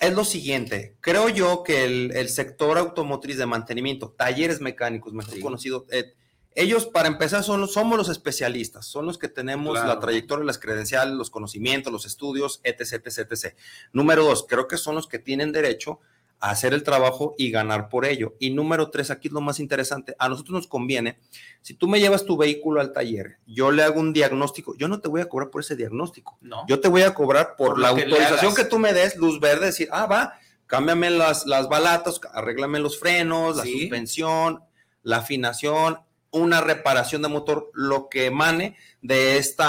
Es 0.00 0.12
lo 0.12 0.24
siguiente, 0.24 0.96
creo 1.00 1.28
yo 1.28 1.62
que 1.64 1.84
el, 1.84 2.12
el 2.14 2.28
sector 2.28 2.78
automotriz 2.78 3.36
de 3.36 3.46
mantenimiento, 3.46 4.10
talleres 4.16 4.60
mecánicos, 4.60 5.12
mejor 5.12 5.34
Sí. 5.34 5.40
conocido, 5.40 5.86
eh, 5.90 6.14
ellos 6.54 6.86
para 6.86 7.08
empezar 7.08 7.44
son, 7.44 7.60
los- 7.60 7.72
somos 7.72 7.96
los 7.96 8.08
especialistas, 8.08 8.86
son 8.86 9.06
los 9.06 9.18
que 9.18 9.28
tenemos 9.28 9.74
Claro. 9.74 9.88
la 9.94 10.00
trayectoria, 10.00 10.44
las 10.44 10.58
credenciales, 10.58 11.14
los 11.14 11.30
conocimientos, 11.30 11.92
los 11.92 12.04
estudios, 12.06 12.60
etc, 12.64 13.06
etc, 13.06 13.18
etc. 13.30 13.54
Número 13.92 14.24
dos, 14.24 14.44
creo 14.48 14.66
que 14.66 14.76
son 14.76 14.94
los 14.96 15.06
que 15.06 15.18
tienen 15.18 15.52
derecho 15.52 16.00
a 16.40 16.50
hacer 16.50 16.72
el 16.72 16.84
trabajo 16.84 17.34
y 17.36 17.50
ganar 17.50 17.88
por 17.88 18.04
ello. 18.04 18.34
Y 18.38 18.50
número 18.50 18.90
tres, 18.90 19.10
aquí 19.10 19.26
es 19.28 19.34
lo 19.34 19.40
más 19.40 19.58
interesante, 19.58 20.14
a 20.20 20.28
nosotros 20.28 20.52
nos 20.54 20.66
conviene, 20.68 21.18
si 21.62 21.74
tú 21.74 21.88
me 21.88 21.98
llevas 21.98 22.24
tu 22.24 22.36
vehículo 22.36 22.80
al 22.80 22.92
taller, 22.92 23.38
yo 23.46 23.72
le 23.72 23.82
hago 23.82 23.98
un 23.98 24.12
diagnóstico, 24.12 24.76
yo 24.76 24.86
no 24.86 25.00
te 25.00 25.08
voy 25.08 25.20
a 25.20 25.28
cobrar 25.28 25.50
por 25.50 25.62
ese 25.62 25.74
diagnóstico, 25.74 26.38
No. 26.40 26.64
yo 26.68 26.78
te 26.80 26.86
voy 26.88 27.02
a 27.02 27.12
cobrar 27.12 27.56
por, 27.56 27.70
Por 27.70 27.80
la 27.80 27.92
que 27.94 28.04
autorización 28.04 28.54
que 28.54 28.64
tú 28.64 28.78
me 28.78 28.92
des, 28.92 29.16
luz 29.16 29.40
verde, 29.40 29.66
decir, 29.66 29.88
ah, 29.90 30.06
va, 30.06 30.34
cámbiame 30.68 31.10
las, 31.10 31.44
las 31.46 31.68
balatas, 31.68 32.20
arréglame 32.32 32.78
los 32.78 33.00
frenos, 33.00 33.56
la 33.56 33.64
Sí. 33.64 33.80
suspensión, 33.80 34.60
la 35.02 35.16
afinación, 35.16 35.98
una 36.30 36.60
reparación 36.60 37.22
de 37.22 37.28
motor, 37.28 37.70
lo 37.72 38.08
que 38.10 38.26
emane 38.26 38.76
de 39.00 39.38
este 39.38 39.64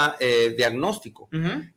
diagnóstico 0.56 1.28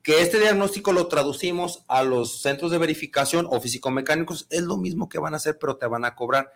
que 0.02 0.22
este 0.22 0.40
diagnóstico 0.40 0.92
lo 0.92 1.08
traducimos 1.08 1.86
a 1.88 2.04
los 2.04 2.42
centros 2.42 2.72
de 2.72 2.78
verificación 2.80 3.48
o 3.50 3.62
físico-mecánicos, 3.62 4.48
es 4.50 4.62
lo 4.64 4.78
mismo 4.78 5.08
que 5.08 5.20
van 5.20 5.34
a 5.34 5.38
hacer, 5.38 5.58
pero 5.60 5.78
te 5.78 5.86
van 5.88 6.04
a 6.06 6.16
cobrar. 6.16 6.52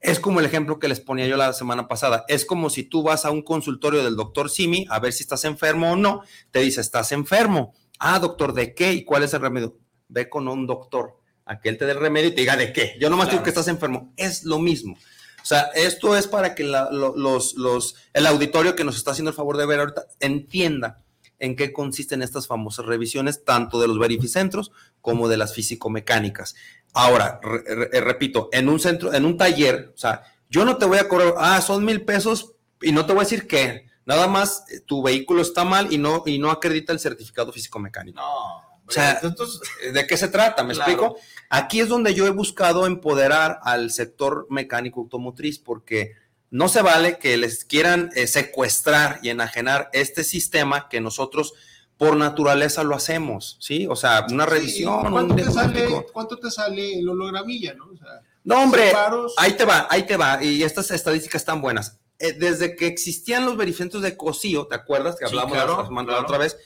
Es 0.00 0.18
como 0.18 0.40
el 0.40 0.46
ejemplo 0.46 0.78
que 0.78 0.88
les 0.88 0.98
ponía 0.98 1.26
yo 1.26 1.36
la 1.36 1.52
semana 1.52 1.86
pasada. 1.86 2.24
Es 2.26 2.46
como 2.46 2.70
si 2.70 2.84
tú 2.84 3.02
vas 3.02 3.24
a 3.26 3.30
un 3.30 3.42
consultorio 3.42 4.02
del 4.02 4.16
doctor 4.16 4.48
Simi 4.50 4.86
a 4.88 4.98
ver 4.98 5.12
si 5.12 5.22
estás 5.22 5.44
enfermo 5.44 5.92
o 5.92 5.96
no. 5.96 6.22
Te 6.50 6.60
dice, 6.60 6.80
estás 6.80 7.12
enfermo. 7.12 7.74
Ah, 7.98 8.18
doctor, 8.18 8.54
¿de 8.54 8.74
qué? 8.74 8.94
¿Y 8.94 9.04
cuál 9.04 9.24
es 9.24 9.34
el 9.34 9.42
remedio? 9.42 9.76
Ve 10.08 10.30
con 10.30 10.48
un 10.48 10.66
doctor 10.66 11.18
a 11.44 11.60
que 11.60 11.68
él 11.68 11.76
te 11.76 11.84
dé 11.84 11.92
el 11.92 12.00
remedio 12.00 12.30
y 12.30 12.34
te 12.34 12.40
diga 12.40 12.56
de 12.56 12.72
qué. 12.72 12.96
Yo 12.98 13.10
nomás 13.10 13.26
digo 13.26 13.38
Claro. 13.38 13.44
que 13.44 13.50
estás 13.50 13.68
enfermo. 13.68 14.12
Es 14.16 14.44
lo 14.44 14.58
mismo. 14.58 14.96
O 15.42 15.46
sea, 15.46 15.62
esto 15.74 16.16
es 16.16 16.26
para 16.26 16.54
que 16.54 16.64
la- 16.64 16.90
los, 16.90 17.54
los, 17.54 17.94
el 18.12 18.26
auditorio 18.26 18.74
que 18.76 18.84
nos 18.84 18.96
está 18.96 19.12
haciendo 19.12 19.30
el 19.30 19.36
favor 19.36 19.56
de 19.56 19.66
ver 19.66 19.80
ahorita 19.80 20.06
entienda 20.20 20.98
en 21.38 21.56
qué 21.56 21.72
consisten 21.72 22.22
estas 22.22 22.46
famosas 22.46 22.84
revisiones, 22.86 23.44
tanto 23.44 23.80
de 23.80 23.88
los 23.88 23.98
verificentros 23.98 24.70
como 25.00 25.28
de 25.28 25.38
las 25.38 25.54
físico-mecánicas. 25.54 26.54
Ahora, 26.92 27.40
re- 27.42 27.62
re- 27.90 28.00
repito, 28.00 28.48
en 28.52 28.68
un 28.68 28.78
centro, 28.80 29.12
en 29.14 29.24
un 29.24 29.36
taller, 29.38 29.92
o 29.94 29.98
sea, 29.98 30.22
yo 30.50 30.64
no 30.64 30.76
te 30.76 30.84
voy 30.84 30.98
a 30.98 31.08
cobrar, 31.08 31.34
ah, 31.38 31.60
son 31.62 31.84
mil 31.84 32.02
pesos 32.04 32.52
y 32.82 32.92
no 32.92 33.06
te 33.06 33.12
voy 33.12 33.20
a 33.20 33.24
decir 33.24 33.46
qué. 33.46 33.86
Nada 34.04 34.26
más 34.26 34.64
eh, 34.70 34.80
tu 34.80 35.02
vehículo 35.02 35.40
está 35.40 35.64
mal 35.64 35.92
y 35.92 35.98
no, 35.98 36.24
y 36.26 36.38
no 36.38 36.50
acredita 36.50 36.92
el 36.92 37.00
certificado 37.00 37.52
físico-mecánico. 37.52 38.20
No. 38.20 38.56
O 38.86 38.92
sea, 38.92 39.20
entonces, 39.22 39.60
¿De 39.94 40.04
qué 40.06 40.16
se 40.16 40.26
trata? 40.28 40.64
¿Me 40.64 40.74
Claro. 40.74 40.90
explico? 40.90 41.16
Aquí 41.50 41.80
es 41.80 41.88
donde 41.88 42.14
yo 42.14 42.26
he 42.26 42.30
buscado 42.30 42.86
empoderar 42.86 43.58
al 43.64 43.90
sector 43.90 44.46
mecánico 44.50 45.00
automotriz 45.00 45.58
porque 45.58 46.14
no 46.50 46.68
se 46.68 46.80
vale 46.80 47.18
que 47.18 47.36
les 47.36 47.64
quieran 47.64 48.10
eh, 48.14 48.26
secuestrar 48.28 49.18
y 49.22 49.30
enajenar 49.30 49.90
este 49.92 50.22
sistema 50.24 50.88
que 50.88 51.00
nosotros 51.00 51.52
por 51.96 52.16
naturaleza 52.16 52.82
lo 52.82 52.94
hacemos, 52.94 53.56
¿sí? 53.60 53.86
O 53.88 53.94
sea, 53.96 54.26
una 54.30 54.44
Sí, 54.44 54.50
revisión, 54.50 55.06
un 55.06 55.12
¿cuánto, 55.12 55.34
te 55.34 55.44
sale. 55.50 56.06
¿Cuánto 56.12 56.38
te 56.38 56.50
sale 56.50 56.98
el 56.98 57.08
hologramilla, 57.08 57.74
no? 57.74 57.86
O 57.92 57.96
sea, 57.96 58.22
No, 58.44 58.62
hombre, 58.62 58.88
separos, 58.88 59.34
ahí 59.36 59.52
te 59.52 59.64
va, 59.66 59.86
ahí 59.90 60.04
te 60.04 60.16
va. 60.16 60.42
Y 60.42 60.62
estas 60.62 60.90
estadísticas 60.92 61.42
están 61.42 61.60
buenas. 61.60 61.98
Eh, 62.18 62.32
desde 62.32 62.74
que 62.76 62.86
existían 62.86 63.44
los 63.44 63.56
verificantes 63.56 64.00
de 64.02 64.16
COSIO, 64.16 64.66
¿te 64.66 64.76
acuerdas 64.76 65.16
que 65.16 65.26
Sí, 65.26 65.30
hablamos 65.32 65.52
claro, 65.52 65.78
la, 65.78 65.86
semana- 65.86 66.06
la 66.06 66.12
claro. 66.18 66.26
otra 66.26 66.38
vez? 66.38 66.56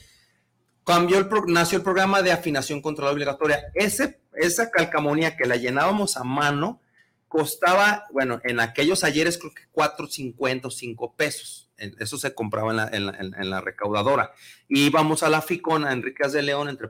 Cambió 0.85 1.17
el 1.17 1.27
nació 1.47 1.79
el 1.79 1.83
programa 1.83 2.21
de 2.21 2.31
afinación 2.31 2.81
controlada 2.81 3.13
obligatoria. 3.13 3.65
Esa 3.73 4.69
calcamonía 4.71 5.35
que 5.35 5.45
la 5.45 5.55
llenábamos 5.55 6.15
a 6.15 6.23
mano 6.23 6.79
costaba, 7.27 8.05
bueno, 8.11 8.39
en 8.43 8.59
aquellos 8.59 9.03
ayeres 9.03 9.37
creo 9.37 9.53
que 9.53 9.63
4.50 9.73 10.65
o 10.65 10.71
5 10.71 11.15
pesos. 11.15 11.69
Eso 11.77 12.17
se 12.17 12.33
compraba 12.33 12.71
en 12.93 13.49
la, 13.49 13.61
recaudadora. 13.61 14.31
Íbamos 14.69 15.23
a 15.23 15.29
la 15.29 15.41
FICON, 15.41 15.85
a 15.85 15.91
Enriquez 15.91 16.31
de 16.31 16.43
León, 16.43 16.69
entre 16.69 16.87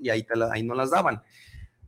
y 0.00 0.10
ahí, 0.10 0.22
te 0.22 0.36
las 0.36 0.90
daban. 0.90 1.22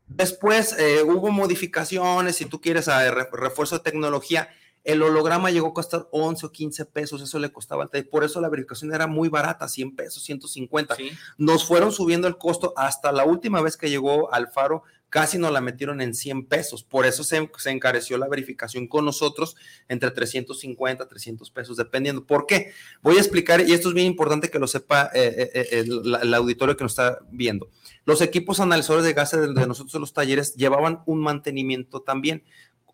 Después 0.08 0.74
eh, 0.78 1.04
hubo 1.04 1.30
modificaciones, 1.30 2.34
si 2.36 2.46
tú 2.46 2.60
quieres, 2.60 2.88
a 2.88 3.08
re- 3.12 3.28
refuerzo 3.32 3.78
de 3.78 3.84
tecnología. 3.84 4.48
El 4.82 5.02
holograma 5.02 5.50
llegó 5.50 5.68
a 5.68 5.74
costar 5.74 6.08
11 6.10 6.46
o 6.46 6.52
15 6.52 6.84
pesos, 6.86 7.20
eso 7.20 7.38
le 7.38 7.52
costaba 7.52 7.82
al 7.82 7.90
taller. 7.90 8.08
Por 8.08 8.24
eso 8.24 8.40
la 8.40 8.48
verificación 8.48 8.94
era 8.94 9.06
muy 9.06 9.28
barata, 9.28 9.68
100 9.68 9.94
pesos, 9.94 10.22
150. 10.22 10.96
Sí. 10.96 11.10
Nos 11.36 11.66
fueron 11.66 11.92
subiendo 11.92 12.28
el 12.28 12.38
costo 12.38 12.72
hasta 12.76 13.12
la 13.12 13.24
última 13.24 13.60
vez 13.60 13.76
que 13.76 13.90
llegó 13.90 14.32
al 14.32 14.48
faro, 14.48 14.82
casi 15.10 15.38
nos 15.38 15.52
la 15.52 15.60
metieron 15.60 16.00
en 16.00 16.14
100 16.14 16.46
pesos. 16.46 16.82
Por 16.82 17.04
eso 17.04 17.24
se, 17.24 17.50
se 17.58 17.70
encareció 17.70 18.16
la 18.16 18.28
verificación 18.28 18.86
con 18.86 19.04
nosotros 19.04 19.56
entre 19.88 20.10
350, 20.12 21.06
300 21.06 21.50
pesos, 21.50 21.76
dependiendo. 21.76 22.24
¿Por 22.24 22.46
qué? 22.46 22.72
Voy 23.02 23.16
a 23.16 23.20
explicar, 23.20 23.60
y 23.60 23.72
esto 23.72 23.88
es 23.88 23.94
bien 23.94 24.06
importante 24.06 24.50
que 24.50 24.58
lo 24.58 24.66
sepa 24.66 25.10
eh, 25.12 25.34
eh, 25.36 25.50
eh, 25.54 25.68
el, 25.80 26.16
el 26.22 26.34
auditorio 26.34 26.76
que 26.76 26.84
nos 26.84 26.92
está 26.92 27.18
viendo. 27.30 27.68
Los 28.06 28.22
equipos 28.22 28.60
analizadores 28.60 29.04
de 29.04 29.12
gases 29.12 29.40
de, 29.40 29.52
de 29.52 29.66
nosotros 29.66 29.94
en 29.94 30.00
los 30.00 30.14
talleres 30.14 30.54
llevaban 30.54 31.02
un 31.06 31.20
mantenimiento 31.20 32.00
también. 32.00 32.44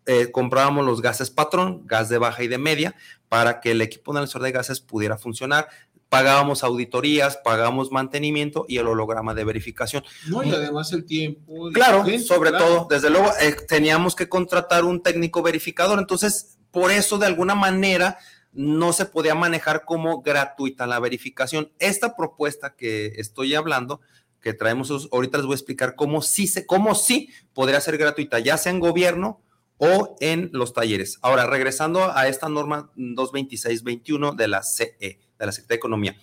Eh, 0.09 0.31
comprábamos 0.31 0.85
los 0.85 1.01
gases 1.01 1.29
patrón, 1.29 1.81
gas 1.85 2.07
de 2.07 2.17
baja 2.17 2.41
y 2.41 2.47
de 2.47 2.57
media, 2.57 2.95
para 3.27 3.59
que 3.59 3.71
el 3.71 3.81
equipo 3.81 4.11
analizador 4.11 4.43
de 4.43 4.53
gases 4.53 4.79
pudiera 4.79 5.17
funcionar. 5.17 5.67
Pagábamos 6.07 6.63
auditorías, 6.63 7.35
pagábamos 7.43 7.91
mantenimiento 7.91 8.65
y 8.69 8.77
el 8.77 8.87
holograma 8.87 9.33
de 9.33 9.43
verificación. 9.43 10.05
No, 10.27 10.41
y 10.43 10.51
además 10.51 10.93
el 10.93 11.03
tiempo. 11.03 11.69
Claro, 11.73 12.05
sobre 12.19 12.51
claro. 12.51 12.65
todo, 12.65 12.87
desde 12.89 13.09
luego, 13.09 13.33
eh, 13.41 13.53
teníamos 13.67 14.15
que 14.15 14.29
contratar 14.29 14.85
un 14.85 15.03
técnico 15.03 15.43
verificador, 15.43 15.99
entonces, 15.99 16.57
por 16.71 16.91
eso, 16.91 17.17
de 17.17 17.25
alguna 17.25 17.55
manera, 17.55 18.17
no 18.53 18.93
se 18.93 19.07
podía 19.07 19.35
manejar 19.35 19.83
como 19.83 20.21
gratuita 20.21 20.87
la 20.87 21.01
verificación. 21.01 21.73
Esta 21.79 22.15
propuesta 22.15 22.75
que 22.77 23.07
estoy 23.17 23.55
hablando, 23.55 23.99
que 24.39 24.53
traemos, 24.53 25.09
ahorita 25.11 25.39
les 25.39 25.47
voy 25.47 25.53
a 25.55 25.57
explicar 25.57 25.95
cómo 25.95 26.21
sí, 26.21 26.47
se, 26.47 26.65
cómo 26.65 26.95
sí 26.95 27.29
podría 27.53 27.81
ser 27.81 27.97
gratuita, 27.97 28.39
ya 28.39 28.57
sea 28.57 28.71
en 28.71 28.79
gobierno 28.79 29.41
o 29.77 30.15
en 30.19 30.49
los 30.53 30.73
talleres. 30.73 31.19
Ahora, 31.21 31.45
regresando 31.45 32.15
a 32.15 32.27
esta 32.27 32.49
norma 32.49 32.91
22621 32.95 34.33
de 34.33 34.47
la 34.47 34.63
CE, 34.63 34.95
de 34.99 35.45
la 35.45 35.51
Secretaría 35.51 35.75
de 35.75 35.75
Economía. 35.75 36.17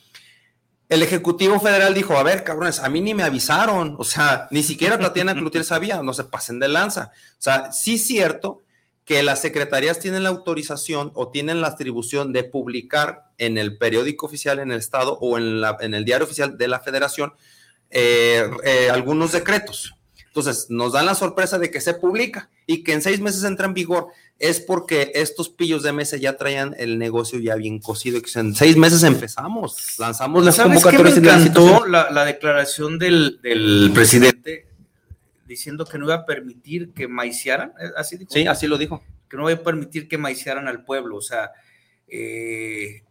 El 0.89 1.03
Ejecutivo 1.03 1.59
Federal 1.61 1.95
dijo, 1.95 2.17
a 2.17 2.23
ver, 2.23 2.45
cabrones, 2.45 2.79
a 2.79 2.89
mí 2.89 3.01
ni 3.01 3.15
me 3.15 3.23
avisaron, 3.23 3.97
o 3.99 4.05
sea, 4.05 4.49
ni 4.51 4.63
siquiera 4.63 4.99
Tatiana 4.99 5.35
Cloutier 5.35 5.65
sabía, 5.65 6.03
no 6.03 6.13
se 6.13 6.25
pasen 6.25 6.59
de 6.59 6.69
lanza. 6.69 7.11
O 7.39 7.43
sea, 7.43 7.73
sí 7.73 7.95
es 7.95 8.07
cierto 8.07 8.63
que 9.05 9.23
las 9.23 9.41
secretarías 9.41 9.99
tienen 9.99 10.23
la 10.23 10.31
autorización 10.31 11.13
o 11.15 11.31
tienen 11.31 11.61
la 11.61 11.69
atribución 11.69 12.33
de 12.33 12.45
publicar 12.45 13.31
en 13.39 13.59
el 13.59 13.77
periódico 13.77 14.27
oficial 14.27 14.59
en 14.59 14.73
el 14.73 14.79
Estado 14.79 15.19
o 15.21 15.37
en, 15.37 15.61
la, 15.61 15.77
en 15.81 15.95
el 15.95 16.05
diario 16.05 16.25
oficial 16.25 16.57
de 16.57 16.69
la 16.69 16.81
Federación 16.81 17.35
eh, 17.91 18.49
eh, 18.65 18.91
algunos 18.91 19.33
decretos. 19.33 19.95
Entonces, 20.35 20.67
nos 20.69 20.93
dan 20.93 21.07
la 21.07 21.15
sorpresa 21.15 21.61
de 21.61 21.71
que 21.71 21.81
se 21.81 21.95
publica 21.95 22.51
y 22.67 22.83
que 22.83 22.93
en 22.93 23.03
seis 23.03 23.21
meses 23.21 23.45
entra 23.45 23.67
en 23.67 23.75
vigor. 23.75 24.09
Es 24.41 24.59
porque 24.59 25.13
estos 25.15 25.49
pillos 25.49 25.85
de 25.85 25.93
mesa 25.93 26.17
ya 26.17 26.37
traían 26.37 26.75
el 26.77 26.99
negocio 26.99 27.39
ya 27.39 27.55
bien 27.55 27.79
cocido 27.79 28.21
que 28.21 28.41
en 28.41 28.53
seis 28.53 28.77
meses 28.77 29.05
empezamos, 29.05 29.97
lanzamos 29.97 30.45
las 30.45 30.57
¿Sabes 30.57 30.83
qué 30.83 30.91
me 30.91 30.99
convocatorias. 30.99 31.25
las 31.25 31.41
encantó 31.47 31.87
la, 31.87 32.11
la 32.11 32.25
declaración 32.25 32.99
del, 32.99 33.39
del 33.43 33.93
presidente 33.95 34.67
diciendo 35.47 35.85
que 35.85 35.99
no 35.99 36.07
iba 36.07 36.17
a 36.17 36.27
permitir 36.27 36.91
que 36.93 37.07
maiciaran? 37.07 37.73
Así 37.97 38.17
dijo. 38.17 38.33
Sí, 38.33 38.45
así 38.49 38.67
lo 38.67 38.77
dijo. 38.77 39.05
Que 39.31 39.37
no 39.37 39.49
iba 39.49 39.61
a 39.61 39.63
permitir 39.63 40.09
que 40.09 40.19
maiciaran 40.19 40.67
al 40.67 40.83
pueblo. 40.85 41.15
O 41.17 41.23
sea, 41.23 41.53
eh, 42.09 43.05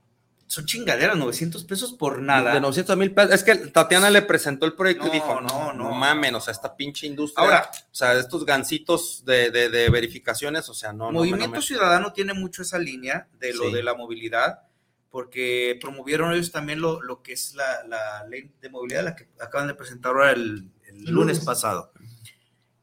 son 0.54 0.66
chingaderas, 0.66 1.18
900 1.18 1.63
pesos 1.66 1.94
por 1.94 2.22
nada. 2.22 2.54
De 2.54 2.62
900 2.62 2.96
mil 2.98 3.12
pesos. 3.12 3.32
Es 3.34 3.44
que 3.44 3.56
Tatiana 3.56 4.10
le 4.12 4.22
presentó 4.22 4.66
el 4.68 4.74
proyecto 4.74 5.06
No, 5.06 5.10
y 5.10 5.13
dijo, 5.13 5.42
no, 5.42 5.74
no, 5.74 5.74
no, 5.74 5.92
mamen, 5.92 6.36
o 6.36 6.39
sea, 6.42 6.52
esta 6.52 6.76
pinche 6.76 7.08
industria. 7.08 7.44
Ahora, 7.44 7.72
o 7.74 7.96
sea, 7.96 8.13
estos 8.20 8.46
gancitos 8.46 9.24
de, 9.26 9.50
de, 9.50 9.70
de 9.70 9.89
verificaciones, 9.89 10.70
o 10.70 10.74
sea, 10.76 10.94
no, 10.94 11.06
no. 11.08 11.20
Movimiento 11.20 11.56
no 11.56 11.62
Ciudadano 11.62 12.13
tiene 12.13 12.34
mucho 12.36 12.62
esa 12.62 12.78
línea 12.78 13.28
de 13.39 13.54
lo 13.54 13.66
Sí. 13.66 13.72
de 13.74 13.82
la 13.84 13.96
movilidad, 13.96 14.60
porque 15.10 15.78
promovieron 15.82 16.32
ellos 16.34 16.52
también 16.52 16.80
lo, 16.82 17.02
lo 17.02 17.24
que 17.24 17.34
es 17.34 17.56
la, 17.56 17.84
la 17.88 18.24
ley 18.28 18.52
de 18.62 18.70
movilidad, 18.70 19.04
la 19.04 19.16
que 19.16 19.30
acaban 19.39 19.68
de 19.68 19.74
presentar 19.76 20.12
ahora 20.12 20.32
el, 20.32 20.70
el 20.88 20.96
El 20.96 21.12
lunes 21.13 21.38
lunes. 21.38 21.39
pasado. 21.39 21.92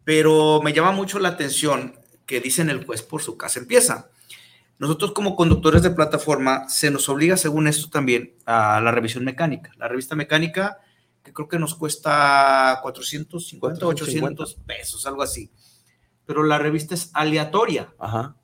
Pero 0.05 0.61
me 0.63 0.73
llama 0.73 0.93
mucho 0.93 1.19
la 1.19 1.29
atención 1.31 1.99
que 2.27 2.41
dicen 2.41 2.71
el 2.71 2.85
juez 2.85 3.03
por 3.03 3.23
su 3.23 3.37
casa 3.37 3.59
empieza. 3.61 4.11
Nosotros 4.81 5.13
como 5.13 5.37
conductores 5.37 5.83
de 5.83 5.91
plataforma 5.91 6.67
se 6.71 6.91
nos 6.91 7.07
obliga, 7.11 7.37
según 7.37 7.69
esto 7.69 7.91
también, 7.91 8.33
a 8.47 8.81
la 8.81 8.91
revisión 8.91 9.27
mecánica. 9.27 9.71
La 9.77 9.89
revista 9.89 10.17
mecánica, 10.17 10.79
que 11.23 11.35
creo 11.35 11.49
que 11.49 11.59
nos 11.59 11.75
cuesta 11.75 12.79
450, 12.81 13.87
800 13.87 14.55
pesos, 14.67 15.05
algo 15.05 15.23
así. 15.23 15.51
Pero 16.25 16.45
la 16.45 16.57
revista 16.57 16.95
es 16.95 17.11
aleatoria 17.13 17.93
Ajá. 17.99 18.37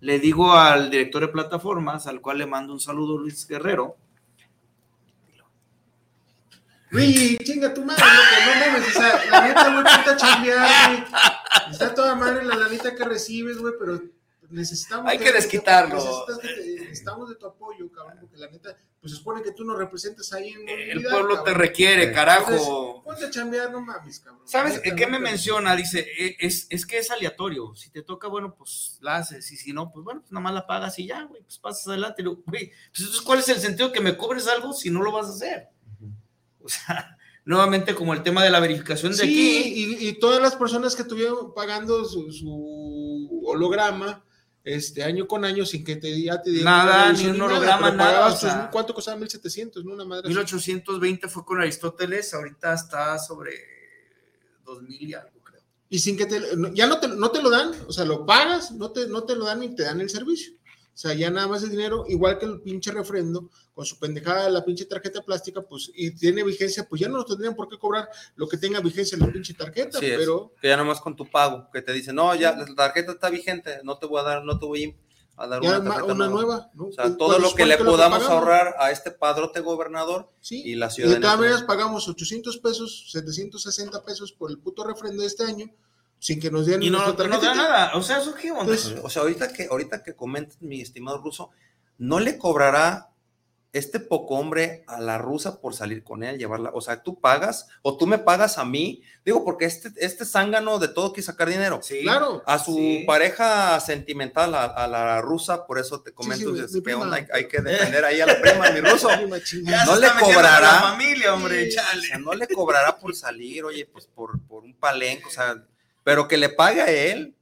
le 0.00 0.18
digo 0.18 0.54
al 0.54 0.90
director 0.90 1.20
de 1.20 1.28
plataformas, 1.28 2.06
al 2.06 2.22
cual 2.22 2.38
le 2.38 2.46
mando 2.46 2.72
un 2.72 2.80
saludo, 2.80 3.18
Luis 3.18 3.46
Guerrero. 3.46 3.98
Güey, 6.90 7.36
chinga 7.36 7.74
tu 7.74 7.84
madre, 7.84 8.02
loco, 8.02 8.46
no 8.46 8.66
mames, 8.66 8.88
o 8.88 8.98
sea, 8.98 9.24
la 9.30 9.46
neta, 9.46 9.72
güey, 9.72 9.84
ponte 9.84 10.10
a 10.10 10.16
chambear, 10.16 10.88
güey. 10.88 11.04
Está 11.70 11.94
toda 11.94 12.14
madre 12.14 12.46
la 12.46 12.54
lanita 12.56 12.94
que 12.94 13.04
recibes, 13.04 13.58
güey, 13.58 13.74
pero 13.78 14.00
necesitamos... 14.52 15.10
Hay 15.10 15.18
de- 15.18 15.24
que 15.24 15.32
desquitarlo. 15.32 15.94
necesitas 15.96 16.38
que 16.38 16.48
te- 16.48 16.80
necesitamos 16.80 17.28
de 17.28 17.34
tu 17.36 17.46
apoyo, 17.46 17.90
cabrón, 17.90 18.18
porque 18.20 18.36
la 18.36 18.48
neta, 18.50 18.76
pues 19.00 19.12
se 19.12 19.18
supone 19.18 19.42
que 19.42 19.52
tú 19.52 19.64
nos 19.64 19.76
representas 19.78 20.32
ahí 20.32 20.50
en 20.50 20.68
El 20.68 20.86
movilidad, 20.96 21.10
pueblo 21.10 21.42
te 21.42 21.54
requiere, 21.54 22.04
Entonces, 22.04 22.14
carajo. 22.14 23.02
Ponte 23.04 23.24
a 23.26 23.30
chambear, 23.30 23.70
no 23.72 23.80
mames, 23.80 24.20
cabrón. 24.20 24.46
¿Sabes 24.46 24.74
Neta, 24.84 24.94
qué 24.96 25.06
me 25.06 25.18
menciona? 25.18 25.74
Dice, 25.74 26.06
"E- 26.18 26.36
es, 26.38 26.66
es 26.70 26.86
que 26.86 26.98
es 26.98 27.10
aleatorio. 27.10 27.74
Si 27.74 27.90
te 27.90 28.02
toca, 28.02 28.28
bueno, 28.28 28.54
pues 28.54 28.98
la 29.00 29.16
haces. 29.16 29.50
Y 29.50 29.56
si 29.56 29.72
no, 29.72 29.90
pues 29.90 30.04
bueno, 30.04 30.20
pues 30.20 30.30
nada 30.32 30.42
más 30.44 30.54
la 30.54 30.66
pagas 30.66 30.98
y 30.98 31.06
ya, 31.06 31.24
güey, 31.24 31.42
pues 31.42 31.58
pasas 31.58 31.88
adelante. 31.88 32.22
Y 32.22 32.24
luego, 32.26 32.42
güey, 32.46 32.68
pues 32.68 33.00
entonces, 33.00 33.20
¿cuál 33.22 33.40
es 33.40 33.48
el 33.48 33.58
sentido 33.58 33.90
que 33.90 34.00
me 34.00 34.16
cobres 34.16 34.46
algo 34.46 34.72
si 34.72 34.90
no 34.90 35.02
lo 35.02 35.10
vas 35.12 35.26
a 35.26 35.30
hacer? 35.30 35.68
O 36.62 36.68
sea, 36.68 37.16
nuevamente 37.44 37.94
como 37.96 38.14
el 38.14 38.22
tema 38.22 38.44
de 38.44 38.50
la 38.50 38.60
verificación 38.60 39.10
de 39.10 39.18
Sí, 39.18 39.24
aquí. 39.24 39.96
y, 40.04 40.08
y 40.10 40.12
todas 40.20 40.40
las 40.40 40.54
personas 40.54 40.94
que 40.94 41.02
estuvieron 41.02 41.52
pagando 41.54 42.04
su, 42.04 42.30
su 42.30 43.42
holograma 43.46 44.24
este 44.64 45.02
año 45.02 45.26
con 45.26 45.44
año 45.44 45.66
sin 45.66 45.84
que 45.84 45.96
te 45.96 46.20
ya 46.22 46.40
te 46.40 46.50
dieran 46.50 46.86
Nada, 46.86 47.12
ni 47.12 47.26
un 47.26 47.38
nada, 47.38 47.50
holograma, 47.52 47.90
nada, 47.90 48.10
pagabas 48.10 48.34
o 48.34 48.38
sea. 48.38 48.60
tus- 48.62 48.70
¿Cuánto 48.70 48.94
costaba? 48.94 49.16
1700, 49.16 49.84
¿no? 49.84 49.94
Una 49.94 50.04
madre 50.04 50.20
así. 50.26 50.28
1820 50.28 51.28
fue 51.28 51.44
con 51.44 51.60
Aristóteles, 51.60 52.32
ahorita 52.34 52.74
está 52.74 53.18
sobre 53.18 53.52
2000 54.64 55.08
y 55.10 55.14
algo, 55.14 55.40
creo. 55.42 55.60
Y 55.88 55.98
sin 55.98 56.16
que 56.16 56.26
te, 56.26 56.40
ya 56.74 56.86
no 56.86 56.98
te, 57.00 57.08
no 57.08 57.30
te 57.30 57.42
lo 57.42 57.50
dan, 57.50 57.72
o 57.86 57.92
sea, 57.92 58.04
lo 58.04 58.24
pagas, 58.24 58.70
no 58.72 58.90
te, 58.92 59.08
no 59.08 59.24
te 59.24 59.34
lo 59.36 59.44
dan 59.46 59.60
ni 59.60 59.74
te 59.74 59.82
dan 59.82 60.00
el 60.00 60.08
servicio. 60.10 60.52
O 60.94 60.96
sea, 61.02 61.14
ya 61.14 61.30
nada 61.30 61.48
más 61.48 61.62
el 61.62 61.70
dinero, 61.70 62.04
igual 62.08 62.38
que 62.38 62.44
el 62.44 62.60
pinche 62.60 62.90
refrendo, 62.92 63.48
con 63.74 63.86
su 63.86 63.98
pendejada 63.98 64.44
de 64.44 64.50
la 64.50 64.62
pinche 64.64 64.84
tarjeta 64.84 65.22
plástica, 65.22 65.62
pues, 65.62 65.90
y 65.94 66.10
tiene 66.10 66.44
vigencia, 66.44 66.86
pues 66.86 67.00
ya 67.00 67.08
no 67.08 67.16
nos 67.16 67.26
tendrían 67.26 67.54
por 67.54 67.68
qué 67.68 67.78
cobrar 67.78 68.08
lo 68.36 68.46
que 68.46 68.58
tenga 68.58 68.80
vigencia 68.80 69.16
la 69.18 69.32
pinche 69.32 69.54
tarjeta, 69.54 69.96
Así 69.98 70.06
es. 70.06 70.18
pero 70.18 70.52
Que 70.60 70.68
ya 70.68 70.76
nomás 70.76 71.00
con 71.00 71.16
tu 71.16 71.28
pago, 71.30 71.68
que 71.72 71.80
te 71.80 71.92
dicen, 71.92 72.14
no, 72.16 72.34
ya 72.34 72.54
la 72.54 72.66
tarjeta 72.74 73.12
está 73.12 73.30
vigente, 73.30 73.80
no 73.84 73.96
te 73.98 74.04
voy 74.06 74.20
a 74.20 74.24
dar, 74.24 74.44
no 74.44 74.58
te 74.58 74.66
voy 74.66 74.94
a 75.36 75.46
dar 75.46 75.62
ya 75.62 75.78
una 75.80 75.90
tarjeta 75.94 76.12
una 76.12 76.28
nueva. 76.28 76.70
¿no? 76.74 76.88
O 76.88 76.92
sea, 76.92 77.16
todo 77.16 77.38
lo 77.38 77.54
que 77.54 77.64
le 77.64 77.78
podamos 77.78 78.22
ahorrar 78.24 78.74
a 78.78 78.90
este 78.90 79.10
padrote 79.10 79.60
gobernador 79.60 80.30
Sí. 80.42 80.62
y 80.62 80.74
la 80.74 80.86
Y 80.86 80.88
de 80.88 80.94
ciudadanía. 80.94 81.20
todas 81.22 81.38
maneras 81.38 81.62
pagamos 81.62 82.06
800 82.06 82.58
pesos, 82.58 83.06
760 83.10 84.04
pesos 84.04 84.30
por 84.32 84.50
el 84.50 84.58
puto 84.58 84.84
refrendo 84.84 85.22
de 85.22 85.28
este 85.28 85.44
año, 85.44 85.70
sin 86.22 86.38
que 86.38 86.52
nos 86.52 86.66
den 86.66 86.80
Y 86.84 86.88
no, 86.88 87.02
nuestra 87.02 87.26
no 87.26 87.40
da 87.40 87.52
nada. 87.54 87.90
O 87.94 88.02
sea, 88.02 88.18
¿eso 88.18 88.32
qué 88.34 88.52
onda? 88.52 88.62
Entonces, 88.62 88.94
O 89.02 89.10
sea, 89.10 89.22
ahorita 89.22 89.52
que, 89.52 89.66
ahorita 89.68 90.04
que 90.04 90.14
comentas, 90.14 90.62
mi 90.62 90.80
estimado 90.80 91.18
ruso, 91.18 91.50
¿no 91.98 92.20
le 92.20 92.38
cobrará 92.38 93.08
este 93.72 93.98
poco 94.00 94.34
hombre 94.34 94.84
a 94.86 95.00
la 95.00 95.16
rusa 95.18 95.58
por 95.60 95.74
salir 95.74 96.04
con 96.04 96.22
él, 96.22 96.38
llevarla? 96.38 96.70
O 96.74 96.80
sea, 96.80 97.02
tú 97.02 97.18
pagas 97.18 97.66
o 97.82 97.96
tú 97.96 98.06
me 98.06 98.18
pagas 98.18 98.58
a 98.58 98.64
mí. 98.64 99.02
Digo, 99.24 99.44
porque 99.44 99.64
este, 99.64 99.90
este 99.96 100.24
zángano 100.24 100.78
de 100.78 100.86
todo 100.88 101.12
quiere 101.12 101.24
sacar 101.26 101.48
dinero. 101.48 101.80
Sí. 101.82 102.02
Claro. 102.02 102.42
A 102.46 102.58
su 102.60 102.74
Sí. 102.76 103.02
pareja 103.04 103.80
sentimental, 103.80 104.54
a, 104.54 104.64
a 104.66 104.86
la 104.86 105.20
rusa, 105.22 105.66
por 105.66 105.80
eso 105.80 106.02
te 106.02 106.12
comento, 106.12 106.50
sí, 106.50 106.54
dices, 106.54 106.72
mi 106.72 106.78
¿qué 106.80 106.84
prima. 106.84 107.00
onda? 107.02 107.16
Hay, 107.16 107.26
hay 107.32 107.48
que 107.48 107.60
defender 107.62 108.04
ahí 108.04 108.20
a 108.20 108.26
la 108.26 108.40
prima, 108.40 108.70
mi 108.70 108.80
ruso. 108.92 109.08
No 109.16 109.96
le 109.96 110.08
cobrará. 110.20 110.60
La 110.60 110.80
familia, 110.82 111.34
hombre, 111.34 111.68
Sí. 111.68 111.74
chale. 111.76 111.98
O 112.00 112.04
sea, 112.04 112.18
no 112.18 112.32
le 112.34 112.46
cobrará 112.46 112.96
por 112.96 113.16
salir, 113.16 113.64
oye, 113.64 113.86
pues 113.92 114.06
por, 114.06 114.38
por 114.46 114.62
un 114.62 114.74
palenco, 114.74 115.28
o 115.28 115.32
sea, 115.32 115.64
pero 116.04 116.28
que 116.28 116.36
le 116.36 116.48
pague 116.48 116.80
a 116.80 116.90
él. 116.90 117.36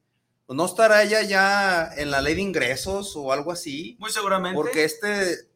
¿No 0.48 0.66
estará 0.66 1.04
ella 1.04 1.22
ya 1.22 1.92
en 1.96 2.10
la 2.10 2.20
ley 2.20 2.34
de 2.34 2.40
ingresos 2.40 3.14
o 3.14 3.32
algo 3.32 3.52
así? 3.52 3.96
Muy 4.00 4.10
seguramente. 4.10 4.56
Porque 4.56 4.82
este, 4.84 5.48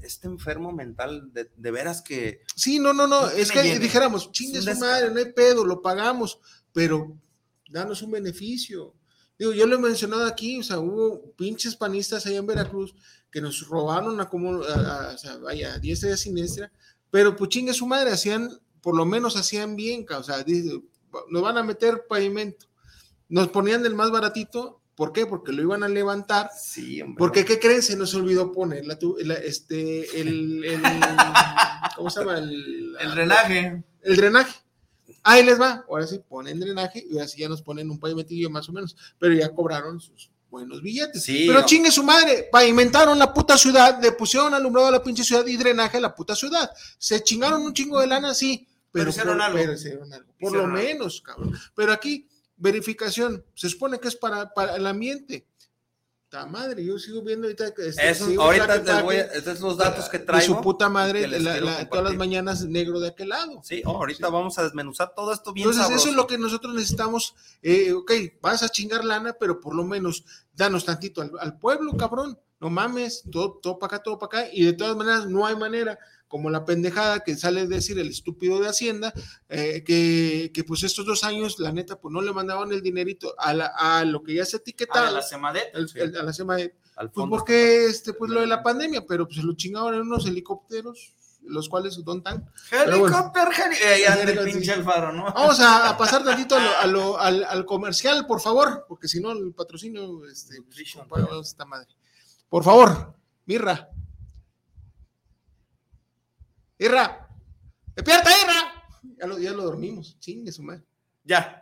este 0.00 0.28
enfermo 0.28 0.70
mental, 0.70 1.32
de, 1.32 1.50
de 1.56 1.70
veras 1.72 2.02
que... 2.02 2.42
Sí, 2.54 2.78
no, 2.78 2.92
no, 2.92 3.08
no, 3.08 3.22
No 3.22 3.30
es 3.30 3.50
que 3.50 3.64
llene. 3.64 3.80
dijéramos, 3.80 4.30
chingue 4.30 4.62
su 4.62 4.74
madre, 4.78 5.10
no 5.10 5.18
hay 5.18 5.32
pedo, 5.32 5.64
lo 5.64 5.82
pagamos, 5.82 6.38
pero 6.72 7.16
danos 7.68 8.00
un 8.02 8.12
beneficio. 8.12 8.94
Digo, 9.36 9.52
yo 9.52 9.66
lo 9.66 9.74
he 9.74 9.80
mencionado 9.80 10.24
aquí, 10.24 10.60
o 10.60 10.62
sea, 10.62 10.78
hubo 10.78 11.32
pinches 11.32 11.74
panistas 11.74 12.24
allá 12.26 12.38
en 12.38 12.46
Veracruz 12.46 12.94
que 13.32 13.40
nos 13.40 13.66
robaron 13.68 14.20
a 14.20 14.28
como, 14.28 14.62
a- 14.62 15.08
a- 15.10 15.14
o 15.14 15.18
sea, 15.18 15.36
vaya, 15.38 15.74
a 15.74 15.78
diestra 15.80 16.10
y 16.10 16.12
a 16.12 16.16
siniestra, 16.16 16.70
pero 17.10 17.34
pues 17.34 17.50
chingue 17.50 17.74
su 17.74 17.86
madre, 17.86 18.12
hacían, 18.12 18.50
por 18.80 18.96
lo 18.96 19.04
menos 19.04 19.36
hacían 19.36 19.74
bien, 19.74 20.06
o 20.16 20.22
sea, 20.22 20.44
dice, 20.44 20.80
nos 21.30 21.42
van 21.42 21.58
a 21.58 21.62
meter 21.62 22.06
pavimento, 22.08 22.66
nos 23.28 23.48
ponían 23.48 23.82
del 23.82 23.94
más 23.94 24.10
baratito, 24.10 24.80
¿Por 24.94 25.12
qué? 25.12 25.26
Porque 25.26 25.52
lo 25.52 25.62
iban 25.62 25.84
a 25.84 25.88
levantar. 25.88 26.50
Sí, 26.60 27.00
hombre. 27.00 27.14
Porque, 27.18 27.44
¿qué 27.44 27.60
creen? 27.60 27.82
Se 27.82 27.96
nos 27.96 28.12
olvidó 28.16 28.50
poner 28.50 28.84
la, 28.84 28.98
tu- 28.98 29.16
la- 29.20 29.34
este, 29.34 30.20
el, 30.20 30.64
el- 30.64 30.82
¿cómo 31.96 32.10
se 32.10 32.18
llama? 32.18 32.38
El, 32.38 32.96
El 32.98 33.10
drenaje. 33.12 33.84
el 34.02 34.16
drenaje. 34.16 34.52
Ahí 35.22 35.44
les 35.44 35.60
va. 35.60 35.84
Ahora 35.88 36.04
sí 36.06 36.20
ponen 36.28 36.58
drenaje 36.58 37.04
y 37.08 37.14
ahora 37.14 37.28
sí 37.28 37.38
ya 37.40 37.48
nos 37.48 37.62
ponen 37.62 37.88
un 37.90 38.00
pavimentillo 38.00 38.50
más 38.50 38.68
o 38.68 38.72
menos. 38.72 38.96
Pero 39.20 39.34
ya 39.34 39.54
cobraron 39.54 40.00
sus 40.00 40.30
buenos 40.50 40.82
billetes. 40.82 41.22
Sí, 41.22 41.44
pero 41.46 41.60
no. 41.60 41.66
chingue 41.66 41.92
su 41.92 42.02
madre. 42.02 42.48
Pavimentaron 42.50 43.18
la 43.20 43.32
puta 43.32 43.56
ciudad, 43.56 44.00
le 44.02 44.10
pusieron 44.10 44.52
alumbrado 44.52 44.88
a 44.88 44.92
la 44.92 45.02
pinche 45.04 45.22
ciudad 45.22 45.46
y 45.46 45.56
drenaje 45.56 45.98
a 45.98 46.00
la 46.00 46.12
puta 46.14 46.34
ciudad. 46.34 46.70
Se 46.98 47.22
chingaron 47.22 47.62
un 47.62 47.72
chingo 47.72 48.00
de 48.00 48.06
lana, 48.08 48.34
sí. 48.34 48.66
Pero, 48.90 49.04
Pero 49.04 49.10
hicieron 49.10 49.34
por, 49.36 49.42
algo. 49.42 49.58
pero 49.58 49.72
hicieron 49.72 50.12
algo. 50.12 50.26
Por 50.38 50.48
Hicieron 50.50 50.70
lo 50.72 50.76
algo. 50.78 50.88
menos, 50.88 51.20
cabrón. 51.22 51.58
Pero 51.74 51.92
aquí, 51.92 52.28
verificación. 52.56 53.44
Se 53.54 53.68
supone 53.68 53.98
que 54.00 54.08
es 54.08 54.16
para, 54.16 54.52
para 54.54 54.76
el 54.76 54.86
ambiente. 54.86 55.46
Ta 56.30 56.44
madre, 56.44 56.84
yo 56.84 56.98
sigo 56.98 57.22
viendo 57.22 57.46
ahorita 57.46 57.68
este, 57.78 58.10
Eso, 58.10 58.26
sigo 58.26 58.42
ahorita 58.42 58.66
traque, 58.66 58.92
les 58.92 59.02
voy 59.02 59.16
a, 59.16 59.20
estos 59.22 59.58
son 59.58 59.68
los 59.70 59.78
datos 59.78 60.10
que 60.10 60.18
traigo. 60.18 60.56
su 60.56 60.60
puta 60.60 60.90
madre 60.90 61.26
la- 61.26 61.88
todas 61.88 62.04
las 62.04 62.16
mañanas 62.16 62.66
negro 62.66 63.00
de 63.00 63.08
aquel 63.08 63.30
lado. 63.30 63.62
Sí, 63.64 63.80
oh, 63.86 63.96
ahorita 63.96 64.28
vamos 64.28 64.58
a 64.58 64.64
desmenuzar 64.64 65.14
todo 65.16 65.32
esto 65.32 65.54
bien 65.54 65.70
Entonces, 65.70 65.96
eso 65.96 66.10
es 66.10 66.14
lo 66.14 66.26
que 66.26 66.36
nosotros 66.36 66.74
necesitamos. 66.74 67.34
Eh, 67.62 67.92
ok, 67.94 68.12
vas 68.42 68.62
a 68.62 68.68
chingar 68.68 69.06
lana, 69.06 69.32
pero 69.40 69.58
por 69.58 69.74
lo 69.74 69.84
menos 69.84 70.22
danos 70.54 70.84
tantito 70.84 71.22
al, 71.22 71.32
al 71.40 71.58
pueblo, 71.58 71.96
cabrón. 71.96 72.38
No 72.60 72.68
mames, 72.68 73.22
todo, 73.32 73.58
todo 73.62 73.78
para 73.78 73.96
acá, 73.96 74.02
todo 74.02 74.18
para 74.18 74.42
acá. 74.42 74.50
Y 74.52 74.64
de 74.64 74.74
todas 74.74 74.96
maneras, 74.96 75.24
no 75.28 75.46
hay 75.46 75.56
manera, 75.56 75.98
como 76.28 76.50
la 76.50 76.64
pendejada 76.64 77.20
que 77.20 77.36
sale 77.36 77.62
a 77.62 77.66
decir 77.66 77.98
el 77.98 78.08
estúpido 78.10 78.60
de 78.60 78.68
Hacienda, 78.68 79.12
eh, 79.48 79.82
que, 79.84 80.50
que 80.52 80.62
pues 80.62 80.82
estos 80.82 81.06
dos 81.06 81.24
años, 81.24 81.58
la 81.58 81.72
neta, 81.72 81.98
pues 81.98 82.12
no 82.12 82.20
le 82.20 82.32
mandaban 82.32 82.70
el 82.70 82.82
dinerito 82.82 83.34
a, 83.38 83.54
la- 83.54 83.72
a 83.76 84.04
lo 84.04 84.22
que 84.22 84.34
ya 84.34 84.44
se 84.44 84.58
etiquetaba, 84.58 85.08
A 85.08 85.10
la 85.10 85.22
Semadet. 85.22 85.70
el- 85.74 85.90
el- 85.94 86.16
a 86.16 86.22
la 86.22 86.32
semana 86.32 86.58
de, 86.60 86.74
Al 86.96 87.10
pues 87.10 87.26
porque 87.30 87.86
este, 87.86 88.12
pues 88.12 88.30
lo 88.30 88.40
de 88.40 88.46
la 88.46 88.62
pandemia, 88.62 89.06
pero 89.06 89.26
pues 89.26 89.38
se 89.38 89.42
lo 89.42 89.54
chingaban 89.54 89.94
en 89.94 90.02
unos 90.02 90.26
helicópteros, 90.26 91.14
los 91.44 91.68
cuales 91.70 91.94
son 91.94 92.22
tan 92.22 92.50
bueno. 92.70 92.92
Helicóptero, 93.06 93.50
heli- 93.50 93.76
Eh, 93.82 94.04
el 94.32 94.44
pinche 94.52 94.72
Alfaro, 94.72 95.12
¿no? 95.12 95.32
Vamos 95.32 95.58
a, 95.60 95.88
a 95.88 95.96
pasar 95.96 96.22
tantito 96.24 96.56
a 96.56 96.60
lo- 96.60 96.76
a 96.76 96.86
lo- 96.86 97.18
al, 97.18 97.44
al 97.44 97.64
comercial, 97.64 98.26
por 98.26 98.40
favor, 98.42 98.84
porque 98.86 99.08
si 99.08 99.18
no, 99.20 99.32
el 99.32 99.54
patrocinio 99.54 100.26
este, 100.26 100.56
esta 101.40 101.64
madre. 101.64 101.88
Por 102.50 102.64
favor, 102.64 103.14
Mirra. 103.46 103.88
Irra. 106.78 107.28
¡Despierta, 107.96 108.30
Irra! 108.30 108.78
Ya 109.18 109.26
lo, 109.26 109.38
ya 109.38 109.52
lo 109.52 109.64
dormimos. 109.64 110.18
Chingue 110.20 110.52
su 110.52 110.62
madre. 110.62 110.84
Ya. 111.24 111.60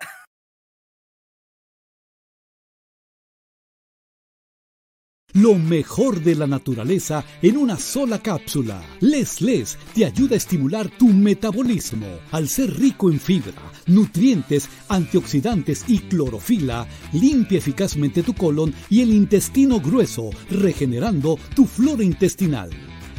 Lo 5.33 5.55
mejor 5.55 6.22
de 6.22 6.35
la 6.35 6.46
naturaleza 6.46 7.22
en 7.42 7.59
una 7.59 7.76
sola 7.79 8.22
cápsula. 8.22 8.83
Les 9.00 9.42
Les 9.42 9.76
te 9.94 10.07
ayuda 10.07 10.35
a 10.35 10.38
estimular 10.38 10.88
tu 10.88 11.09
metabolismo. 11.09 12.07
Al 12.33 12.48
ser 12.48 12.79
rico 12.79 13.11
en 13.11 13.20
fibra, 13.20 13.52
nutrientes, 13.87 14.68
antioxidantes 14.88 15.85
y 15.88 15.98
clorofila, 15.98 16.87
limpia 17.12 17.59
eficazmente 17.59 18.22
tu 18.22 18.35
colon 18.35 18.74
y 18.88 19.02
el 19.02 19.11
intestino 19.11 19.79
grueso, 19.79 20.31
regenerando 20.50 21.38
tu 21.55 21.66
flora 21.66 22.02
intestinal. 22.02 22.70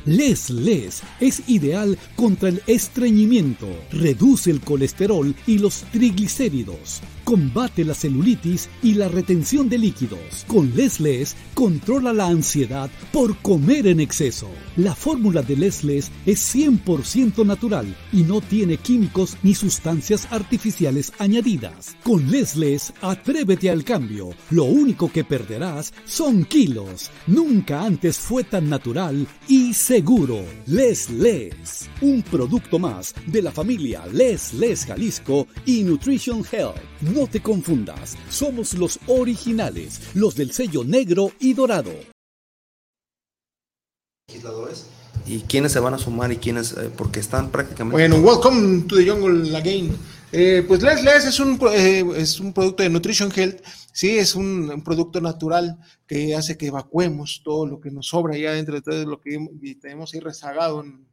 Les 0.07 0.49
Les 0.49 1.01
es 1.19 1.43
ideal 1.49 1.97
contra 2.15 2.47
el 2.47 2.61
estreñimiento, 2.65 3.67
reduce 3.91 4.49
el 4.49 4.61
colesterol 4.61 5.35
y 5.45 5.57
los 5.57 5.81
triglicéridos, 5.91 7.01
combate 7.25 7.83
la 7.83 7.93
celulitis 7.93 8.69
y 8.81 8.93
la 8.93 9.09
retención 9.09 9.67
de 9.67 9.77
líquidos. 9.77 10.45
Con 10.47 10.73
Les 10.77 11.01
Les 11.01 11.35
controla 11.53 12.13
la 12.13 12.27
ansiedad 12.27 12.89
por 13.11 13.35
comer 13.39 13.85
en 13.85 13.99
exceso. 13.99 14.47
La 14.77 14.93
fórmula 14.93 15.41
de 15.41 15.55
Les 15.55 15.83
Les 15.83 16.11
es 16.27 16.55
100% 16.55 17.43
natural 17.43 17.95
y 18.13 18.21
no 18.21 18.41
tiene 18.41 18.77
químicos 18.77 19.35
ni 19.41 19.55
sustancias 19.55 20.27
artificiales 20.29 21.11
añadidas. 21.17 21.95
Con 22.03 22.29
Les 22.29 22.55
Les 22.55 22.93
atrévete 23.01 23.71
al 23.71 23.83
cambio. 23.83 24.29
Lo 24.51 24.65
único 24.65 25.11
que 25.11 25.23
perderás 25.23 25.95
son 26.05 26.45
kilos. 26.45 27.09
Nunca 27.25 27.85
antes 27.85 28.19
fue 28.19 28.43
tan 28.43 28.69
natural 28.69 29.27
y 29.47 29.73
seguro. 29.73 30.45
Les 30.67 31.09
Les, 31.09 31.89
un 32.01 32.21
producto 32.21 32.77
más 32.77 33.15
de 33.25 33.41
la 33.41 33.51
familia 33.51 34.05
Les 34.13 34.53
Les 34.53 34.85
Jalisco 34.85 35.47
y 35.65 35.81
Nutrition 35.81 36.45
Health. 36.51 36.77
No 37.15 37.25
te 37.25 37.39
confundas, 37.39 38.15
somos 38.29 38.75
los 38.75 38.99
originales, 39.07 40.01
los 40.13 40.35
del 40.35 40.51
sello 40.51 40.83
negro 40.83 41.31
y 41.39 41.55
dorado. 41.55 42.16
Legisladores 44.29 44.87
y 45.25 45.39
quiénes 45.39 45.71
se 45.71 45.79
van 45.79 45.93
a 45.93 45.97
sumar 45.97 46.33
y 46.33 46.35
quiénes, 46.35 46.73
eh, 46.73 46.91
porque 46.97 47.21
están 47.21 47.49
prácticamente. 47.49 47.93
Bueno, 47.95 48.17
welcome 48.17 48.81
to 48.81 48.97
the 48.97 49.09
jungle 49.09 49.55
again. 49.55 49.97
Eh, 50.33 50.65
pues 50.67 50.83
Les 50.83 51.01
Les 51.01 51.23
es 51.23 51.39
un, 51.39 51.57
eh, 51.71 52.03
es 52.17 52.41
un 52.41 52.51
producto 52.51 52.83
de 52.83 52.89
Nutrition 52.89 53.31
Health, 53.33 53.63
sí, 53.93 54.17
es 54.17 54.35
un, 54.35 54.69
un 54.69 54.83
producto 54.83 55.21
natural 55.21 55.77
que 56.05 56.35
hace 56.35 56.57
que 56.57 56.67
evacuemos 56.67 57.41
todo 57.41 57.65
lo 57.65 57.79
que 57.79 57.89
nos 57.89 58.07
sobra 58.07 58.37
ya 58.37 58.51
dentro 58.51 58.75
de 58.75 58.81
todo 58.81 59.05
lo 59.05 59.21
que 59.21 59.39
tenemos 59.79 60.13
ahí 60.13 60.19
rezagado 60.19 60.83
en, 60.83 61.06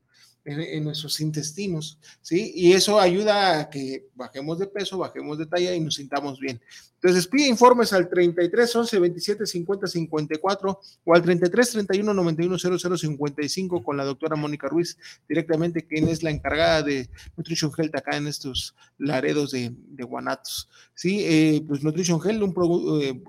en- 0.44 0.60
en 0.60 0.84
nuestros 0.84 1.20
intestinos, 1.20 1.98
sí, 2.20 2.52
y 2.54 2.72
eso 2.72 3.00
ayuda 3.00 3.60
a 3.60 3.70
que 3.70 4.08
bajemos 4.14 4.58
de 4.58 4.66
peso, 4.66 4.98
bajemos 4.98 5.38
de 5.38 5.46
talla 5.46 5.74
y 5.74 5.80
nos 5.80 5.94
sintamos 5.94 6.38
bien. 6.38 6.60
Entonces 7.02 7.26
pide 7.26 7.48
informes 7.48 7.92
al 7.92 8.08
33 8.08 8.76
11 8.76 8.98
27 8.98 9.44
50 9.46 9.86
54 9.86 10.80
o 11.04 11.14
al 11.14 11.20
33 11.20 11.70
31 11.72 12.14
91 12.14 12.58
00 12.58 12.96
55 12.96 13.82
con 13.82 13.96
la 13.98 14.04
doctora 14.04 14.36
Mónica 14.36 14.68
Ruiz 14.68 14.96
directamente, 15.28 15.86
quien 15.86 16.08
es 16.08 16.22
la 16.22 16.30
encargada 16.30 16.82
de 16.82 17.10
Nutrition 17.36 17.70
Health 17.76 17.94
acá 17.94 18.16
en 18.16 18.26
estos 18.26 18.74
laredos 18.96 19.50
de, 19.50 19.70
de 19.76 20.04
Guanatos. 20.04 20.70
Sí, 20.94 21.20
eh, 21.24 21.62
pues 21.68 21.82
Nutrition 21.82 22.18
Health, 22.24 22.42
un 22.42 22.54
produ- 22.54 23.02
eh, 23.02 23.22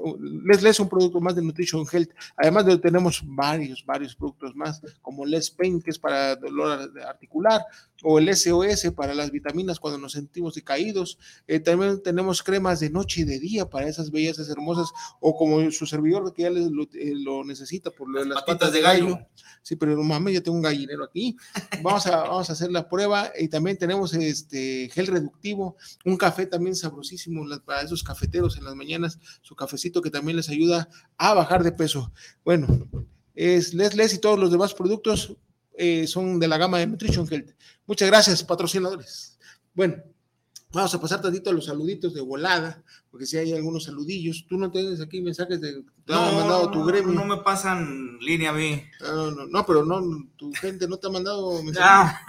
Les 0.46 0.64
Les 0.64 0.80
un 0.80 0.88
producto 0.88 1.20
más 1.20 1.36
de 1.36 1.42
Nutrition 1.42 1.86
Health. 1.92 2.12
Además 2.38 2.66
de 2.68 2.78
tenemos 2.78 3.22
varios, 3.26 3.86
varios 3.86 4.16
productos 4.16 4.56
más, 4.56 4.82
como 5.02 5.26
Les 5.26 5.52
Pain, 5.52 5.82
que 5.82 5.90
es 5.92 6.00
para 6.00 6.38
dolor 6.38 6.94
articular, 7.10 7.62
o 8.04 8.20
el 8.20 8.30
SOS 8.36 8.92
para 8.96 9.14
las 9.14 9.32
vitaminas 9.32 9.80
cuando 9.80 9.98
nos 10.00 10.12
sentimos 10.14 10.54
decaídos. 10.56 11.18
Eh, 11.48 11.60
también 11.60 12.02
tenemos 12.04 12.44
cremas 12.44 12.80
de 12.80 12.90
noche 12.90 13.22
y 13.22 13.24
de 13.24 13.40
día 13.40 13.70
para 13.70 13.88
esas 13.88 14.12
bellezas 14.12 14.50
hermosas, 14.50 14.90
o 15.20 15.36
como 15.36 15.70
su 15.72 15.86
servidor 15.86 16.34
que 16.34 16.44
ya 16.44 16.50
les 16.50 16.70
lo, 16.70 16.84
eh, 16.84 17.14
lo 17.16 17.44
necesita 17.44 17.92
por 17.92 18.10
lo 18.10 18.20
de 18.20 18.26
las 18.28 18.44
patas 18.44 18.72
de 18.72 18.82
gallo. 18.82 19.20
Sí, 19.62 19.76
pero 19.76 19.96
no 19.96 20.04
mames, 20.04 20.34
ya 20.36 20.42
tengo 20.42 20.58
un 20.58 20.64
gallinero 20.64 21.04
aquí. 21.04 21.36
Vamos 21.82 22.06
a, 22.08 22.18
vamos 22.18 22.50
a 22.50 22.54
hacer 22.54 22.72
la 22.72 22.88
prueba 22.88 23.32
y 23.40 23.48
también 23.48 23.78
tenemos 23.78 24.14
este 24.14 24.90
gel 24.94 25.08
reductivo, 25.08 25.76
un 26.06 26.18
café 26.18 26.46
también 26.46 26.76
sabrosísimo 26.76 27.46
las- 27.48 27.62
para 27.62 27.82
esos 27.82 28.04
cafeteros 28.04 28.58
en 28.58 28.64
las 28.66 28.76
mañanas, 28.76 29.18
su 29.42 29.56
cafecito 29.56 30.02
que 30.02 30.12
también 30.12 30.38
les 30.38 30.50
ayuda 30.50 30.88
a 31.18 31.34
bajar 31.34 31.64
de 31.64 31.72
peso. 31.72 32.12
Bueno, 32.44 32.68
es 33.34 33.74
Les 33.74 33.96
Les 33.96 34.14
y 34.14 34.20
todos 34.20 34.38
los 34.40 34.52
demás 34.52 34.74
productos 34.74 35.36
eh, 35.78 36.08
son 36.08 36.40
de 36.40 36.48
la 36.48 36.58
gama 36.58 36.80
de 36.80 36.88
Nutrition 36.88 37.28
Health. 37.30 37.52
Muchas 37.86 38.08
gracias, 38.10 38.44
patrocinadores. 38.44 39.38
Bueno, 39.74 39.96
vamos 40.72 40.94
a 40.94 41.00
pasar 41.02 41.22
tantito 41.22 41.50
a 41.50 41.54
los 41.54 41.66
saluditos 41.66 42.14
de 42.14 42.22
volada, 42.22 42.84
porque 43.12 43.26
si 43.26 43.38
hay 43.38 43.54
algunos 43.54 43.84
saludillos. 43.86 44.46
Tú 44.48 44.58
no 44.58 44.72
tienes 44.72 45.00
aquí 45.02 45.22
mensajes 45.22 45.62
de 45.62 45.84
te 46.06 46.14
han 46.14 46.36
mandado 46.36 46.70
tu 46.72 46.80
no, 46.80 46.86
gremio. 46.86 47.14
no 47.14 47.26
me 47.26 47.38
pasan 47.44 48.18
línea 48.20 48.50
a 48.52 48.54
mí. 48.54 48.82
No, 49.02 49.32
no, 49.32 49.46
no, 49.48 49.66
pero 49.66 49.84
no, 49.86 50.02
tu 50.36 50.52
gente 50.54 50.88
no 50.88 50.98
te 50.98 51.08
ha 51.08 51.12
mandado 51.12 51.62
mensajes. 51.64 51.82
Ah, 51.82 52.22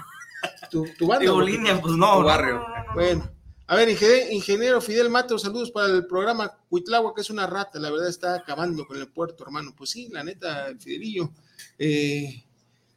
Tu, 0.71 0.85
tu 0.99 1.07
banda. 1.07 1.23
digo 1.23 1.41
línea, 1.41 1.81
pues 1.81 1.95
no. 1.95 2.21
No, 2.21 2.25
barrio. 2.25 2.55
no, 2.57 2.69
no, 2.69 2.85
no. 2.89 2.95
Bueno, 2.95 3.31
a 3.69 3.75
ver, 3.75 3.89
ingeniero, 4.31 4.81
Fidel 4.81 5.11
Mato, 5.11 5.39
saludos 5.39 5.73
para 5.73 5.89
el 5.89 6.07
programa 6.07 6.57
Cuitlagua, 6.69 7.13
que 7.15 7.23
es 7.23 7.31
una 7.31 7.47
rata, 7.49 7.81
la 7.81 7.91
verdad 7.91 8.09
está 8.09 8.35
acabando 8.37 8.87
con 8.87 8.97
el 8.97 9.09
puerto, 9.09 9.43
hermano. 9.45 9.75
Pues 9.77 9.91
sí, 9.91 10.09
la 10.13 10.23
neta, 10.23 10.69
el 10.69 10.79
Fidelillo. 10.79 11.33
eh, 11.79 12.45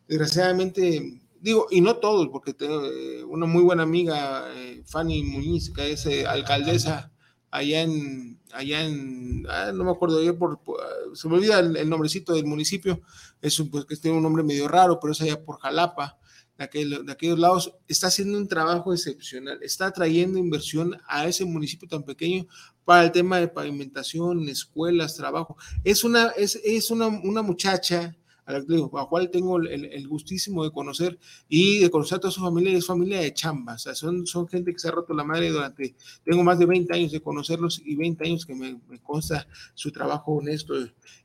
desgraciadamente, 0.09 1.21
digo, 1.39 1.67
y 1.71 1.79
no 1.81 1.95
todos, 1.97 2.27
porque 2.29 2.53
tengo 2.53 2.85
eh, 2.85 3.23
una 3.23 3.45
muy 3.45 3.63
buena 3.63 3.83
amiga, 3.83 4.45
eh, 4.55 4.83
Fanny 4.85 5.23
Muñiz, 5.23 5.69
que 5.71 5.93
es 5.93 6.05
eh, 6.07 6.25
alcaldesa 6.27 7.11
allá 7.51 7.81
en, 7.83 8.39
allá 8.51 8.83
en, 8.83 9.45
ah, 9.49 9.71
no 9.73 9.83
me 9.85 9.91
acuerdo, 9.91 10.21
yo 10.21 10.37
por, 10.37 10.61
por- 10.61 10.79
se 11.13 11.27
me 11.29 11.35
olvida 11.35 11.59
el, 11.59 11.77
el 11.77 11.89
nombrecito 11.89 12.33
del 12.33 12.45
municipio, 12.45 13.01
es 13.41 13.59
un, 13.59 13.69
pues, 13.71 13.85
que 13.85 13.95
tiene 13.95 14.17
un 14.17 14.23
nombre 14.23 14.43
medio 14.43 14.67
raro, 14.67 14.99
pero 14.99 15.13
es 15.13 15.21
allá 15.21 15.43
por 15.45 15.59
Jalapa, 15.59 16.17
de, 16.57 16.65
aquel- 16.69 17.05
de 17.05 17.11
aquellos 17.11 17.39
lados, 17.39 17.73
está 17.87 18.07
haciendo 18.07 18.37
un 18.37 18.47
trabajo 18.47 18.93
excepcional, 18.93 19.59
está 19.63 19.91
trayendo 19.91 20.37
inversión 20.37 20.97
a 21.07 21.25
ese 21.27 21.45
municipio 21.45 21.87
tan 21.87 22.03
pequeño 22.03 22.45
para 22.83 23.05
el 23.05 23.11
tema 23.11 23.39
de 23.39 23.47
pavimentación, 23.47 24.49
escuelas, 24.49 25.15
trabajo. 25.15 25.55
Es 25.83 26.03
una, 26.03 26.29
es, 26.29 26.59
es 26.63 26.91
una, 26.91 27.07
una 27.07 27.41
muchacha 27.43 28.15
a 28.49 28.53
la, 28.53 29.05
cual 29.05 29.29
tengo 29.29 29.57
el, 29.59 30.07
gustísimo 30.07 30.63
de 30.63 30.71
conocer 30.71 31.19
y 31.47 31.79
de 31.79 31.89
conocer 31.89 32.17
a 32.17 32.21
toda 32.21 32.31
su 32.31 32.41
familia, 32.41 32.75
es 32.75 32.85
familia 32.85 33.19
de 33.19 33.33
chamba, 33.33 33.75
o 33.75 33.77
sea, 33.77 33.93
son, 33.93 34.25
son 34.25 34.47
gente 34.47 34.73
que 34.73 34.79
se 34.79 34.87
ha 34.87 34.91
roto 34.91 35.13
la 35.13 35.23
madre 35.23 35.49
durante, 35.49 35.95
tengo 36.23 36.43
más 36.43 36.57
de 36.57 36.65
20 36.65 36.93
años 36.93 37.11
de 37.11 37.21
conocerlos 37.21 37.79
y 37.85 37.95
20 37.95 38.25
años 38.25 38.45
que 38.45 38.55
me, 38.55 38.79
consta 39.03 39.47
su 39.73 39.91
trabajo 39.91 40.33
honesto 40.33 40.73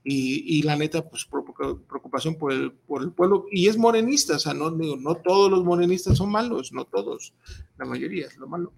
y, 0.04 0.58
y 0.58 0.62
la 0.62 0.76
neta, 0.76 1.08
pues 1.08 1.26
preocupación 1.26 2.36
por 2.36 2.52
el, 2.52 2.72
por 2.72 3.02
el 3.02 3.12
pueblo, 3.12 3.46
y 3.50 3.68
es 3.68 3.78
morenista, 3.78 4.36
o 4.36 4.38
sea, 4.38 4.52
no, 4.52 4.70
digo, 4.70 4.96
no 4.96 5.14
todos 5.14 5.50
los 5.50 5.64
morenistas 5.64 6.18
son 6.18 6.30
malos, 6.30 6.72
no 6.72 6.84
todos, 6.84 7.32
la 7.78 7.86
mayoría 7.86 8.26
es 8.26 8.36
lo 8.36 8.46
malo. 8.46 8.72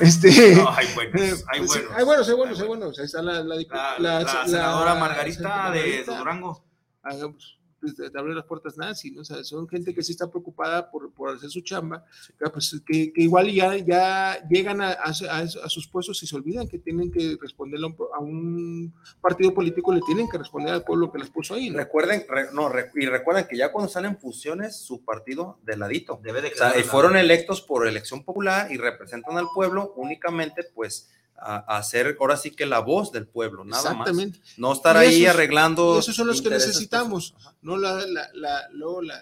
Este, 0.00 0.28
hay 0.28 0.86
buenos, 0.94 1.44
hay 1.48 1.60
buenos. 1.60 1.90
hay 1.94 2.04
buenos, 2.04 2.28
hay 2.28 2.34
buenos, 2.34 2.60
hay 2.60 2.66
buenos. 2.66 2.98
Ahí 2.98 3.04
está 3.06 3.22
la, 3.22 3.42
la, 3.42 3.56
la, 3.98 4.20
la 4.20 4.46
senadora 4.46 4.94
Margarita 4.94 5.70
de 5.70 6.04
Durango. 6.04 6.66
Ah, 7.08 7.14
pues, 7.20 7.56
te 7.92 8.18
abre 8.18 8.34
las 8.34 8.44
puertas 8.44 8.76
nazi, 8.76 9.10
¿no? 9.10 9.22
O 9.22 9.24
sea, 9.24 9.42
son 9.44 9.68
gente 9.68 9.94
que 9.94 10.02
sí 10.02 10.12
está 10.12 10.28
preocupada 10.30 10.90
por, 10.90 11.12
por 11.12 11.34
hacer 11.34 11.50
su 11.50 11.60
chamba, 11.60 12.04
pues, 12.52 12.80
que, 12.86 13.12
que, 13.12 13.22
igual 13.22 13.50
ya, 13.52 13.76
ya 13.76 14.46
llegan 14.48 14.80
a, 14.80 14.92
a, 14.92 15.10
a, 15.10 15.68
sus 15.68 15.86
puestos 15.88 16.22
y 16.22 16.26
se 16.26 16.36
olvidan 16.36 16.68
que 16.68 16.78
tienen 16.78 17.10
que 17.10 17.36
responder 17.40 17.80
a 17.82 18.18
un, 18.20 18.94
partido 19.20 19.52
político, 19.54 19.92
le 19.92 20.00
tienen 20.00 20.28
que 20.28 20.38
responder 20.38 20.72
al 20.72 20.84
pueblo 20.84 21.10
que 21.10 21.18
les 21.18 21.30
puso 21.30 21.54
ahí. 21.54 21.70
¿no? 21.70 21.78
Recuerden, 21.78 22.26
no, 22.52 22.70
y 22.94 23.06
recuerden 23.06 23.46
que 23.48 23.56
ya 23.56 23.72
cuando 23.72 23.88
están 23.88 24.04
en 24.04 24.18
fusiones, 24.18 24.76
su 24.76 25.04
partido 25.04 25.58
de 25.64 25.76
ladito. 25.76 26.20
Debe 26.22 26.42
de 26.42 26.48
o 26.48 26.56
sea, 26.56 26.72
fueron 26.84 27.16
electos 27.16 27.62
por 27.62 27.86
elección 27.86 28.24
popular 28.24 28.70
y 28.70 28.76
representan 28.76 29.36
al 29.36 29.46
pueblo 29.54 29.92
únicamente, 29.96 30.64
pues, 30.74 31.10
a, 31.38 31.82
ser 31.82 32.16
ahora 32.20 32.36
sí 32.36 32.50
que 32.50 32.66
la 32.66 32.80
voz 32.80 33.12
del 33.12 33.26
pueblo, 33.26 33.64
nada 33.64 33.90
Exactamente. 33.90 34.38
más. 34.38 34.58
No 34.58 34.72
estar 34.72 34.96
ahí 34.96 35.26
arreglando. 35.26 35.98
Esos 35.98 36.14
son 36.14 36.26
los 36.26 36.42
que 36.42 36.50
necesitamos, 36.50 37.34
no 37.62 37.76
la, 37.76 38.04
la, 38.34 38.60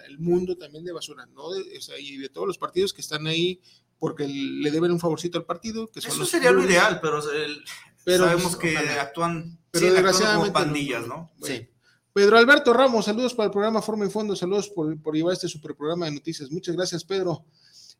el 0.07 0.19
mundo 0.19 0.57
también 0.57 0.83
de 0.83 0.91
basura, 0.91 1.25
¿no? 1.27 1.43
o 1.45 1.81
sea, 1.81 1.99
y 1.99 2.17
de 2.17 2.29
todos 2.29 2.47
los 2.47 2.57
partidos 2.57 2.93
que 2.93 3.01
están 3.01 3.27
ahí 3.27 3.59
porque 3.97 4.27
le 4.27 4.71
deben 4.71 4.91
un 4.91 4.99
favorcito 4.99 5.37
al 5.37 5.45
partido. 5.45 5.87
Que 5.87 5.99
Eso 5.99 6.25
sería 6.25 6.51
lo 6.51 6.63
ideal, 6.63 6.99
pero, 7.01 7.21
sabemos 7.21 8.55
que 8.55 8.77
actúan, 8.77 9.59
pero 9.71 9.93
desgraciadamente 9.93 10.51
como 10.51 10.65
pandillas, 10.65 11.07
¿no? 11.07 11.31
sí. 11.41 11.69
Pedro 12.13 12.37
Alberto 12.37 12.71
Ramos, 12.71 13.03
saludos 13.03 13.33
para 13.33 13.47
el 13.47 13.51
programa 13.51 13.81
Forma 13.81 14.05
y 14.05 14.09
Fondo, 14.09 14.37
saludos 14.37 14.69
por, 14.69 14.97
por 15.01 15.13
llevar 15.13 15.33
este 15.33 15.49
super 15.49 15.75
programa 15.75 16.05
de 16.05 16.13
noticias. 16.13 16.49
Muchas 16.49 16.73
gracias, 16.73 17.03
Pedro. 17.03 17.43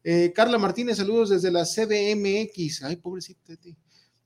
Eh, 0.05 0.31
Carla 0.33 0.57
Martínez, 0.57 0.95
saludos 0.95 1.31
desde 1.31 1.51
la 1.51 1.65
CDMX. 1.65 2.83
Ay, 2.83 2.95
pobrecita 2.95 3.41
de 3.47 3.57
ti 3.57 3.77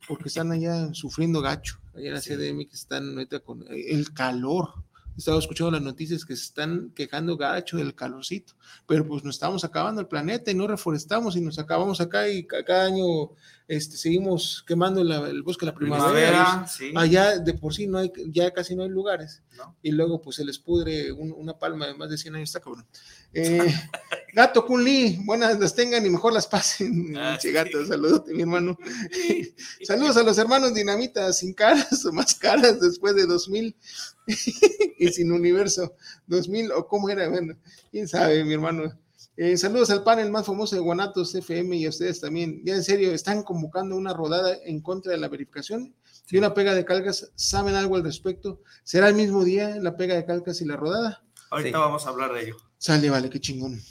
porque 0.07 0.29
están 0.29 0.51
allá 0.51 0.93
sufriendo 0.93 1.41
gacho, 1.41 1.79
allá 1.95 2.07
en 2.07 2.13
la 2.13 2.21
CDM 2.21 2.67
que 2.67 2.75
están 2.75 3.09
ahorita 3.13 3.39
con 3.39 3.65
el 3.69 4.13
calor. 4.13 4.69
Estaba 5.17 5.39
escuchando 5.39 5.71
las 5.71 5.81
noticias 5.81 6.23
que 6.23 6.35
se 6.35 6.43
están 6.43 6.91
quejando 6.95 7.35
gacho 7.35 7.77
del 7.77 7.93
calorcito, 7.93 8.53
pero 8.87 9.05
pues 9.05 9.23
nos 9.23 9.35
estamos 9.35 9.65
acabando 9.65 9.99
el 9.99 10.07
planeta 10.07 10.49
y 10.49 10.55
no 10.55 10.65
reforestamos 10.65 11.35
y 11.35 11.41
nos 11.41 11.59
acabamos 11.59 11.99
acá 11.99 12.29
y 12.29 12.45
cada 12.45 12.85
año 12.85 13.31
este, 13.69 13.97
seguimos 13.97 14.63
quemando 14.65 15.01
el 15.01 15.43
bosque 15.43 15.63
la 15.63 15.75
primavera. 15.75 16.65
Allá 16.95 17.37
de 17.37 17.53
por 17.53 17.71
sí 17.71 17.85
no 17.85 17.99
hay, 17.99 18.11
ya 18.29 18.51
casi 18.51 18.75
no 18.75 18.81
hay 18.81 18.89
lugares. 18.89 19.43
Y 19.83 19.91
luego 19.91 20.19
pues 20.19 20.37
se 20.37 20.43
les 20.43 20.57
pudre 20.57 21.11
una 21.11 21.53
palma 21.59 21.85
de 21.85 21.93
más 21.93 22.09
de 22.09 22.17
100 22.17 22.35
años, 22.35 22.49
está 22.49 22.61
cabrón. 22.61 22.87
Eh, 23.31 23.59
gato 24.33 24.65
Kunli, 24.65 25.19
buenas 25.23 25.59
las 25.59 25.75
tengan 25.75 26.03
y 26.03 26.09
mejor 26.09 26.33
las 26.33 26.47
pasen. 26.47 27.15
Ah, 27.15 27.37
gato, 27.43 27.85
saludos 27.85 28.23
mi 28.25 28.41
hermano. 28.41 28.75
saludos 29.83 30.17
a 30.17 30.23
los 30.23 30.39
hermanos 30.39 30.73
Dinamita, 30.73 31.31
sin 31.31 31.53
caras 31.53 32.03
o 32.05 32.11
más 32.11 32.33
caras 32.33 32.81
después 32.81 33.13
de 33.13 33.27
2000 33.27 33.75
y 34.97 35.07
sin 35.09 35.31
universo. 35.31 35.93
2000 36.25 36.71
o 36.71 36.87
cómo 36.87 37.07
era, 37.11 37.29
bueno, 37.29 37.55
quién 37.91 38.07
sabe, 38.07 38.43
mi 38.43 38.55
hermano. 38.55 38.97
Eh, 39.41 39.55
saludos 39.55 39.89
al 39.89 40.03
panel 40.03 40.29
más 40.31 40.45
famoso 40.45 40.75
de 40.75 40.81
Guanatos 40.81 41.33
FM 41.33 41.77
y 41.77 41.85
a 41.85 41.89
ustedes 41.89 42.19
también. 42.19 42.61
Ya 42.65 42.75
en 42.75 42.83
serio, 42.83 43.13
están 43.13 43.41
convocando 43.41 43.95
una 43.95 44.13
rodada 44.13 44.57
en 44.65 44.81
contra 44.81 45.13
de 45.13 45.17
la 45.17 45.29
verificación 45.29 45.95
y 46.29 46.37
una 46.37 46.53
pega 46.53 46.75
de 46.75 46.83
calcas. 46.83 47.31
¿Saben 47.35 47.75
algo 47.75 47.95
al 47.95 48.03
respecto? 48.03 48.61
¿Será 48.83 49.07
el 49.07 49.15
mismo 49.15 49.45
día 49.45 49.77
la 49.79 49.95
pega 49.95 50.15
de 50.15 50.25
calcas 50.25 50.59
y 50.59 50.65
la 50.65 50.75
rodada? 50.75 51.23
Ahorita 51.51 51.79
vamos 51.79 52.05
a 52.05 52.09
hablar 52.09 52.33
de 52.33 52.47
ello. 52.47 52.57
Sale, 52.77 53.09
vale, 53.09 53.29
qué 53.29 53.39
chingón. 53.39 53.81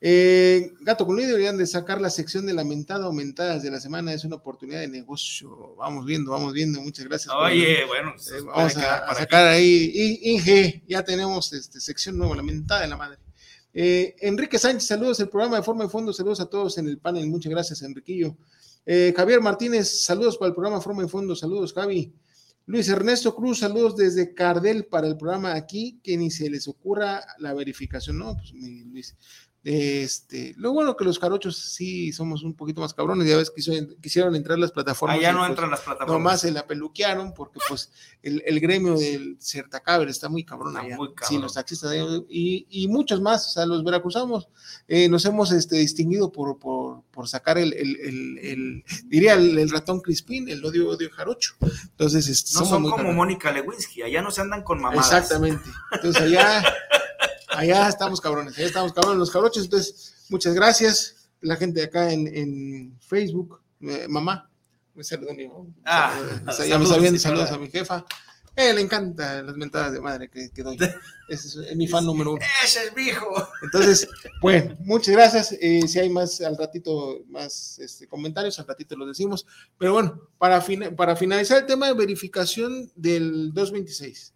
Eh, 0.00 0.72
Gato 0.80 1.06
con 1.06 1.16
deberían 1.16 1.56
de 1.56 1.66
sacar 1.68 2.00
la 2.00 2.10
sección 2.10 2.44
de 2.44 2.52
lamentada 2.52 3.04
aumentadas 3.04 3.62
de 3.62 3.70
la 3.70 3.78
semana, 3.78 4.12
es 4.12 4.24
una 4.24 4.34
oportunidad 4.34 4.80
de 4.80 4.88
negocio. 4.88 5.76
Vamos 5.76 6.04
viendo, 6.04 6.32
vamos 6.32 6.52
viendo, 6.52 6.80
muchas 6.80 7.04
gracias. 7.04 7.32
Oye, 7.32 7.84
bueno, 7.84 8.14
eh, 8.16 8.42
vamos 8.44 8.76
a, 8.78 9.14
sacar 9.14 9.46
ahí, 9.46 10.18
Inge, 10.22 10.82
ya 10.88 11.04
tenemos 11.04 11.52
este, 11.52 11.80
sección 11.80 12.18
nueva, 12.18 12.34
lamentada 12.34 12.80
de 12.80 12.88
la 12.88 12.96
madre. 12.96 13.25
Eh, 13.78 14.16
Enrique 14.20 14.58
Sánchez, 14.58 14.86
saludos 14.88 15.20
el 15.20 15.28
programa 15.28 15.58
de 15.58 15.62
Forma 15.62 15.84
de 15.84 15.90
Fondo, 15.90 16.10
saludos 16.10 16.40
a 16.40 16.46
todos 16.46 16.78
en 16.78 16.88
el 16.88 16.96
panel, 16.96 17.26
muchas 17.26 17.50
gracias, 17.50 17.82
Enriquillo. 17.82 18.34
Eh, 18.86 19.12
Javier 19.14 19.42
Martínez, 19.42 20.02
saludos 20.02 20.38
para 20.38 20.48
el 20.48 20.54
programa 20.54 20.80
Forma 20.80 21.02
de 21.02 21.08
Fondo, 21.08 21.36
saludos, 21.36 21.74
Javi. 21.74 22.10
Luis 22.64 22.88
Ernesto 22.88 23.36
Cruz, 23.36 23.58
saludos 23.58 23.94
desde 23.94 24.32
Cardel 24.32 24.86
para 24.86 25.08
el 25.08 25.18
programa 25.18 25.54
aquí, 25.54 26.00
que 26.02 26.16
ni 26.16 26.30
se 26.30 26.48
les 26.48 26.66
ocurra 26.68 27.22
la 27.38 27.52
verificación, 27.52 28.16
¿no? 28.16 28.34
Pues 28.34 28.54
Luis, 28.54 29.14
este, 29.68 30.54
lo 30.58 30.72
bueno 30.72 30.96
que 30.96 31.04
los 31.04 31.18
carochos 31.18 31.56
sí 31.56 32.12
somos 32.12 32.44
un 32.44 32.54
poquito 32.54 32.82
más 32.82 32.94
cabrones, 32.94 33.28
ya 33.28 33.36
ves 33.36 33.50
que 33.50 33.60
quisieron, 34.00 34.36
entrar 34.36 34.60
las 34.60 34.70
plataformas. 34.70 35.18
Allá 35.18 35.32
no 35.32 35.40
pues, 35.40 35.50
entran 35.50 35.70
las 35.72 35.80
plataformas. 35.80 36.18
Nomás 36.18 36.40
se 36.42 36.52
la 36.52 36.68
peluquearon 36.68 37.34
porque 37.34 37.58
pues 37.68 37.90
el, 38.22 38.60
gremio 38.60 38.96
del 38.96 39.36
Certacaber 39.40 40.08
está 40.08 40.28
muy 40.28 40.44
cabrón 40.44 40.76
allá. 40.76 40.96
Sí, 41.22 41.38
los 41.38 41.54
taxistas 41.54 41.92
y, 42.28 42.64
y, 42.70 42.86
muchos 42.86 43.20
más, 43.20 43.44
o 43.48 43.50
sea, 43.50 43.66
los 43.66 43.82
veracruzanos 43.82 44.48
eh, 44.86 45.08
nos 45.08 45.24
hemos 45.24 45.50
este, 45.50 45.74
distinguido 45.78 46.30
por, 46.30 46.60
por, 46.60 47.26
sacar 47.26 47.58
el, 47.58 47.72
el, 47.72 48.84
diría 49.06 49.34
el, 49.34 49.68
ratón 49.68 50.00
Crispín, 50.00 50.48
el 50.48 50.64
odio 50.64 50.90
odio 50.90 51.10
jarocho. 51.10 51.56
Entonces, 51.60 52.28
este, 52.28 52.56
no 52.56 52.66
son 52.66 52.88
como 52.88 53.12
Mónica 53.12 53.50
Lewinsky, 53.50 54.02
allá 54.02 54.22
no 54.22 54.30
se 54.30 54.42
andan 54.42 54.62
con 54.62 54.80
mamadas. 54.80 55.12
Exactamente. 55.12 55.68
Entonces 55.90 56.22
allá 56.22 56.62
allá 57.48 57.88
estamos 57.88 58.20
cabrones, 58.20 58.56
allá 58.56 58.66
estamos 58.66 58.92
cabrones 58.92 59.18
los 59.18 59.30
cabroches. 59.30 59.64
Entonces, 59.64 60.26
muchas 60.28 60.54
gracias. 60.54 61.30
La 61.40 61.56
gente 61.56 61.80
de 61.80 61.86
acá 61.86 62.12
en, 62.12 62.96
Facebook, 63.00 63.60
eh, 63.80 64.06
mamá, 64.08 64.50
me 64.94 65.04
saludan. 65.04 65.36
Ah, 65.84 66.18
ya 66.66 66.78
me 66.78 66.86
saludan, 66.86 67.18
saludos 67.18 67.50
a 67.50 67.58
mi 67.58 67.68
jefa. 67.70 68.04
Eh, 68.56 68.72
le 68.72 68.80
encanta 68.80 69.42
las 69.42 69.54
mentadas 69.54 69.92
de 69.92 70.00
madre 70.00 70.30
que, 70.30 70.62
doy. 70.62 70.78
Ese 71.28 71.60
es, 71.60 71.76
mi 71.76 71.86
fan 71.86 72.06
número 72.06 72.32
uno. 72.32 72.44
Ese 72.64 72.86
es 72.86 72.96
mi 72.96 73.02
hijo. 73.02 73.28
Entonces, 73.62 74.08
bueno, 74.40 74.74
muchas 74.80 75.14
gracias. 75.14 75.52
Eh, 75.60 75.86
si 75.86 75.98
hay 75.98 76.08
más 76.08 76.40
al 76.40 76.56
ratito, 76.56 77.22
más 77.28 77.78
este, 77.78 78.08
comentarios, 78.08 78.58
al 78.58 78.66
ratito 78.66 78.96
lo 78.96 79.06
decimos. 79.06 79.46
Pero 79.76 79.92
bueno, 79.92 80.30
para, 80.38 80.64
para 80.96 81.16
finalizar 81.16 81.58
el 81.58 81.66
tema 81.66 81.88
de 81.88 81.92
verificación 81.92 82.90
del 82.94 83.52
226. 83.52 84.32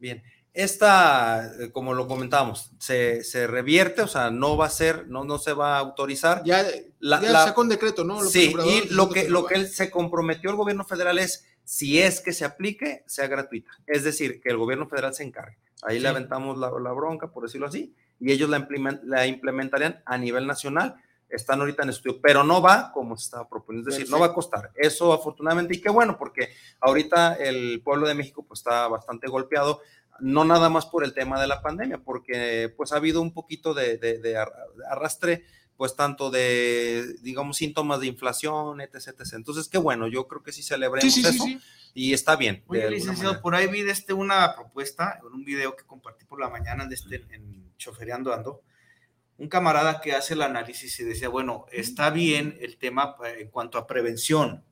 Bien, 0.00 0.20
esta, 0.54 1.52
eh, 1.58 1.72
como 1.72 1.94
lo 1.94 2.06
comentábamos, 2.06 2.70
se, 2.78 3.24
se, 3.24 3.48
revierte, 3.48 4.02
o 4.02 4.06
sea, 4.06 4.30
no 4.30 4.56
va 4.56 4.66
a 4.66 4.70
ser, 4.70 5.08
no, 5.08 5.24
no 5.24 5.38
se 5.38 5.52
va 5.52 5.76
a 5.76 5.80
autorizar. 5.80 6.42
Ya, 6.44 6.64
la, 7.00 7.20
ya 7.20 7.44
sacó 7.44 7.62
un 7.62 7.68
decreto, 7.68 8.04
¿no? 8.04 8.22
sí, 8.22 8.54
y 8.64 8.88
lo 8.94 9.10
que, 9.10 9.28
lo 9.28 9.46
que 9.46 9.56
él 9.56 9.68
se 9.68 9.90
comprometió 9.90 10.50
el 10.50 10.56
gobierno 10.56 10.84
federal 10.84 11.18
es, 11.18 11.44
si 11.64 12.00
es 12.00 12.20
que 12.20 12.32
se 12.32 12.44
aplique, 12.44 13.02
sea 13.06 13.26
gratuita. 13.26 13.72
Es 13.86 14.04
decir, 14.04 14.40
que 14.40 14.50
el 14.50 14.56
gobierno 14.56 14.88
federal 14.88 15.12
se 15.12 15.24
encargue. 15.24 15.58
Ahí 15.82 15.98
le 15.98 16.08
aventamos 16.08 16.56
la, 16.56 16.70
la, 16.80 16.92
bronca, 16.92 17.32
por 17.32 17.42
decirlo 17.42 17.66
así, 17.66 17.92
y 18.20 18.30
ellos 18.30 18.48
la, 18.48 18.66
la, 19.02 19.26
implementarían 19.26 20.02
a 20.06 20.16
nivel 20.18 20.46
nacional. 20.46 20.94
Están 21.28 21.60
ahorita 21.60 21.82
en 21.82 21.88
estudio, 21.88 22.20
pero 22.22 22.44
no 22.44 22.62
va 22.62 22.92
como 22.92 23.16
se 23.16 23.24
estaba 23.24 23.48
proponiendo, 23.48 23.90
es 23.90 23.96
decir, 23.96 24.10
no 24.10 24.20
va 24.20 24.26
a 24.26 24.32
costar. 24.32 24.70
Eso 24.76 25.12
afortunadamente, 25.12 25.74
y 25.74 25.80
qué 25.80 25.90
bueno, 25.90 26.16
porque 26.16 26.50
ahorita 26.80 27.34
el 27.34 27.82
pueblo 27.82 28.06
de 28.06 28.14
México 28.14 28.44
pues 28.46 28.60
está 28.60 28.86
bastante 28.86 29.26
golpeado 29.26 29.80
no 30.20 30.44
nada 30.44 30.68
más 30.68 30.86
por 30.86 31.04
el 31.04 31.14
tema 31.14 31.40
de 31.40 31.46
la 31.46 31.62
pandemia, 31.62 31.98
porque 31.98 32.72
pues 32.76 32.92
ha 32.92 32.96
habido 32.96 33.20
un 33.20 33.32
poquito 33.32 33.74
de, 33.74 34.36
arrastre, 34.88 35.44
pues 35.76 35.96
tanto 35.96 36.30
de, 36.30 37.16
digamos, 37.22 37.56
síntomas 37.56 38.00
de 38.00 38.06
inflación, 38.06 38.80
etc, 38.80 39.08
etc. 39.08 39.34
Entonces, 39.34 39.68
qué 39.68 39.78
bueno, 39.78 40.06
yo 40.06 40.28
creo 40.28 40.42
que 40.42 40.52
sí 40.52 40.62
celebremos 40.62 41.16
eso 41.16 41.44
y 41.94 42.12
está 42.12 42.36
bien. 42.36 42.62
Oye, 42.66 42.88
licenciado, 42.90 43.40
por 43.40 43.54
ahí 43.54 43.66
vi 43.66 43.80
este 43.88 44.12
una 44.12 44.54
propuesta, 44.54 45.18
en 45.20 45.32
un 45.32 45.44
video 45.44 45.76
que 45.76 45.84
compartí 45.84 46.24
por 46.24 46.40
la 46.40 46.48
mañana 46.48 46.86
de 46.86 46.94
este, 46.94 47.24
en 47.30 47.72
Chofereando 47.76 48.32
Ando, 48.32 48.62
un 49.38 49.48
camarada 49.48 50.00
que 50.00 50.12
hace 50.12 50.34
el 50.34 50.42
análisis 50.42 50.98
y 51.00 51.04
decía, 51.04 51.28
bueno, 51.28 51.66
está 51.72 52.10
bien 52.10 52.56
el 52.60 52.76
tema 52.76 53.16
eh, 53.24 53.38
en 53.40 53.48
cuanto 53.48 53.78
a 53.78 53.86
prevención 53.86 54.64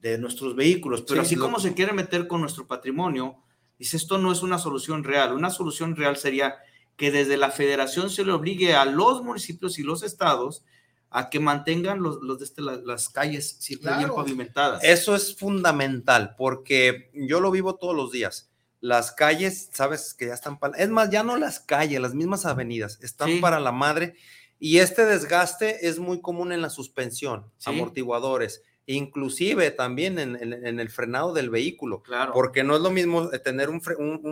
de 0.00 0.18
nuestros 0.18 0.54
vehículos, 0.54 1.02
pero 1.02 1.22
así 1.22 1.34
como 1.34 1.58
se 1.58 1.72
quiere 1.72 1.92
meter 1.92 2.26
con 2.26 2.42
nuestro 2.42 2.66
patrimonio, 2.66 3.43
Dice, 3.78 3.96
esto 3.96 4.18
no 4.18 4.32
es 4.32 4.42
una 4.42 4.58
solución 4.58 5.04
real. 5.04 5.32
Una 5.32 5.50
solución 5.50 5.96
real 5.96 6.16
sería 6.16 6.56
que 6.96 7.10
desde 7.10 7.36
la 7.36 7.50
federación 7.50 8.10
se 8.10 8.24
le 8.24 8.32
obligue 8.32 8.74
a 8.74 8.84
los 8.84 9.22
municipios 9.22 9.78
y 9.78 9.82
los 9.82 10.02
estados 10.02 10.64
a 11.10 11.30
que 11.30 11.38
mantengan 11.38 12.02
los, 12.02 12.20
los 12.22 12.40
de 12.40 12.44
este, 12.44 12.60
las, 12.60 13.08
calles 13.08 13.56
siempre 13.60 13.96
bien 13.96 14.10
pavimentadas. 14.14 14.82
Eso 14.82 15.14
es 15.14 15.36
fundamental 15.36 16.34
porque 16.36 17.10
yo 17.14 17.40
lo 17.40 17.50
vivo 17.50 17.76
todos 17.76 17.94
los 17.94 18.10
días. 18.10 18.50
las 18.80 19.12
calles, 19.12 19.70
sabes 19.72 20.12
que 20.12 20.26
ya 20.26 20.34
están 20.34 20.58
para... 20.58 20.76
Es 20.76 20.90
más, 20.90 21.10
ya 21.10 21.22
no 21.22 21.36
las 21.36 21.60
calles, 21.60 22.00
las 22.00 22.14
mismas 22.14 22.44
avenidas 22.46 22.98
están 23.00 23.40
para 23.40 23.60
la 23.60 23.72
madre. 23.72 24.16
Y 24.58 24.78
este 24.78 25.04
desgaste 25.04 25.88
es 25.88 25.98
muy 25.98 26.20
común 26.20 26.52
en 26.52 26.62
la 26.62 26.70
suspensión, 26.70 27.44
amortiguadores, 27.64 28.62
inclusive 28.86 29.70
también 29.70 30.18
en, 30.18 30.80
el 30.80 30.90
frenado 30.90 31.32
del 31.32 31.50
vehículo. 31.50 32.02
Claro. 32.02 32.32
Porque 32.32 32.64
no 32.64 32.76
es 32.76 32.82
lo 32.82 32.90
mismo 32.90 33.30
tener 33.30 33.70
un, 33.70 33.80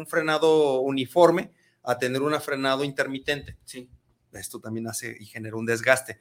frenado 0.07 0.81
uniforme 0.81 1.51
a 1.83 1.99
tener 1.99 2.23
un 2.23 2.39
frenado 2.41 2.85
intermitente. 2.85 3.57
Sí. 3.65 3.89
Esto 4.33 4.61
también 4.61 4.89
hace 4.89 5.17
y 5.19 5.27
genera 5.27 5.57
un 5.57 5.67
desgaste. 5.67 6.19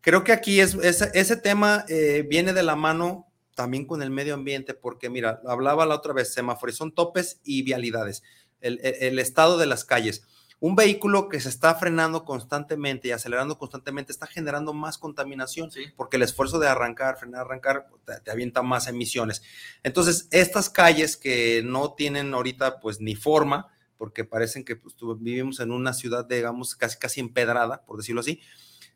Creo 0.00 0.24
que 0.24 0.32
aquí 0.32 0.60
es, 0.60 0.74
ese 0.74 1.36
tema 1.36 1.84
eh, 1.88 2.26
viene 2.28 2.52
de 2.52 2.62
la 2.62 2.76
mano 2.76 3.32
también 3.54 3.86
con 3.86 4.02
el 4.02 4.10
medio 4.10 4.34
ambiente, 4.34 4.74
porque 4.74 5.10
mira, 5.10 5.40
hablaba 5.46 5.86
la 5.86 5.94
otra 5.94 6.12
vez, 6.12 6.32
semáforos, 6.32 6.76
son 6.76 6.92
topes 6.92 7.40
y 7.44 7.62
vialidades, 7.62 8.22
el, 8.60 9.18
estado 9.18 9.58
de 9.58 9.66
las 9.66 9.84
calles. 9.84 10.24
Un 10.62 10.76
vehículo 10.76 11.28
que 11.28 11.40
se 11.40 11.48
está 11.48 11.74
frenando 11.74 12.24
constantemente 12.24 13.08
y 13.08 13.10
acelerando 13.10 13.58
constantemente 13.58 14.12
está 14.12 14.28
generando 14.28 14.72
más 14.72 14.96
contaminación, 14.96 15.70
porque 15.96 16.18
el 16.18 16.22
esfuerzo 16.22 16.60
de 16.60 16.68
arrancar, 16.68 17.16
frenar, 17.18 17.40
arrancar, 17.40 17.88
te, 18.22 18.30
avienta 18.30 18.62
más 18.62 18.86
emisiones. 18.86 19.42
Entonces, 19.82 20.28
estas 20.30 20.70
calles 20.70 21.16
que 21.16 21.62
no 21.64 21.94
tienen 21.94 22.32
ahorita 22.32 22.78
pues 22.78 23.00
ni 23.00 23.16
forma, 23.16 23.74
porque 23.98 24.24
parecen 24.24 24.64
que 24.64 24.76
pues, 24.76 24.94
vivimos 25.18 25.58
en 25.58 25.72
una 25.72 25.94
ciudad, 25.94 26.26
digamos, 26.26 26.76
casi, 26.76 26.96
casi 26.96 27.18
empedrada, 27.18 27.82
por 27.84 27.96
decirlo 27.96 28.20
así, 28.20 28.40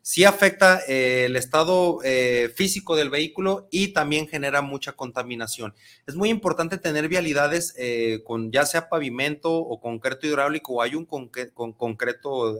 sí 0.07 0.23
afecta 0.23 0.79
eh, 0.87 1.25
el 1.25 1.35
estado 1.35 1.99
eh, 2.01 2.49
físico 2.55 2.95
del 2.95 3.09
vehículo 3.09 3.67
y 3.71 3.89
también 3.89 4.25
genera 4.29 4.61
mucha 4.61 4.93
contaminación. 4.93 5.75
Es 6.05 6.15
muy 6.15 6.29
importante 6.29 6.77
tener 6.77 7.09
vialidades 7.09 7.73
eh, 7.77 8.21
con 8.23 8.49
ya 8.49 8.65
sea 8.65 8.87
pavimento 8.87 9.53
o 9.53 9.81
concreto 9.81 10.25
hidráulico 10.25 10.75
o 10.75 10.81
hay 10.81 10.95
un 10.95 11.03
con, 11.03 11.29
concreto 11.73 12.57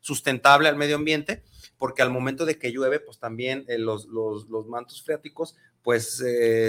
sustentable 0.00 0.68
al 0.68 0.74
medio 0.74 0.96
ambiente, 0.96 1.44
porque 1.76 2.02
al 2.02 2.10
momento 2.10 2.44
de 2.44 2.58
que 2.58 2.72
llueve, 2.72 2.98
pues 2.98 3.20
también 3.20 3.64
los, 3.68 4.08
mantos 4.66 5.00
freáticos, 5.00 5.54
pues 5.84 6.20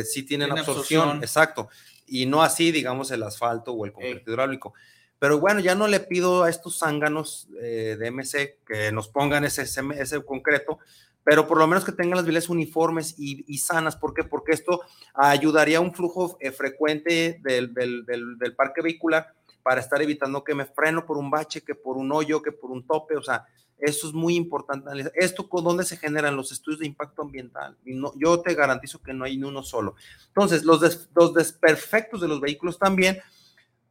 sí 0.06 0.22
tienen 0.22 0.52
absorción, 0.52 1.10
absorción, 1.10 1.24
exacto, 1.24 1.70
y 2.06 2.28
no 2.28 2.44
así, 2.44 2.72
digamos, 2.72 3.10
el 3.10 3.24
asfalto 3.24 3.74
o 3.74 3.84
el 3.84 3.94
concreto 3.94 4.30
hidráulico. 4.30 4.76
Pero 5.20 5.40
bueno, 5.40 5.60
ya 5.60 5.76
no 5.76 5.88
le 5.88 6.00
pido 6.00 6.44
a 6.44 6.50
estos 6.50 6.80
zánganos 6.80 7.50
eh, 7.62 7.98
de 8.00 8.12
MC 8.12 8.60
que 8.66 8.92
nos 8.94 9.10
pongan 9.10 9.44
ese, 9.44 9.64
ese, 9.64 10.24
concreto, 10.24 10.80
pero 11.26 11.46
por 11.46 11.58
lo 11.58 11.68
menos 11.68 11.84
que 11.84 11.92
tengan 11.92 12.16
las 12.16 12.26
vías 12.26 12.48
uniformes 12.48 13.16
y, 13.18 13.58
sanas. 13.58 13.98
¿Por 13.98 14.14
qué? 14.14 14.24
Porque 14.24 14.54
esto 14.54 14.82
ayudaría 15.14 15.80
a 15.80 15.82
un 15.82 15.94
flujo 15.94 16.38
eh, 16.40 16.52
frecuente 16.52 17.40
del, 17.44 17.74
del, 17.74 18.06
del, 18.06 18.56
parque 18.56 18.82
vehicular 18.82 19.34
para 19.62 19.82
estar 19.82 20.02
evitando 20.02 20.44
que 20.44 20.56
me 20.56 20.66
freno 20.66 21.06
por 21.06 21.18
un 21.18 21.30
bache, 21.30 21.62
que 21.62 21.76
por 21.76 21.98
un 21.98 22.12
hoyo, 22.14 22.42
que 22.42 22.54
por 22.54 22.72
un 22.72 22.88
tope. 22.88 23.18
O 23.18 23.22
sea, 23.22 23.46
eso 23.78 24.08
es 24.08 24.14
muy 24.14 24.36
importante. 24.36 24.90
Esto 25.16 25.50
con 25.50 25.66
dónde 25.66 25.84
se 25.84 25.98
generan 25.98 26.38
los 26.38 26.54
estudios 26.54 26.80
de 26.80 26.88
impacto 26.88 27.24
ambiental. 27.24 27.78
Y 27.86 27.94
no, 27.94 28.14
yo 28.16 28.40
te 28.40 28.56
garantizo 28.56 29.02
que 29.02 29.14
no 29.14 29.26
hay 29.26 29.38
ni 29.38 29.44
uno 29.44 29.64
solo. 29.64 29.96
Entonces, 30.28 30.64
los, 30.64 31.10
los 31.14 31.34
desperfectos 31.34 32.22
de 32.22 32.30
los 32.30 32.40
vehículos 32.40 32.80
también 32.80 33.22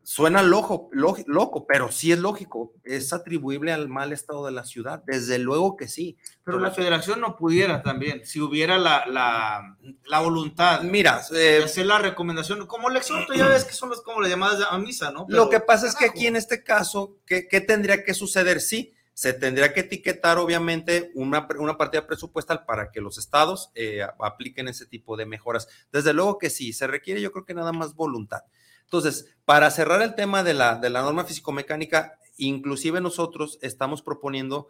Suena 0.09 0.43
loco, 0.43 0.89
loco, 0.91 1.67
pero 1.67 1.93
sí 1.93 2.13
es 2.13 2.19
lógico. 2.19 2.73
Es 2.83 3.13
atribuible 3.13 3.75
al 3.75 3.91
mal 3.91 4.11
estado 4.11 4.47
de 4.47 4.53
la 4.53 4.65
ciudad. 4.65 5.03
Desde 5.05 5.39
luego 5.39 5.77
que 5.77 5.87
sí. 5.87 6.17
Pero 6.45 6.59
la 6.59 6.71
federación 6.71 7.21
no 7.21 7.37
pudiera 7.37 7.83
también, 7.83 8.25
si 8.25 8.41
hubiera 8.41 8.79
la, 8.79 9.05
la, 9.07 10.21
voluntad 10.21 10.81
Mira, 10.81 11.21
de 11.31 11.59
eh, 11.59 11.65
hacer 11.65 11.85
la 11.85 11.99
recomendación. 11.99 12.67
Como 12.67 12.89
el 12.89 12.97
exhorto, 12.97 13.35
ya 13.35 13.49
ves 13.49 13.67
que 13.67 13.75
son 13.75 13.91
las, 13.91 14.01
como 14.01 14.23
le 14.23 14.31
llamadas 14.31 14.67
a 14.71 14.79
misa, 14.79 15.11
¿no? 15.11 15.27
lo 15.29 15.51
que 15.51 15.61
pasa 15.61 15.87
es 15.87 15.95
que 15.95 16.07
aquí 16.07 16.27
en 16.27 16.37
este 16.37 16.65
caso, 16.65 17.19
¿qué, 17.27 17.47
¿qué, 17.47 17.61
tendría 17.61 18.03
que 18.03 18.15
suceder? 18.15 18.63
Sí, 18.63 18.95
se 19.13 19.35
tendría 19.35 19.75
que 19.75 19.81
etiquetar, 19.81 20.39
obviamente, 20.39 21.11
una, 21.17 21.47
una 21.59 21.77
partida 21.77 22.07
presupuestal 22.07 22.65
para 22.65 22.91
que 22.91 23.03
los 23.03 23.19
estados 23.19 23.71
eh, 23.75 24.01
apliquen 24.21 24.69
ese 24.69 24.87
tipo 24.87 25.19
de 25.19 25.27
mejoras. 25.27 25.69
Desde 25.93 26.15
luego 26.15 26.39
que 26.39 26.49
sí, 26.49 26.73
se 26.73 26.87
requiere, 26.87 27.21
yo 27.21 27.31
creo 27.31 27.45
que 27.45 27.53
nada 27.53 27.73
más 27.73 27.95
voluntad. 27.95 28.41
Entonces, 28.89 29.37
para 29.45 29.71
cerrar 29.71 30.01
el 30.01 30.15
tema 30.15 30.43
de 30.43 30.55
la, 30.55 30.77
de 30.77 30.89
la 30.89 31.03
norma 31.03 31.25
físico-mecánica, 31.25 32.19
inclusive 32.39 33.03
nosotros 33.03 33.59
estamos 33.61 34.01
proponiendo 34.01 34.69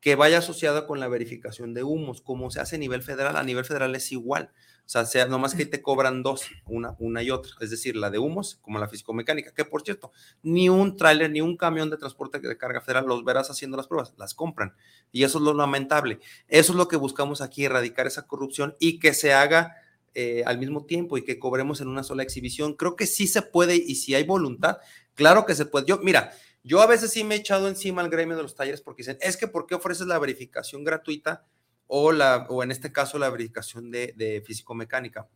que 0.00 0.14
vaya 0.14 0.38
asociada 0.38 0.86
con 0.86 0.98
la 0.98 1.08
verificación 1.08 1.74
de 1.74 1.82
humos, 1.82 2.22
como 2.22 2.50
se 2.50 2.58
hace 2.58 2.76
a 2.76 2.78
nivel 2.78 3.02
federal. 3.02 3.36
A 3.36 3.42
nivel 3.42 3.66
federal 3.66 3.94
es 3.94 4.12
igual. 4.12 4.50
O 4.86 4.88
sea, 4.88 5.04
sea 5.04 5.26
nomás 5.26 5.54
que 5.54 5.66
te 5.66 5.82
cobran 5.82 6.22
dos, 6.22 6.46
una, 6.64 6.96
una 6.98 7.22
y 7.22 7.30
otra. 7.30 7.52
Es 7.60 7.68
decir, 7.68 7.96
la 7.96 8.08
de 8.08 8.18
humos, 8.18 8.58
como 8.62 8.78
la 8.78 8.88
físico-mecánica, 8.88 9.52
que 9.52 9.66
por 9.66 9.82
cierto, 9.82 10.10
ni 10.42 10.70
un 10.70 10.96
tráiler, 10.96 11.30
ni 11.30 11.42
un 11.42 11.58
camión 11.58 11.90
de 11.90 11.98
transporte 11.98 12.40
de 12.40 12.56
carga 12.56 12.80
federal 12.80 13.04
los 13.06 13.22
verás 13.24 13.50
haciendo 13.50 13.76
las 13.76 13.88
pruebas, 13.88 14.14
las 14.16 14.32
compran. 14.32 14.74
Y 15.12 15.24
eso 15.24 15.36
es 15.36 15.44
lo 15.44 15.52
lamentable. 15.52 16.18
Eso 16.48 16.72
es 16.72 16.76
lo 16.78 16.88
que 16.88 16.96
buscamos 16.96 17.42
aquí, 17.42 17.66
erradicar 17.66 18.06
esa 18.06 18.26
corrupción 18.26 18.74
y 18.80 18.98
que 18.98 19.12
se 19.12 19.34
haga 19.34 19.76
eh, 20.14 20.42
al 20.44 20.58
mismo 20.58 20.86
tiempo 20.86 21.18
y 21.18 21.24
que 21.24 21.38
cobremos 21.38 21.80
en 21.80 21.88
una 21.88 22.02
sola 22.02 22.22
exhibición. 22.22 22.74
Creo 22.74 22.96
que 22.96 23.06
sí 23.06 23.26
se 23.26 23.42
puede 23.42 23.76
y 23.76 23.94
si 23.94 24.14
hay 24.14 24.24
voluntad, 24.24 24.78
claro 25.14 25.46
que 25.46 25.54
se 25.54 25.66
puede. 25.66 25.86
Yo, 25.86 25.98
mira, 25.98 26.32
yo 26.62 26.82
a 26.82 26.86
veces 26.86 27.12
sí 27.12 27.24
me 27.24 27.36
he 27.36 27.38
echado 27.38 27.68
encima 27.68 28.02
al 28.02 28.10
gremio 28.10 28.36
de 28.36 28.42
los 28.42 28.54
talleres 28.54 28.80
porque 28.80 29.02
dicen, 29.02 29.18
es 29.20 29.36
que 29.36 29.48
¿por 29.48 29.66
qué 29.66 29.74
ofreces 29.74 30.06
la 30.06 30.18
verificación 30.18 30.84
gratuita 30.84 31.46
o, 31.86 32.12
la, 32.12 32.46
o 32.50 32.62
en 32.62 32.70
este 32.70 32.92
caso 32.92 33.18
la 33.18 33.30
verificación 33.30 33.90
de, 33.90 34.42
físico-mecánica? 34.44 35.28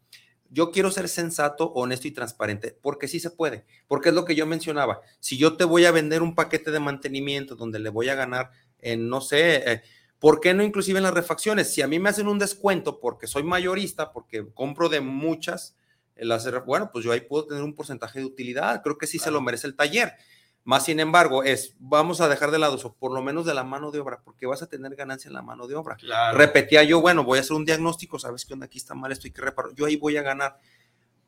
Yo 0.51 0.71
quiero 0.71 0.91
ser 0.91 1.09
sensato, 1.09 1.73
honesto 1.73 2.07
y 2.07 2.11
transparente, 2.13 2.79
porque 2.81 3.09
sí 3.09 3.19
se 3.19 3.31
puede, 3.31 3.65
porque 3.89 4.11
es 4.11 4.15
lo 4.15 4.25
que 4.25 4.35
yo 4.35 4.47
mencionaba. 4.47 5.01
Si 5.19 5.39
yo 5.39 5.57
te 5.57 5.65
voy 5.65 5.85
a 5.85 5.91
vender 5.91 6.23
un 6.23 6.35
paquete 6.35 6.71
de 6.71 6.81
mantenimiento 6.81 7.57
donde 7.57 7.79
le 7.79 7.89
voy 7.89 8.09
a 8.09 8.15
ganar 8.15 8.51
en, 8.79 9.09
no 9.09 9.21
sé, 9.21 9.73
eh, 9.73 9.83
¿Por 10.25 10.41
qué 10.41 10.55
no 10.55 10.63
inclusive 10.63 10.97
en 10.97 11.03
las 11.03 11.13
refacciones? 11.13 11.75
Si 11.75 11.83
a 11.83 11.87
mí 11.87 11.99
me 11.99 12.09
hacen 12.09 12.29
un 12.29 12.39
descuento 12.39 12.99
porque 12.99 13.27
soy 13.27 13.43
mayorista, 13.43 14.11
porque 14.11 14.51
compro 14.55 14.89
de 14.89 15.03
muchas, 15.03 15.77
las, 16.17 16.49
bueno, 16.65 16.89
pues 16.91 17.05
yo 17.05 17.13
ahí 17.13 17.21
puedo 17.21 17.47
tener 17.47 17.63
un 17.63 17.75
porcentaje 17.75 18.21
de 18.21 18.25
utilidad. 18.25 18.81
Creo 18.83 18.97
que 18.97 19.07
sí 19.07 19.19
se 19.19 19.31
lo 19.31 19.43
merece 19.43 19.67
el 19.67 19.77
taller. 19.77 20.15
Más 20.63 20.87
sin 20.87 20.99
embargo, 20.99 21.43
es, 21.43 21.77
vamos 21.79 22.23
a 22.23 22.29
dejar 22.31 22.53
de 22.53 22.59
lado 22.59 22.77
eso, 22.77 22.95
por 22.95 23.13
lo 23.13 23.21
menos 23.21 23.45
de 23.45 23.53
la 23.53 23.65
mano 23.65 23.91
de 23.91 24.01
obra, 24.01 24.23
porque 24.25 24.47
vas 24.47 24.63
a 24.63 24.67
tener 24.67 24.97
ganancia 24.97 25.29
en 25.29 25.35
la 25.35 25.43
mano 25.43 25.67
de 25.67 25.75
obra. 25.75 25.99
Repetía 26.33 26.83
yo, 26.85 27.03
bueno, 27.03 27.23
voy 27.25 27.37
a 27.37 27.43
hacer 27.43 27.55
un 27.55 27.67
diagnóstico, 27.67 28.19
sabes 28.19 28.47
que 28.47 28.55
aquí 28.63 28.79
está 28.79 28.95
mal 28.95 29.13
esto 29.13 29.29
y 29.29 29.31
que 29.31 29.43
reparar. 29.43 29.75
Yo 29.75 29.85
ahí 29.85 29.97
voy 29.97 30.17
a 30.17 30.23
ganar. 30.23 30.59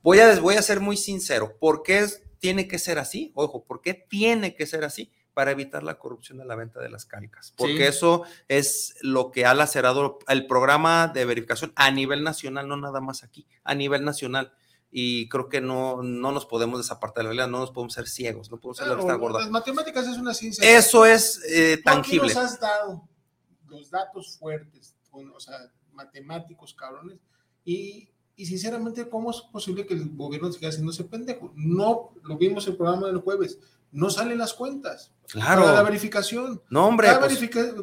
Voy 0.03 0.21
a, 0.21 0.41
voy 0.41 0.55
a 0.55 0.63
ser 0.63 0.81
muy 0.81 0.97
sincero, 0.97 1.59
¿por 1.61 1.83
qué 1.83 2.07
tiene 2.39 2.67
que 2.67 2.79
ser 2.79 2.99
así? 2.99 3.31
Ojo, 3.35 3.63
¿por 3.63 3.83
qué 3.83 3.93
tiene 3.93 4.55
que 4.55 4.65
ser 4.65 4.85
así? 4.85 5.13
Para 5.37 5.51
evitar 5.51 5.83
la 5.83 5.99
corrupción 5.99 6.39
de 6.39 6.47
la 6.47 6.55
venta 6.55 6.81
de 6.81 6.89
las 6.89 7.05
calcas, 7.05 7.53
porque 7.59 7.89
eso 7.89 8.23
es 8.49 8.95
lo 9.03 9.31
que 9.31 9.45
ha 9.45 9.53
lacerado 9.53 10.19
el 10.29 10.47
programa 10.47 11.09
de 11.09 11.27
verificación 11.27 11.75
a 11.77 11.91
nivel 11.91 12.25
nacional, 12.25 12.67
no 12.67 12.79
nada 12.79 13.03
más 13.03 13.23
aquí, 13.23 13.47
a 13.63 13.75
nivel 13.75 14.03
nacional. 14.03 14.55
Y 14.91 15.29
creo 15.29 15.51
que 15.51 15.61
no, 15.61 16.03
no 16.03 16.33
nos 16.33 16.47
podemos 16.47 16.79
desapartar 16.79 17.17
de 17.17 17.23
la 17.25 17.29
realidad, 17.29 17.49
no 17.49 17.59
nos 17.59 17.71
podemos 17.71 17.93
ser 17.93 18.09
ciegos, 18.09 18.51
no 18.51 18.59
podemos 18.59 18.79
ser 18.79 18.89
la 18.89 18.95
vista 18.95 19.13
gorda. 19.17 19.41
Las 19.41 19.51
matemáticas 19.51 20.09
es 20.09 20.17
una 20.17 20.33
ciencia. 20.33 20.67
Eso 20.67 21.05
es 21.05 21.43
eh, 21.51 21.83
tangible. 21.85 22.29
nos 22.29 22.37
has 22.39 22.59
dado 22.59 23.07
los 23.67 23.91
datos 23.91 24.39
fuertes, 24.39 24.97
o 25.11 25.39
sea, 25.39 25.71
matemáticos, 25.93 26.73
cabrones, 26.73 27.19
y, 27.63 28.09
y 28.37 28.47
sinceramente, 28.47 29.07
¿cómo 29.07 29.33
es 29.33 29.43
posible 29.43 29.85
que 29.85 29.93
el 29.93 30.17
gobierno 30.17 30.51
siga 30.51 30.71
haciendo 30.71 30.93
ese 30.93 31.05
pendejo? 31.05 31.53
No, 31.55 32.15
lo 32.23 32.39
vimos 32.39 32.65
en 32.67 32.71
el 32.71 32.77
programa 32.79 33.09
del 33.09 33.19
jueves, 33.19 33.59
no 33.93 34.11
salen 34.11 34.39
las 34.39 34.55
cuentas. 34.55 35.13
Claro. 35.29 35.63
Para 35.63 35.75
la 35.75 35.83
verificación. 35.83 36.63
No, 36.71 36.87
hombre. 36.87 37.09
Cada 37.09 37.21
pues, 37.21 37.41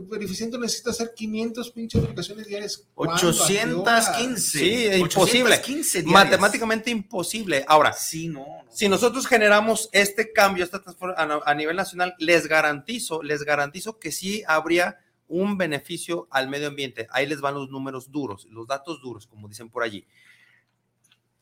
verificante 0.10 0.58
necesita 0.58 0.91
hacer 0.91 1.14
500 1.14 1.72
pinches 1.72 2.01
verificaciones 2.01 2.47
diarias. 2.47 2.88
815. 2.95 4.60
Sí, 4.60 4.86
es 4.86 4.97
imposible. 4.97 5.62
Matemáticamente 6.06 6.89
imposible. 6.89 7.66
Ahora, 7.68 7.91
sí, 7.93 8.30
no, 8.30 8.45
si 8.70 8.88
nosotros 8.89 9.28
generamos 9.28 9.89
este 9.91 10.32
cambio, 10.32 10.64
esta 10.64 10.82
transformación 10.82 11.41
a, 11.45 11.54
nivel 11.54 11.76
nacional, 11.76 12.16
les 12.18 12.47
garantizo, 12.47 13.22
les 13.22 13.43
garantizo 13.43 13.99
que 13.99 14.12
sí 14.12 14.43
habría 14.47 14.99
un 15.28 15.58
beneficio 15.58 16.28
al 16.32 16.49
medio 16.49 16.68
ambiente. 16.68 17.08
Ahí 17.12 17.26
les 17.26 17.41
van 17.41 17.56
los 17.56 17.70
números 17.70 18.12
duros, 18.12 18.45
los 18.49 18.68
datos 18.68 19.01
duros, 19.01 19.28
como 19.28 19.47
dicen 19.47 19.70
por 19.70 19.84
allí. 19.84 20.06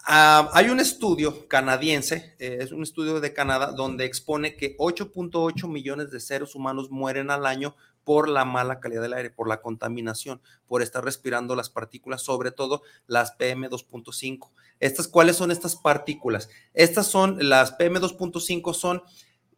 Ah, 0.06 0.49
hay 0.54 0.70
un 0.70 0.80
estudio 0.80 1.47
canadiense, 1.47 2.36
eh, 2.39 2.58
es 2.62 2.72
un 2.72 2.82
estudio 2.82 3.20
de 3.20 3.34
Canadá, 3.34 3.72
donde 3.72 4.06
expone 4.06 4.56
que 4.56 4.76
8.8 4.78 5.68
millones 5.68 6.10
de 6.10 6.20
seres 6.20 6.56
humanos 6.56 6.89
mueren 6.89 7.30
al 7.30 7.45
año 7.45 7.76
por 8.04 8.28
la 8.28 8.43
mala 8.43 8.80
calidad 8.80 9.04
del 9.04 9.14
aire, 9.14 9.30
por 9.30 9.47
la 9.47 9.62
contaminación, 9.62 10.41
por 10.66 10.82
estar 10.82 11.06
respirando 11.06 11.56
las 11.56 11.70
partículas, 11.70 12.24
sobre 12.24 12.52
todo 12.52 12.82
las 13.06 13.38
PM2.5. 13.38 14.49
Estas, 14.80 15.08
¿cuáles 15.08 15.36
son 15.36 15.52
estas 15.52 15.76
partículas? 15.76 16.49
Estas 16.74 17.06
son, 17.06 17.38
las 17.47 17.78
PM2.5 17.78 18.74
son 18.74 19.04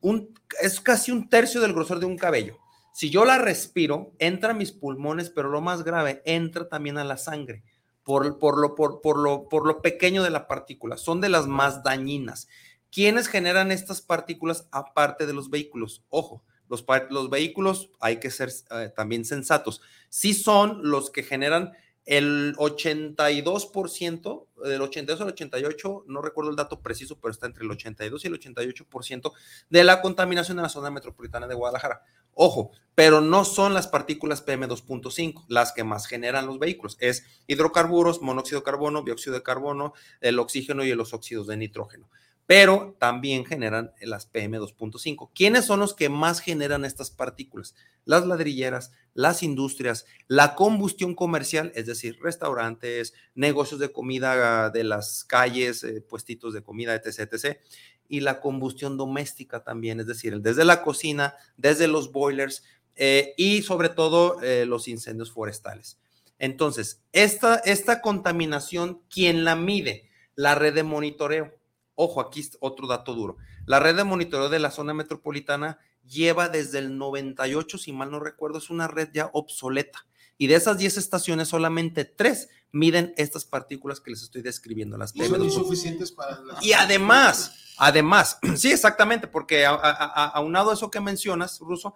un, 0.02 0.38
es 0.62 0.82
casi 0.82 1.12
un 1.12 1.30
tercio 1.30 1.62
del 1.62 1.72
grosor 1.72 2.00
de 2.00 2.06
un 2.06 2.18
cabello. 2.18 2.58
Si 2.94 3.10
yo 3.10 3.24
la 3.24 3.38
respiro, 3.38 4.12
entra 4.20 4.52
a 4.52 4.54
mis 4.54 4.74
pulmones, 4.74 5.30
pero 5.30 5.50
lo 5.50 5.62
más 5.62 5.84
grave, 5.84 6.22
entra 6.26 6.68
también 6.68 6.98
a 6.98 7.06
la 7.06 7.18
sangre 7.18 7.64
por, 8.04 8.38
por, 8.40 8.60
lo, 8.60 8.76
por, 8.76 9.02
por, 9.02 9.18
lo, 9.18 9.48
por 9.50 9.66
lo 9.66 9.82
pequeño 9.82 10.24
de 10.24 10.30
la 10.30 10.48
partícula, 10.48 10.98
son 10.98 11.22
de 11.22 11.30
las 11.30 11.48
más 11.48 11.84
dañinas. 11.84 12.48
¿Quiénes 12.92 13.28
generan 13.28 13.72
estas 13.72 14.02
partículas 14.02 14.68
aparte 14.72 15.26
de 15.26 15.34
los 15.34 15.50
vehículos? 15.50 16.04
Ojo, 16.10 16.44
los, 16.70 16.86
los 17.10 17.30
vehículos 17.30 17.90
hay 18.00 18.20
que 18.20 18.30
ser 18.30 18.52
eh, 18.72 18.92
también 18.96 19.26
sensatos. 19.26 19.82
Sí 20.10 20.34
son 20.34 20.90
los 20.90 21.10
que 21.10 21.24
generan 21.24 21.74
el 22.06 22.56
82%, 22.58 24.48
del 24.64 24.82
82 24.82 25.22
al 25.22 25.28
88, 25.30 26.04
no 26.08 26.22
recuerdo 26.22 26.52
el 26.52 26.56
dato 26.56 26.82
preciso, 26.82 27.20
pero 27.20 27.32
está 27.32 27.48
entre 27.48 27.64
el 27.64 27.72
82 27.72 28.24
y 28.24 28.28
el 28.28 28.40
88% 28.40 29.32
de 29.70 29.84
la 29.84 30.02
contaminación 30.02 30.58
en 30.58 30.64
la 30.64 30.70
zona 30.70 30.92
metropolitana 30.92 31.48
de 31.48 31.56
Guadalajara. 31.56 32.04
Ojo, 32.36 32.72
pero 32.96 33.22
no 33.22 33.46
son 33.46 33.74
las 33.74 33.88
partículas 33.88 34.46
PM2.5 34.46 35.46
las 35.48 35.72
que 35.72 35.84
más 35.84 36.08
generan 36.08 36.48
los 36.48 36.60
vehículos. 36.60 36.98
Es 37.00 37.26
hidrocarburos, 37.48 38.22
monóxido 38.22 38.60
de 38.62 38.66
carbono, 38.66 39.04
dióxido 39.04 39.36
de 39.36 39.44
carbono, 39.44 39.94
el 40.20 40.40
oxígeno 40.40 40.84
y 40.84 40.94
los 40.94 41.14
óxidos 41.14 41.48
de 41.48 41.58
nitrógeno 41.58 42.10
pero 42.46 42.96
también 43.00 43.46
generan 43.46 43.94
las 44.02 44.32
PM2.5. 44.32 45.32
¿Quiénes 45.34 45.66
son 45.66 45.80
los 45.80 45.94
que 45.94 46.10
más 46.10 46.42
generan 46.42 46.84
estas 46.84 47.10
partículas? 47.10 47.74
Las 48.06 48.26
ladrilleras, 48.26 48.92
las 49.14 49.44
industrias, 49.44 50.06
la 50.28 50.56
combustión 50.56 51.16
comercial, 51.16 51.72
es 51.76 51.86
decir, 51.86 52.20
restaurantes, 52.22 53.14
negocios 53.34 53.80
de 53.80 53.92
comida 53.92 54.70
de 54.70 54.84
las 54.84 55.24
calles, 55.24 55.84
eh, 55.84 56.02
puestitos 56.02 56.54
de 56.54 56.64
comida, 56.64 56.96
etc., 56.96 57.58
y 58.10 58.20
la 58.20 58.42
combustión 58.42 58.98
doméstica 58.98 59.64
también, 59.64 60.02
es 60.02 60.08
decir, 60.08 60.42
desde 60.42 60.66
la 60.66 60.84
cocina, 60.84 61.36
desde 61.56 61.88
los 61.88 62.12
boilers 62.12 62.64
eh, 62.96 63.34
y 63.38 63.62
sobre 63.64 63.90
todo 63.90 64.42
eh, 64.44 64.66
los 64.66 64.88
incendios 64.88 65.32
forestales. 65.32 65.98
Entonces, 66.38 67.02
esta, 67.14 67.56
esta 67.56 68.02
contaminación, 68.02 69.02
¿quién 69.10 69.46
la 69.46 69.56
mide? 69.56 70.10
La 70.36 70.56
red 70.56 70.74
de 70.74 70.84
monitoreo 70.84 71.54
Ojo, 71.96 72.22
aquí 72.22 72.48
otro 72.60 72.88
dato 72.88 73.14
duro. 73.14 73.38
La 73.66 73.80
red 73.80 73.96
de 73.96 74.04
monitoreo 74.04 74.50
de 74.50 74.60
la 74.60 74.72
zona 74.72 74.94
metropolitana 74.94 75.80
lleva 76.06 76.50
desde 76.50 76.80
el 76.80 76.98
98, 76.98 77.78
si 77.78 77.94
mal 77.94 78.12
no 78.12 78.20
recuerdo, 78.20 78.58
es 78.58 78.70
una 78.70 78.88
red 78.88 79.10
ya 79.14 79.30
obsoleta. 79.34 80.06
Y 80.38 80.48
de 80.48 80.56
esas 80.56 80.78
10 80.78 80.98
estaciones, 80.98 81.48
solamente 81.48 82.06
3 82.06 82.50
miden 82.72 83.14
estas 83.18 83.46
partículas 83.46 84.02
que 84.02 84.12
les 84.12 84.24
estoy 84.24 84.42
describiendo, 84.42 84.98
las 84.98 85.14
PM. 85.14 85.50
suficientes 85.50 86.12
para 86.12 86.40
Y 86.62 86.74
además, 86.74 87.56
además, 87.78 88.40
sí, 88.58 88.72
exactamente, 88.72 89.28
porque 89.28 89.66
aunado 89.66 90.72
a 90.72 90.74
eso 90.74 90.90
que 90.90 91.00
mencionas, 91.00 91.60
Ruso, 91.60 91.94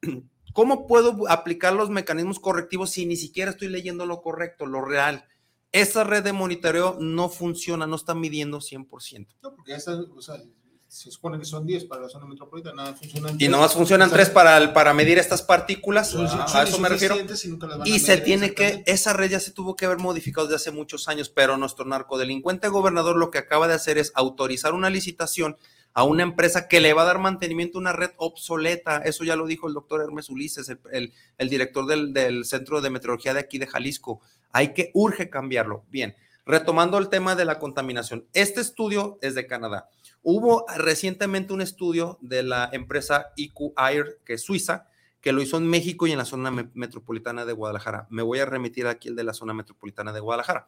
¿cómo 0.54 0.86
puedo 0.86 1.28
aplicar 1.28 1.74
los 1.74 1.90
mecanismos 1.90 2.40
correctivos 2.40 2.90
si 2.90 3.04
ni 3.04 3.16
siquiera 3.16 3.50
estoy 3.50 3.68
leyendo 3.68 4.06
lo 4.06 4.22
correcto, 4.22 4.66
lo 4.66 4.82
real? 4.82 5.28
Esa 5.74 6.04
red 6.04 6.22
de 6.22 6.32
monitoreo 6.32 6.96
no 7.00 7.28
funciona, 7.28 7.86
no 7.86 7.96
está 7.96 8.14
midiendo 8.14 8.60
100%. 8.60 9.26
No, 9.42 9.54
porque 9.56 9.74
esa, 9.74 10.00
o 10.16 10.22
sea, 10.22 10.36
se 10.86 11.10
supone 11.10 11.36
que 11.36 11.44
son 11.44 11.66
10 11.66 11.86
para 11.86 12.02
la 12.02 12.08
zona 12.08 12.26
metropolitana, 12.26 12.84
nada 12.84 12.94
funcionan. 12.94 13.36
Y 13.40 13.48
nomás 13.48 13.72
funcionan 13.72 14.08
3 14.08 14.30
para, 14.30 14.72
para 14.72 14.94
medir 14.94 15.18
estas 15.18 15.42
partículas, 15.42 16.14
a 16.14 16.62
eso 16.62 16.78
me 16.78 16.88
refiero. 16.88 17.16
Y, 17.84 17.98
se 17.98 18.18
tiene 18.18 18.54
que, 18.54 18.84
esa 18.86 19.14
red 19.14 19.32
ya 19.32 19.40
se 19.40 19.50
tuvo 19.50 19.74
que 19.74 19.86
haber 19.86 19.98
modificado 19.98 20.46
desde 20.46 20.56
hace 20.56 20.70
muchos 20.70 21.08
años, 21.08 21.28
pero 21.28 21.56
nuestro 21.56 21.84
narcodelincuente 21.84 22.68
gobernador 22.68 23.16
lo 23.16 23.32
que 23.32 23.38
acaba 23.38 23.66
de 23.66 23.74
hacer 23.74 23.98
es 23.98 24.12
autorizar 24.14 24.74
una 24.74 24.90
licitación 24.90 25.56
a 25.94 26.02
una 26.02 26.24
empresa 26.24 26.68
que 26.68 26.80
le 26.80 26.92
va 26.92 27.02
a 27.02 27.06
dar 27.06 27.20
mantenimiento 27.20 27.78
a 27.78 27.80
una 27.80 27.92
red 27.92 28.10
obsoleta. 28.16 28.98
Eso 28.98 29.24
ya 29.24 29.36
lo 29.36 29.46
dijo 29.46 29.68
el 29.68 29.74
doctor 29.74 30.02
Hermes 30.02 30.28
Ulises, 30.28 30.68
el, 30.90 31.12
director 31.48 31.86
del, 31.86 32.12
del, 32.12 32.44
Centro 32.44 32.80
de 32.80 32.90
Meteorología 32.90 33.32
de 33.32 33.40
aquí 33.40 33.58
de 33.58 33.68
Jalisco. 33.68 34.20
Hay 34.52 34.74
que 34.74 34.90
urge 34.92 35.30
cambiarlo. 35.30 35.84
Bien, 35.90 36.16
retomando 36.44 36.98
el 36.98 37.08
tema 37.08 37.36
de 37.36 37.44
la 37.44 37.58
contaminación. 37.58 38.26
Este 38.32 38.60
estudio 38.60 39.18
es 39.22 39.34
de 39.34 39.46
Canadá. 39.46 39.88
Hubo 40.22 40.66
recientemente 40.76 41.52
un 41.52 41.60
estudio 41.60 42.18
de 42.20 42.42
la 42.42 42.68
empresa 42.72 43.32
IQ 43.36 43.74
Air, 43.76 44.18
que 44.24 44.34
es 44.34 44.42
suiza, 44.42 44.88
que 45.20 45.32
lo 45.32 45.42
hizo 45.42 45.56
en 45.58 45.66
México 45.66 46.06
y 46.06 46.12
en 46.12 46.18
la 46.18 46.24
zona 46.24 46.50
metropolitana 46.50 47.44
de 47.44 47.52
Guadalajara. 47.52 48.06
Me 48.10 48.22
voy 48.22 48.40
a 48.40 48.46
remitir 48.46 48.86
aquí 48.86 49.08
el 49.08 49.16
de 49.16 49.24
la 49.24 49.32
zona 49.32 49.54
metropolitana 49.54 50.12
de 50.12 50.20
Guadalajara. 50.20 50.66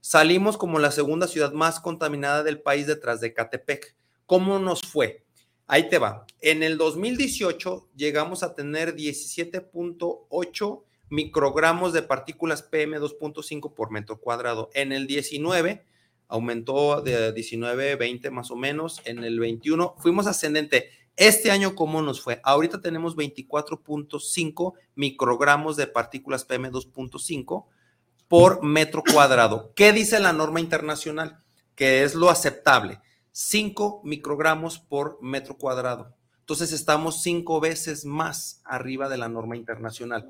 Salimos 0.00 0.56
como 0.56 0.78
la 0.78 0.90
segunda 0.90 1.26
ciudad 1.26 1.52
más 1.52 1.78
contaminada 1.78 2.42
del 2.42 2.60
país 2.60 2.86
detrás 2.86 3.20
de 3.20 3.34
Catepec. 3.34 3.94
¿Cómo 4.26 4.58
nos 4.58 4.82
fue? 4.82 5.24
Ahí 5.66 5.88
te 5.88 5.98
va. 5.98 6.26
En 6.40 6.62
el 6.62 6.76
2018 6.78 7.88
llegamos 7.96 8.42
a 8.42 8.54
tener 8.54 8.94
17.8 8.94 10.82
microgramos 11.08 11.92
de 11.92 12.02
partículas 12.02 12.70
PM2.5 12.70 13.74
por 13.74 13.90
metro 13.90 14.18
cuadrado. 14.18 14.70
En 14.74 14.92
el 14.92 15.06
19 15.06 15.84
aumentó 16.28 17.02
de 17.02 17.32
19, 17.32 17.96
20 17.96 18.30
más 18.30 18.50
o 18.50 18.56
menos. 18.56 19.02
En 19.04 19.22
el 19.22 19.38
21 19.38 19.94
fuimos 19.98 20.26
ascendente. 20.26 20.88
Este 21.16 21.50
año, 21.50 21.74
¿cómo 21.74 22.00
nos 22.00 22.22
fue? 22.22 22.40
Ahorita 22.42 22.80
tenemos 22.80 23.16
24.5 23.16 24.72
microgramos 24.94 25.76
de 25.76 25.86
partículas 25.86 26.48
PM2.5 26.48 27.66
por 28.28 28.62
metro 28.62 29.02
cuadrado. 29.12 29.72
¿Qué 29.76 29.92
dice 29.92 30.18
la 30.18 30.32
norma 30.32 30.60
internacional? 30.60 31.42
Que 31.74 32.02
es 32.02 32.14
lo 32.14 32.30
aceptable. 32.30 32.98
5 33.32 34.02
microgramos 34.04 34.78
por 34.78 35.18
metro 35.22 35.56
cuadrado. 35.56 36.14
Entonces 36.42 36.72
estamos 36.72 37.22
cinco 37.22 37.60
veces 37.60 38.04
más 38.04 38.60
arriba 38.64 39.08
de 39.08 39.16
la 39.16 39.28
norma 39.28 39.56
internacional. 39.56 40.28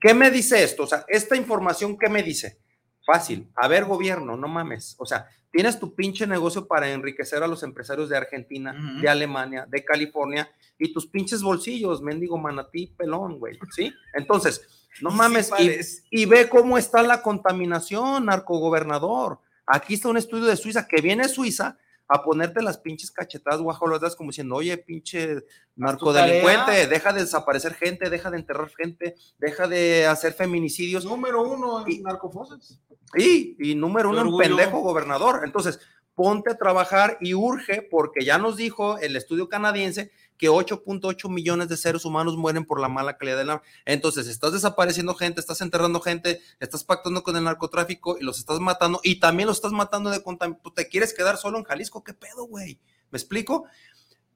¿Qué 0.00 0.12
me 0.12 0.30
dice 0.30 0.62
esto? 0.62 0.82
O 0.84 0.86
sea, 0.86 1.04
esta 1.08 1.34
información, 1.34 1.96
¿qué 1.98 2.10
me 2.10 2.22
dice? 2.22 2.60
Fácil. 3.06 3.48
A 3.56 3.66
ver, 3.66 3.86
gobierno, 3.86 4.36
no 4.36 4.48
mames. 4.48 4.94
O 4.98 5.06
sea, 5.06 5.28
tienes 5.50 5.80
tu 5.80 5.94
pinche 5.94 6.26
negocio 6.26 6.68
para 6.68 6.92
enriquecer 6.92 7.42
a 7.42 7.46
los 7.46 7.62
empresarios 7.62 8.10
de 8.10 8.18
Argentina, 8.18 8.76
de 9.00 9.08
Alemania, 9.08 9.66
de 9.66 9.82
California 9.82 10.50
y 10.78 10.92
tus 10.92 11.06
pinches 11.06 11.42
bolsillos, 11.42 12.02
mendigo 12.02 12.36
manatí, 12.36 12.88
pelón, 12.88 13.38
güey. 13.38 13.58
¿Sí? 13.74 13.92
Entonces, 14.12 14.60
no 15.00 15.10
mames. 15.10 15.50
y, 15.58 16.20
y, 16.22 16.26
ve 16.26 16.50
cómo 16.50 16.76
está 16.76 17.02
la 17.02 17.22
contaminación, 17.22 18.26
narcogobernador. 18.26 19.40
Aquí 19.66 19.94
está 19.94 20.10
un 20.10 20.18
estudio 20.18 20.44
de 20.44 20.56
Suiza 20.56 20.86
que 20.86 21.00
viene 21.00 21.28
Suiza 21.28 21.78
a 22.08 22.22
ponerte 22.22 22.62
las 22.62 22.78
pinches 22.78 23.10
cachetadas 23.10 23.60
guajolotas 23.60 24.14
como 24.14 24.30
diciendo, 24.30 24.56
oye, 24.56 24.76
pinche 24.78 25.44
narcodelincuente, 25.74 26.86
deja 26.86 27.12
de 27.12 27.20
desaparecer 27.20 27.74
gente, 27.74 28.10
deja 28.10 28.30
de 28.30 28.38
enterrar 28.38 28.70
gente, 28.70 29.14
deja 29.38 29.66
de 29.66 30.06
hacer 30.06 30.32
feminicidios. 30.32 31.04
Número 31.04 31.42
uno 31.42 31.86
en 31.86 32.02
narcofosas. 32.02 32.80
Sí, 33.16 33.56
y 33.58 33.74
número 33.74 34.10
uno 34.10 34.22
en 34.22 34.36
pendejo 34.36 34.80
gobernador. 34.80 35.40
Entonces, 35.44 35.80
ponte 36.14 36.52
a 36.52 36.56
trabajar 36.56 37.18
y 37.20 37.34
urge, 37.34 37.82
porque 37.82 38.24
ya 38.24 38.38
nos 38.38 38.56
dijo 38.56 38.98
el 38.98 39.16
estudio 39.16 39.48
canadiense 39.48 40.10
que 40.36 40.48
8.8 40.48 41.28
millones 41.28 41.68
de 41.68 41.76
seres 41.76 42.04
humanos 42.04 42.36
mueren 42.36 42.64
por 42.64 42.80
la 42.80 42.88
mala 42.88 43.16
calidad 43.16 43.38
del 43.38 43.50
agua. 43.50 43.62
Entonces, 43.84 44.26
estás 44.26 44.52
desapareciendo 44.52 45.14
gente, 45.14 45.40
estás 45.40 45.60
enterrando 45.60 46.00
gente, 46.00 46.40
estás 46.60 46.84
pactando 46.84 47.22
con 47.22 47.36
el 47.36 47.44
narcotráfico 47.44 48.16
y 48.20 48.24
los 48.24 48.38
estás 48.38 48.60
matando 48.60 49.00
y 49.02 49.20
también 49.20 49.46
los 49.46 49.56
estás 49.58 49.72
matando 49.72 50.10
de 50.10 50.22
contaminación. 50.22 50.62
Pues, 50.62 50.74
¿Te 50.74 50.88
quieres 50.88 51.14
quedar 51.14 51.36
solo 51.36 51.58
en 51.58 51.64
Jalisco? 51.64 52.04
¿Qué 52.04 52.14
pedo, 52.14 52.46
güey? 52.46 52.78
¿Me 53.10 53.18
explico? 53.18 53.66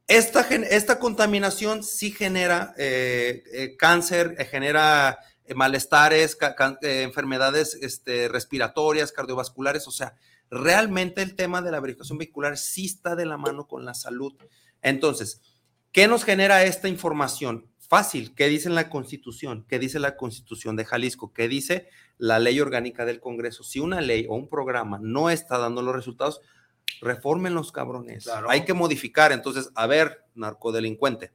Esta, 0.07 0.41
esta 0.41 0.99
contaminación 0.99 1.85
sí 1.85 2.11
genera 2.11 2.75
eh, 2.77 3.45
eh, 3.53 3.77
cáncer, 3.77 4.35
eh, 4.39 4.45
genera 4.45 5.21
malestares, 5.55 6.37
enfermedades 6.83 7.79
este, 7.81 8.29
respiratorias, 8.29 9.13
cardiovasculares, 9.13 9.87
o 9.89 9.91
sea, 9.91 10.15
realmente 10.51 11.23
el 11.23 11.37
tema 11.37 11.63
de 11.63 11.71
la 11.71 11.81
verificación 11.81 12.19
vehicular 12.19 12.59
sí 12.59 12.87
está 12.87 13.15
de 13.15 13.27
la 13.27 13.37
mano 13.37 13.67
con 13.67 13.85
la 13.85 13.95
salud. 13.95 14.33
Entonces, 14.83 15.41
¿Qué 15.93 16.07
nos 16.07 16.25
genera 16.25 16.63
esta 16.63 16.87
información? 16.87 17.67
Fácil, 17.79 18.33
¿qué 18.37 18.47
dice 18.47 18.71
la 18.71 18.89
Constitución? 18.89 19.67
¿Qué 19.69 19.81
dice 19.81 19.99
la 19.99 20.17
Constitución 20.17 20.77
de 20.77 20.85
Jalisco? 20.85 21.33
¿Qué 21.33 21.49
dice 21.49 21.89
la 22.17 22.39
ley 22.39 22.61
orgánica 22.61 23.05
del 23.05 23.19
Congreso? 23.19 23.65
Si 23.65 23.81
una 23.81 24.01
ley 24.01 24.25
o 24.29 24.37
un 24.37 24.49
programa 24.49 25.01
no 25.03 25.31
está 25.31 25.59
dando 25.59 25.83
los 25.83 25.97
resultados, 25.97 26.41
reformen 27.01 27.55
los 27.55 27.73
cabrones. 27.73 28.29
Hay 28.49 28.65
que 28.65 28.73
modificar. 28.73 29.33
Entonces, 29.33 29.71
a 29.75 29.89
ver, 29.89 30.25
narcodelincuente, 30.37 31.33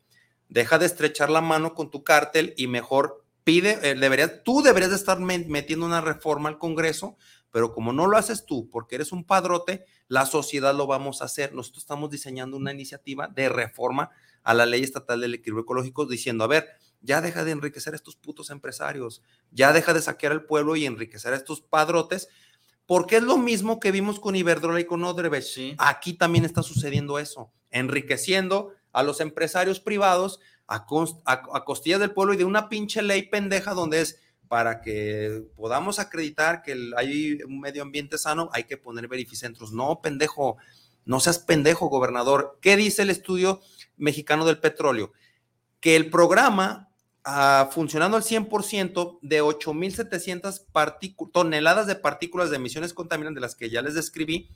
deja 0.47 0.79
de 0.79 0.85
estrechar 0.85 1.29
la 1.29 1.41
mano 1.41 1.73
con 1.73 1.91
tu 1.91 2.05
cártel 2.05 2.53
y 2.55 2.67
mejor 2.67 3.25
pide, 3.43 3.79
eh, 3.83 4.41
tú 4.45 4.61
deberías 4.61 4.91
de 4.91 4.95
estar 4.95 5.19
metiendo 5.19 5.85
una 5.85 5.99
reforma 5.99 6.47
al 6.47 6.59
Congreso, 6.59 7.17
pero 7.51 7.73
como 7.73 7.91
no 7.91 8.07
lo 8.07 8.17
haces 8.17 8.45
tú 8.45 8.69
porque 8.69 8.95
eres 8.95 9.11
un 9.11 9.25
padrote, 9.25 9.83
la 10.07 10.25
sociedad 10.25 10.73
lo 10.73 10.87
vamos 10.87 11.21
a 11.21 11.25
hacer. 11.25 11.53
Nosotros 11.53 11.83
estamos 11.83 12.09
diseñando 12.09 12.55
una 12.55 12.71
iniciativa 12.71 13.27
de 13.27 13.49
reforma 13.49 14.11
a 14.45 14.53
la 14.53 14.65
ley 14.65 14.83
estatal 14.83 15.19
del 15.19 15.33
equilibrio 15.33 15.63
ecológico 15.63 16.05
diciendo, 16.05 16.45
a 16.45 16.47
ver, 16.47 16.69
ya 17.01 17.19
deja 17.19 17.43
de 17.43 17.51
enriquecer 17.51 17.93
a 17.93 17.97
estos 17.97 18.15
putos 18.15 18.49
empresarios, 18.49 19.21
ya 19.51 19.73
deja 19.73 19.93
de 19.93 20.01
saquear 20.01 20.31
al 20.31 20.45
pueblo 20.45 20.75
y 20.75 20.85
enriquecer 20.85 21.33
a 21.33 21.35
estos 21.35 21.61
padrotes, 21.61 22.29
porque 22.85 23.17
es 23.17 23.23
lo 23.23 23.37
mismo 23.37 23.79
que 23.79 23.91
vimos 23.91 24.19
con 24.19 24.35
Iberdrola 24.35 24.79
y 24.79 24.85
con 24.85 25.03
Odebrecht. 25.03 25.75
Aquí 25.79 26.13
también 26.13 26.45
está 26.45 26.63
sucediendo 26.63 27.19
eso, 27.19 27.51
enriqueciendo 27.71 28.71
a 28.93 29.03
los 29.03 29.19
empresarios 29.19 29.79
privados 29.79 30.39
a, 30.67 30.85
a 31.25 31.65
costillas 31.65 31.99
del 31.99 32.11
pueblo 32.11 32.33
y 32.33 32.37
de 32.37 32.45
una 32.45 32.69
pinche 32.69 33.01
ley 33.01 33.23
pendeja 33.23 33.73
donde 33.73 34.01
es 34.01 34.19
para 34.47 34.81
que 34.81 35.43
podamos 35.55 35.97
acreditar 35.97 36.61
que 36.61 36.91
hay 36.95 37.39
un 37.47 37.59
medio 37.59 37.81
ambiente 37.81 38.19
sano, 38.19 38.49
hay 38.53 38.65
que 38.65 38.77
poner 38.77 39.07
verificentros. 39.07 39.71
No, 39.71 40.01
pendejo, 40.01 40.57
No 41.03 41.19
seas 41.19 41.39
pendejo, 41.39 41.87
gobernador. 41.87 42.57
¿Qué 42.61 42.77
dice 42.77 43.01
el 43.01 43.09
estudio 43.09 43.59
mexicano 43.97 44.45
del 44.45 44.59
petróleo? 44.59 45.11
Que 45.79 45.95
el 45.95 46.09
programa, 46.09 46.89
ah, 47.23 47.69
funcionando 47.71 48.17
al 48.17 48.23
100%, 48.23 49.19
de 49.21 49.41
8.700 49.41 51.31
toneladas 51.31 51.87
de 51.87 51.95
partículas 51.95 52.49
de 52.49 52.57
emisiones 52.57 52.93
contaminantes, 52.93 53.35
de 53.35 53.41
las 53.41 53.55
que 53.55 53.69
ya 53.69 53.81
les 53.81 53.93
describí, 53.93 54.49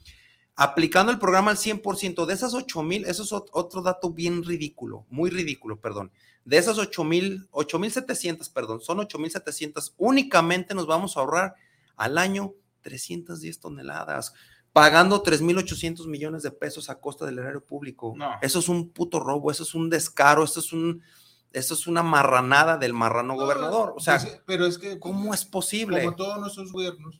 aplicando 0.55 1.11
el 1.11 1.19
programa 1.19 1.51
al 1.51 1.57
100%, 1.57 2.25
de 2.25 2.33
esas 2.33 2.53
8.000, 2.53 3.05
eso 3.07 3.23
es 3.23 3.31
otro 3.31 3.81
dato 3.81 4.11
bien 4.11 4.43
ridículo, 4.43 5.05
muy 5.09 5.29
ridículo, 5.29 5.79
perdón. 5.79 6.11
De 6.43 6.57
esas 6.57 6.77
8.000, 6.77 7.47
8.700, 7.51 8.51
perdón, 8.51 8.81
son 8.81 8.97
8.700, 8.97 9.93
únicamente 9.97 10.73
nos 10.73 10.87
vamos 10.87 11.15
a 11.15 11.21
ahorrar 11.21 11.55
al 11.95 12.17
año 12.17 12.55
310 12.81 13.59
toneladas 13.59 14.33
pagando 14.79 15.21
3.800 15.21 16.07
millones 16.07 16.41
de 16.43 16.51
pesos 16.51 16.89
a 16.89 16.99
costa 16.99 17.25
del 17.25 17.39
erario 17.39 17.63
público. 17.63 18.15
Eso 18.41 18.59
es 18.59 18.69
un 18.69 18.89
puto 18.89 19.19
robo, 19.19 19.51
eso 19.51 19.63
es 19.63 19.75
un 19.75 19.89
descaro, 19.89 20.43
eso 20.43 20.61
es 20.61 20.71
un, 20.71 21.03
eso 21.51 21.73
es 21.73 21.85
una 21.85 22.01
marranada 22.01 22.77
del 22.77 22.93
marrano 22.93 23.35
gobernador. 23.35 23.93
O 23.97 23.99
sea, 23.99 24.19
pero 24.45 24.65
es 24.65 24.77
que 24.77 24.97
¿cómo 24.97 25.33
es 25.33 25.43
posible? 25.43 26.03
Como 26.03 26.15
todos 26.15 26.39
nuestros 26.39 26.71
gobiernos, 26.71 27.19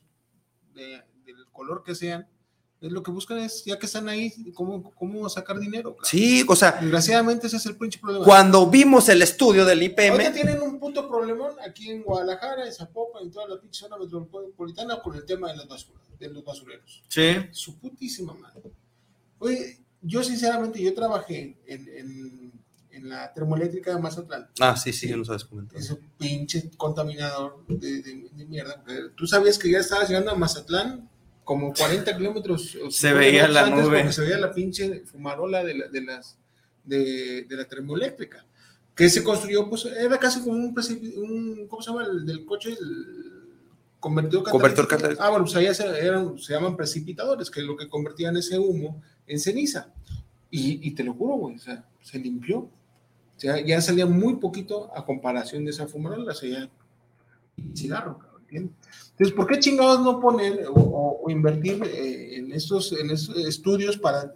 del 0.72 1.04
color 1.52 1.82
que 1.84 1.94
sean, 1.94 2.28
lo 2.88 3.02
que 3.02 3.10
buscan 3.10 3.38
es, 3.38 3.62
ya 3.64 3.78
que 3.78 3.84
están 3.84 4.08
ahí, 4.08 4.32
cómo, 4.54 4.90
cómo 4.94 5.28
sacar 5.28 5.58
dinero. 5.58 5.96
Sí, 6.02 6.44
o 6.48 6.56
sea. 6.56 6.78
Desgraciadamente 6.80 7.46
ese 7.46 7.58
es 7.58 7.66
el 7.66 7.76
principal 7.76 8.12
problema. 8.12 8.24
Cuando 8.24 8.66
vimos 8.70 9.08
el 9.10 9.20
estudio 9.20 9.66
del 9.66 9.82
IPM. 9.82 10.12
Ahorita 10.12 10.32
tienen 10.32 10.62
un 10.62 10.78
puto 10.80 11.06
problemón 11.06 11.52
aquí 11.66 11.90
en 11.90 12.02
Guadalajara, 12.02 12.66
en 12.66 12.72
Zapopan, 12.72 13.24
en 13.24 13.30
toda 13.30 13.48
la 13.48 13.60
pinche 13.60 13.80
zona 13.80 13.98
metropolitana 13.98 15.02
con 15.02 15.14
el 15.14 15.26
tema 15.26 15.52
de, 15.52 15.58
las 15.58 15.86
de 16.18 16.28
los 16.30 16.42
basureros. 16.42 17.02
Sí. 17.08 17.36
Su 17.50 17.78
putísima 17.78 18.32
madre. 18.32 18.62
Oye, 19.38 19.78
yo 20.00 20.22
sinceramente, 20.22 20.82
yo 20.82 20.94
trabajé 20.94 21.58
en, 21.66 21.88
en, 21.88 22.52
en 22.92 23.08
la 23.10 23.30
termoeléctrica 23.34 23.94
de 23.94 24.00
Mazatlán. 24.00 24.48
Ah, 24.58 24.74
sí, 24.74 24.94
sí, 24.94 25.06
ya 25.06 25.18
lo 25.18 25.24
sabes 25.26 25.44
comentar. 25.44 25.78
Ese 25.78 25.98
pinche 26.16 26.70
contaminador 26.78 27.62
de, 27.68 28.00
de 28.02 28.46
mierda. 28.46 28.82
Tú 29.14 29.26
sabías 29.26 29.58
que 29.58 29.70
ya 29.70 29.80
estabas 29.80 30.08
llegando 30.08 30.30
a 30.30 30.34
Mazatlán 30.34 31.10
como 31.50 31.72
40 31.74 32.16
kilómetros. 32.16 32.78
Se 32.90 33.12
veía 33.12 33.48
la 33.48 33.68
nube. 33.68 34.12
Se 34.12 34.20
veía 34.20 34.38
la 34.38 34.52
pinche 34.52 35.00
fumarola 35.00 35.64
de 35.64 35.74
la, 35.74 35.88
de 35.88 36.00
las, 36.00 36.38
de, 36.84 37.42
de 37.42 37.56
la 37.56 37.64
termoeléctrica. 37.64 38.46
Que 38.94 39.10
se 39.10 39.24
construyó, 39.24 39.68
pues 39.68 39.84
era 39.84 40.16
casi 40.16 40.42
como 40.42 40.52
un, 40.52 40.72
un 41.16 41.66
¿cómo 41.66 41.82
se 41.82 41.90
llama? 41.90 42.04
El 42.04 42.24
del 42.24 42.44
coche, 42.44 42.70
el 42.70 43.56
convertidor 43.98 44.44
catalítico. 44.44 45.20
Ah, 45.20 45.30
bueno, 45.30 45.44
pues 45.44 45.56
allá 45.56 45.74
se, 45.74 45.88
eran, 46.06 46.38
se 46.38 46.52
llaman 46.52 46.76
precipitadores, 46.76 47.50
que 47.50 47.58
es 47.58 47.66
lo 47.66 47.76
que 47.76 47.88
convertían 47.88 48.36
ese 48.36 48.56
humo 48.56 49.02
en 49.26 49.40
ceniza. 49.40 49.92
Y, 50.52 50.86
y 50.86 50.92
te 50.92 51.02
lo 51.02 51.14
juro, 51.14 51.34
güey, 51.34 51.56
o 51.56 51.58
sea, 51.58 51.84
se 52.00 52.20
limpió. 52.20 52.58
O 52.58 52.70
sea, 53.38 53.58
ya 53.58 53.80
salía 53.80 54.06
muy 54.06 54.36
poquito 54.36 54.96
a 54.96 55.04
comparación 55.04 55.64
de 55.64 55.72
esa 55.72 55.88
fumarola, 55.88 56.30
o 56.30 56.34
sea, 56.36 56.48
ya 56.48 56.70
cigarro, 57.74 58.20
¿entiendes? 58.50 58.76
Entonces, 59.12 59.36
¿por 59.36 59.46
qué 59.46 59.58
chingados 59.58 60.00
no 60.00 60.18
poner 60.18 60.66
o, 60.74 61.24
invertir 61.28 61.82
eh, 61.84 62.38
en, 62.38 62.52
estos, 62.52 62.92
en 62.92 63.10
estos 63.10 63.36
estudios 63.36 63.98
para 63.98 64.34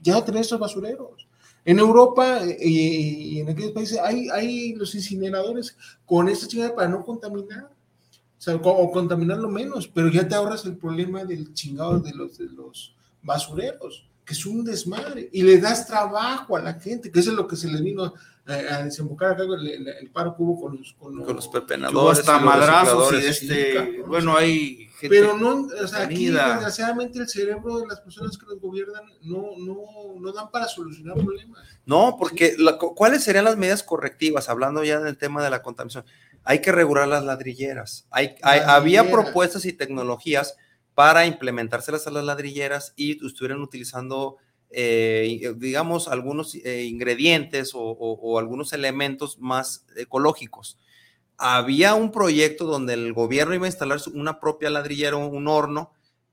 ya 0.00 0.24
tener 0.24 0.40
estos 0.40 0.58
basureros? 0.58 1.28
En 1.64 1.78
Europa 1.78 2.44
eh, 2.44 2.56
y, 2.60 3.40
en 3.40 3.50
aquellos 3.50 3.72
países 3.72 3.98
hay, 3.98 4.28
hay 4.30 4.74
los 4.74 4.94
incineradores 4.94 5.76
con 6.04 6.28
esta 6.28 6.46
chingada 6.46 6.74
para 6.74 6.88
no 6.88 7.04
contaminar. 7.04 7.70
O, 8.38 8.42
sea, 8.44 8.56
o 8.56 9.48
menos, 9.48 9.88
pero 9.88 10.08
ya 10.10 10.26
te 10.28 10.34
ahorras 10.34 10.64
el 10.66 10.76
problema 10.76 11.24
del 11.24 11.54
chingado 11.54 12.00
de 12.00 12.12
los, 12.12 12.36
de 12.36 12.46
los 12.46 12.94
basureros, 13.22 14.06
que 14.24 14.32
es 14.32 14.46
un 14.46 14.64
desmadre, 14.64 15.28
y 15.32 15.42
le 15.42 15.58
das 15.58 15.86
trabajo 15.86 16.56
a 16.56 16.60
la 16.60 16.74
gente, 16.74 17.10
que 17.10 17.20
eso 17.20 17.30
es 17.30 17.36
lo 17.36 17.46
que 17.46 17.56
se 17.56 17.68
les 17.68 17.82
vino 17.82 18.14
a, 18.46 18.82
desembocar 18.82 19.32
acá 19.32 19.44
el, 19.44 19.88
el, 19.88 20.10
paro 20.10 20.36
cubo 20.36 20.60
con 20.60 20.76
los, 20.76 20.94
con 20.98 21.16
los, 21.16 21.26
con 21.26 21.36
los 21.36 21.48
pepenadores. 21.48 22.20
Hasta 22.20 22.38
madrazos 22.38 23.14
y 23.14 23.26
este, 23.26 24.02
bueno, 24.06 24.36
hay 24.36 24.88
gente 24.98 25.08
Pero 25.08 25.36
no, 25.36 25.66
o 25.66 25.88
sea, 25.88 26.02
aquí 26.02 26.26
desgraciadamente 26.26 27.18
el 27.18 27.28
cerebro 27.28 27.80
de 27.80 27.86
las 27.86 28.00
personas 28.00 28.36
que 28.36 28.46
nos 28.46 28.60
gobiernan 28.60 29.02
no, 29.22 29.52
no, 29.58 30.20
no 30.20 30.32
dan 30.32 30.50
para 30.50 30.68
solucionar 30.68 31.16
problemas. 31.16 31.62
No, 31.86 32.16
porque 32.18 32.56
¿cuáles 32.94 33.24
serían 33.24 33.44
las 33.44 33.56
medidas 33.56 33.82
correctivas? 33.82 34.48
Hablando 34.48 34.84
ya 34.84 35.00
del 35.00 35.16
tema 35.16 35.42
de 35.42 35.50
la 35.50 35.62
contaminación. 35.62 36.04
Hay 36.46 36.60
que 36.60 36.72
regular 36.72 37.08
las 37.08 37.24
ladrilleras. 37.24 38.06
Hay, 38.10 38.36
hay 38.42 38.60
había 38.60 39.10
propuestas 39.10 39.64
y 39.64 39.72
tecnologías 39.72 40.56
para 40.94 41.26
implementárselas 41.26 42.06
a 42.06 42.10
las 42.10 42.24
ladrilleras 42.24 42.92
y 42.96 43.24
estuvieran 43.26 43.60
utilizando 43.60 44.36
eh, 44.76 45.54
digamos, 45.56 46.08
algunos 46.08 46.56
eh, 46.56 46.84
ingredientes 46.84 47.70
o, 47.74 48.38
algunos 48.40 48.72
elementos 48.72 49.38
más 49.38 49.86
ecológicos. 49.96 50.78
Había 51.36 51.94
un 51.94 52.10
proyecto 52.10 52.64
donde 52.64 52.94
el 52.94 53.12
gobierno 53.12 53.54
iba 53.54 53.66
a 53.66 53.68
instalar 53.68 54.00
una 54.12 54.40
propia 54.40 54.70
ladrillera, 54.70 55.16
un 55.16 55.46
horno, 55.46 55.92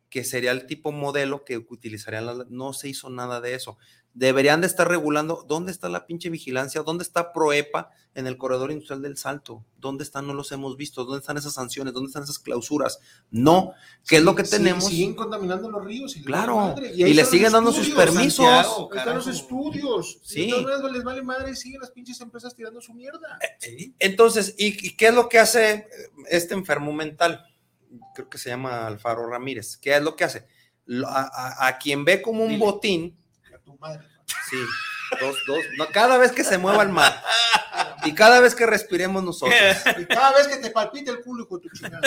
que 0.09 0.23
sería 0.23 0.51
el 0.51 0.65
tipo 0.65 0.91
modelo 0.91 1.45
que 1.45 1.57
utilizarían 1.57 2.45
No 2.49 2.73
se 2.73 2.89
hizo 2.89 3.09
nada 3.09 3.41
de 3.41 3.53
eso 3.53 3.77
deberían 4.13 4.61
de 4.61 4.67
estar 4.67 4.87
regulando 4.87 5.45
dónde 5.47 5.71
está 5.71 5.89
la 5.89 6.05
pinche 6.05 6.29
vigilancia, 6.29 6.81
dónde 6.83 7.03
está 7.03 7.31
Proepa 7.33 7.91
en 8.13 8.27
el 8.27 8.37
corredor 8.37 8.71
industrial 8.71 9.01
del 9.01 9.15
Salto, 9.15 9.63
dónde 9.77 10.03
están, 10.03 10.27
no 10.27 10.33
los 10.33 10.51
hemos 10.51 10.75
visto, 10.75 11.05
dónde 11.05 11.19
están 11.19 11.37
esas 11.37 11.53
sanciones, 11.53 11.93
dónde 11.93 12.07
están 12.07 12.23
esas 12.23 12.39
clausuras. 12.39 12.99
No, 13.29 13.73
¿qué 14.05 14.17
es 14.17 14.23
lo 14.23 14.35
que 14.35 14.43
tenemos? 14.43 14.85
siguen 14.85 15.15
contaminando 15.15 15.69
los 15.69 15.85
ríos. 15.85 16.17
Y 16.17 16.23
claro, 16.23 16.75
y, 16.93 17.13
le 17.13 17.23
siguen 17.25 17.53
dando 17.53 17.71
sus 17.71 17.89
permisos. 17.89 18.45
están 18.93 19.15
los 19.15 19.27
estudios. 19.27 20.19
Sí. 20.23 20.51
Entonces 20.53 20.91
les 20.91 21.03
vale 21.03 21.21
madre 21.21 21.51
y 21.51 21.55
siguen 21.55 21.79
las 21.79 21.91
pinches 21.91 22.19
empresas 22.19 22.53
tirando 22.53 22.81
su 22.81 22.93
mierda. 22.93 23.39
Eh, 23.61 23.93
entonces, 23.99 24.55
¿y, 24.57 24.95
qué 24.95 25.07
es 25.07 25.13
lo 25.13 25.29
que 25.29 25.39
hace 25.39 25.87
este 26.29 26.53
enfermo 26.53 26.91
mental? 26.91 27.45
Creo 28.13 28.29
que 28.29 28.37
se 28.37 28.49
llama 28.49 28.87
Alfaro 28.87 29.27
Ramírez. 29.27 29.77
¿Qué 29.77 29.95
es 29.95 30.03
lo 30.03 30.15
que 30.17 30.25
hace? 30.25 30.47
A, 31.07 31.77
quien 31.81 32.03
ve 32.03 32.21
como 32.21 32.43
un 32.43 32.59
botín, 32.59 33.17
madre. 33.81 34.07
Sí, 34.49 34.57
dos, 35.19 35.35
dos. 35.45 35.59
No, 35.77 35.87
cada 35.87 36.17
vez 36.17 36.31
que 36.31 36.43
se 36.43 36.57
mueva 36.57 36.83
el 36.83 36.89
mar 36.89 37.21
y 38.05 38.13
cada 38.13 38.39
vez 38.39 38.55
que 38.55 38.65
respiremos 38.65 39.23
nosotros. 39.23 39.59
Y 39.99 40.05
cada 40.05 40.33
vez 40.33 40.47
que 40.47 40.57
te 40.57 40.69
palpite 40.69 41.11
el 41.11 41.21
culo, 41.21 41.45
de 41.45 41.59
tu 41.59 41.69
chingada. 41.69 42.01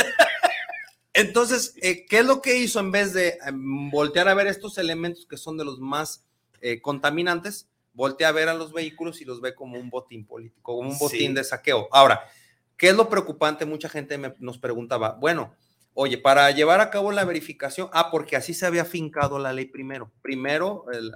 Entonces, 1.12 1.74
eh, 1.80 2.06
¿qué 2.06 2.20
es 2.20 2.24
lo 2.24 2.40
que 2.40 2.56
hizo 2.56 2.80
en 2.80 2.90
vez 2.90 3.12
de 3.12 3.38
em, 3.46 3.90
voltear 3.90 4.28
a 4.28 4.34
ver 4.34 4.46
estos 4.46 4.78
elementos 4.78 5.26
que 5.26 5.36
son 5.36 5.56
de 5.56 5.64
los 5.64 5.78
más 5.78 6.24
eh, 6.60 6.80
contaminantes? 6.80 7.68
Voltea 7.92 8.28
a 8.28 8.32
ver 8.32 8.48
a 8.48 8.54
los 8.54 8.72
vehículos 8.72 9.20
y 9.20 9.24
los 9.24 9.40
ve 9.40 9.54
como 9.54 9.78
un 9.78 9.90
botín 9.90 10.26
político, 10.26 10.74
como 10.74 10.88
un 10.88 10.98
botín 10.98 11.34
de 11.34 11.44
saqueo. 11.44 11.88
Ahora, 11.92 12.28
¿qué 12.76 12.88
es 12.88 12.96
lo 12.96 13.08
preocupante? 13.08 13.64
Mucha 13.64 13.88
gente 13.88 14.18
nos 14.40 14.58
preguntaba, 14.58 15.12
bueno, 15.12 15.54
Oye, 15.96 16.18
para 16.18 16.50
llevar 16.50 16.80
a 16.80 16.90
cabo 16.90 17.12
la 17.12 17.24
verificación, 17.24 17.88
ah, 17.92 18.10
porque 18.10 18.34
así 18.34 18.52
se 18.52 18.66
había 18.66 18.84
fincado 18.84 19.38
la 19.38 19.52
ley 19.52 19.66
primero. 19.66 20.10
Primero, 20.22 20.86
el, 20.92 21.12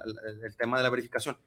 tema 0.57 0.77
de 0.77 0.83
la 0.83 0.89
verificación. 0.89 1.37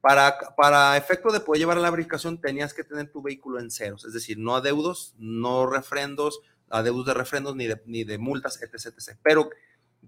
Para, 0.00 0.38
para 0.56 0.96
efecto 0.96 1.32
de 1.32 1.40
poder 1.40 1.58
llevar 1.58 1.78
a 1.78 1.80
la 1.80 1.90
verificación, 1.90 2.40
tenías 2.40 2.72
que 2.72 2.84
tener 2.84 3.10
tu 3.10 3.22
vehículo 3.22 3.58
en 3.58 3.72
ceros, 3.72 4.04
es 4.04 4.12
decir, 4.12 4.38
no 4.38 4.54
adeudos, 4.54 5.16
no 5.18 5.66
refrendos, 5.66 6.40
adeudos 6.70 7.06
de 7.06 7.14
refrendos 7.14 7.56
ni 7.56 7.66
de, 7.66 7.82
ni 7.86 8.04
de 8.04 8.18
multas, 8.18 8.62
etc, 8.62 8.84
etc. 8.84 9.18
Pero, 9.20 9.50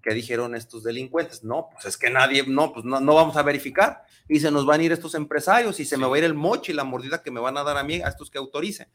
¿qué 0.01 0.13
dijeron 0.13 0.55
estos 0.55 0.83
delincuentes? 0.83 1.43
No, 1.43 1.67
pues 1.73 1.83
es 1.83 1.97
que 1.97 2.09
nadie, 2.09 2.45
no, 2.47 2.71
pues 2.71 2.85
no, 2.85 3.01
no, 3.01 3.13
vamos 3.13 3.35
a 3.35 3.43
verificar 3.43 4.03
y 4.29 4.39
se 4.39 4.51
nos 4.51 4.65
van 4.65 4.79
a 4.79 4.83
ir 4.83 4.93
estos 4.93 5.15
empresarios 5.15 5.81
y 5.81 5.85
se 5.85 5.97
me 5.97 6.07
va 6.07 6.15
a 6.15 6.19
ir 6.19 6.23
el 6.23 6.33
moche 6.33 6.71
y 6.71 6.75
la 6.75 6.85
mordida 6.85 7.21
que 7.21 7.31
me 7.31 7.41
van 7.41 7.57
a 7.57 7.63
dar 7.63 7.75
a 7.75 7.83
mí, 7.83 8.01
a 8.01 8.07
estos 8.07 8.29
que 8.29 8.37
autoricen. 8.37 8.87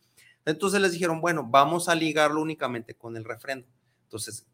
Entonces 0.46 0.80
les 0.80 0.92
dijeron, 0.92 1.20
bueno, 1.20 1.46
vamos 1.46 1.90
a 1.90 1.94
ligarlo 1.94 2.40
únicamente 2.40 2.94
con 2.94 3.16
el 3.18 3.24
refrendo. 3.24 3.66
Entonces, 4.14 4.46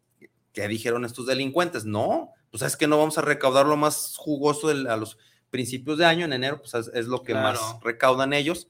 ¿qué 0.54 0.68
dijeron 0.68 1.04
estos 1.04 1.26
delincuentes? 1.26 1.84
No, 1.84 2.32
pues 2.50 2.62
es 2.62 2.78
que 2.78 2.86
no 2.86 2.96
vamos 2.96 3.18
a 3.18 3.20
recaudar 3.20 3.66
lo 3.66 3.76
más 3.76 4.16
jugoso 4.16 4.68
a 4.68 4.96
los 4.96 5.18
principios 5.50 5.98
de 5.98 6.06
año, 6.06 6.24
en 6.24 6.32
enero, 6.32 6.62
pues 6.62 6.88
es, 6.94 7.06
lo 7.06 7.22
que 7.22 7.34
más 7.34 7.58
recaudan 7.82 8.32
ellos. 8.32 8.68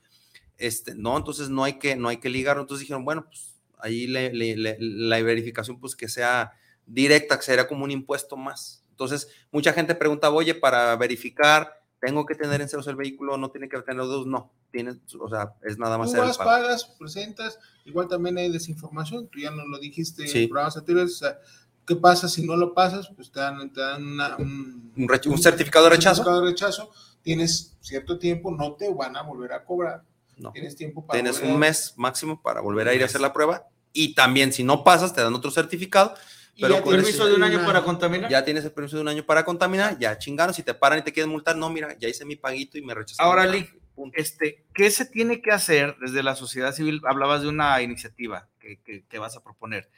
Este, 0.59 0.97
no, 0.97 1.17
entonces 1.17 1.49
no 1.49 1.63
hay 1.63 1.75
que, 1.79 1.95
no 1.95 2.09
hay 2.09 2.17
que 2.17 2.29
ligarlo. 2.29 2.63
Entonces 2.63 2.81
dijeron, 2.81 3.05
bueno, 3.05 3.25
pues 3.25 3.55
ahí 3.79 4.09
la 4.09 5.23
verificación, 5.23 5.79
pues 5.79 5.95
que 5.95 6.09
sea 6.09 6.53
directa, 6.87 7.37
que 7.37 7.45
sería 7.45 7.69
como 7.69 7.85
un 7.85 7.93
impuesto 7.93 8.37
más. 8.37 8.85
Entonces, 8.91 9.29
mucha 9.53 9.73
gente 9.73 9.95
pregunta, 9.95 10.29
oye, 10.29 10.55
para 10.55 10.97
verificar, 10.97 11.80
¿tengo 12.01 12.27
que 12.27 12.35
tener 12.35 12.61
en 12.61 12.69
ceros 12.69 12.87
el 12.89 12.97
vehículo? 12.97 13.37
¿No 13.37 13.51
tiene 13.51 13.69
que 13.69 13.81
tener 13.83 14.03
dos? 14.03 14.27
No, 14.27 14.53
tienes, 14.71 14.97
o 15.19 15.29
sea, 15.29 15.55
es 15.63 15.79
nada 15.79 15.99
más. 15.99 16.13
Tú 16.13 16.19
vas, 16.19 16.39
pagas, 16.39 16.85
presentas, 16.99 17.59
igual 17.85 18.09
también 18.09 18.39
hay 18.39 18.51
desinformación, 18.51 19.29
tú 19.29 19.39
ya 19.39 19.51
nos 19.51 19.67
lo 19.67 19.79
dijiste 19.79 20.25
en 20.25 20.49
programas 20.49 20.77
anteriores, 20.77 21.15
o 21.15 21.19
sea, 21.19 21.39
¿qué 21.87 21.97
pasa 21.97 22.29
si 22.29 22.47
no 22.47 22.57
lo 22.57 22.75
pasas? 22.75 23.11
Pues 23.15 23.31
te 23.31 23.41
dan, 23.41 23.73
te 23.73 23.81
dan 23.81 24.03
un, 24.39 24.93
un, 24.97 25.39
certificado 25.39 25.85
de 25.85 25.91
rechazo. 25.91 26.17
certificado 26.17 26.41
de 26.41 26.51
rechazo, 26.51 26.91
tienes 27.23 27.77
cierto 27.81 28.19
tiempo, 28.19 28.51
no 28.51 28.75
te 28.75 28.93
van 28.93 29.17
a 29.17 29.23
volver 29.23 29.53
a 29.53 29.65
cobrar. 29.65 30.03
No. 30.37 30.53
Tienes 30.53 30.75
tiempo 30.75 31.07
para. 31.07 31.21
Tienes 31.21 31.43
un 31.43 31.59
mes 31.59 31.93
máximo 31.97 32.41
para 32.41 32.63
volver 32.63 32.89
a 32.89 32.95
ir 32.95 33.03
a 33.03 33.05
hacer 33.05 33.21
la 33.21 33.33
prueba. 33.33 33.69
Y 33.93 34.15
también, 34.15 34.55
si 34.55 34.65
no 34.65 34.85
pasas, 34.85 35.13
te 35.13 35.21
dan 35.21 35.35
otro 35.35 35.51
certificado 35.51 36.15
Pero 36.61 36.75
ya 36.75 36.85
permiso 36.85 37.27
de 37.27 37.35
un 37.35 37.43
año 37.43 37.65
para 37.65 37.83
contaminar. 37.83 38.31
Ya 38.31 38.45
tienes 38.45 38.65
el 38.65 38.73
permiso 38.73 38.97
de 38.97 39.03
un 39.03 39.09
año 39.09 39.25
para 39.25 39.45
contaminar, 39.45 39.99
ya 39.99 40.19
chingaron, 40.19 40.55
si 40.55 40.63
te 40.63 40.75
paran 40.75 40.99
y 40.99 41.03
te 41.03 41.13
quieren 41.13 41.31
multar, 41.31 41.57
no, 41.57 41.71
mira, 41.71 41.97
ya 41.99 42.09
hice 42.09 42.25
mi 42.25 42.37
paguito 42.37 42.79
y 42.79 42.83
me 42.83 42.95
rechazaron. 42.95 43.31
Ahora, 43.31 43.47
Lee, 43.47 43.69
este, 44.15 44.65
¿qué 44.75 44.91
se 44.91 45.05
tiene 45.05 45.43
que 45.43 45.51
hacer 45.51 45.97
desde 46.01 46.23
la 46.23 46.35
sociedad 46.35 46.73
civil? 46.73 47.01
Hablabas 47.05 47.43
de 47.43 47.49
una 47.49 47.81
iniciativa 47.83 48.49
que, 48.59 48.81
que, 48.81 49.19
vas 49.19 49.37
a 49.37 49.43
proponer, 49.43 49.91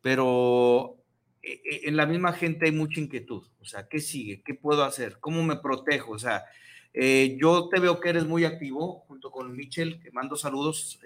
pero 0.00 0.96
eh, 1.42 1.60
eh, 1.64 1.80
en 1.84 1.96
la 1.96 2.06
misma 2.06 2.32
gente 2.32 2.66
hay 2.66 2.72
mucha 2.72 3.00
inquietud. 3.00 3.42
O 3.60 3.64
sea, 3.64 3.88
¿qué 3.88 4.00
sigue? 4.00 4.42
¿Qué 4.42 4.54
puedo 4.54 4.84
hacer? 4.84 5.18
¿Cómo 5.20 5.42
me 5.42 5.56
protejo? 5.56 6.12
O 6.12 6.18
sea, 6.18 6.44
eh, 6.92 7.36
yo 7.40 7.68
te 7.68 7.80
veo 7.80 8.00
que 8.00 8.10
eres 8.10 8.26
muy 8.26 8.44
activo 8.44 9.00
junto 9.06 9.30
con 9.30 9.56
Michel, 9.56 10.00
que 10.00 10.10
mando 10.10 10.36
saludos. 10.36 10.98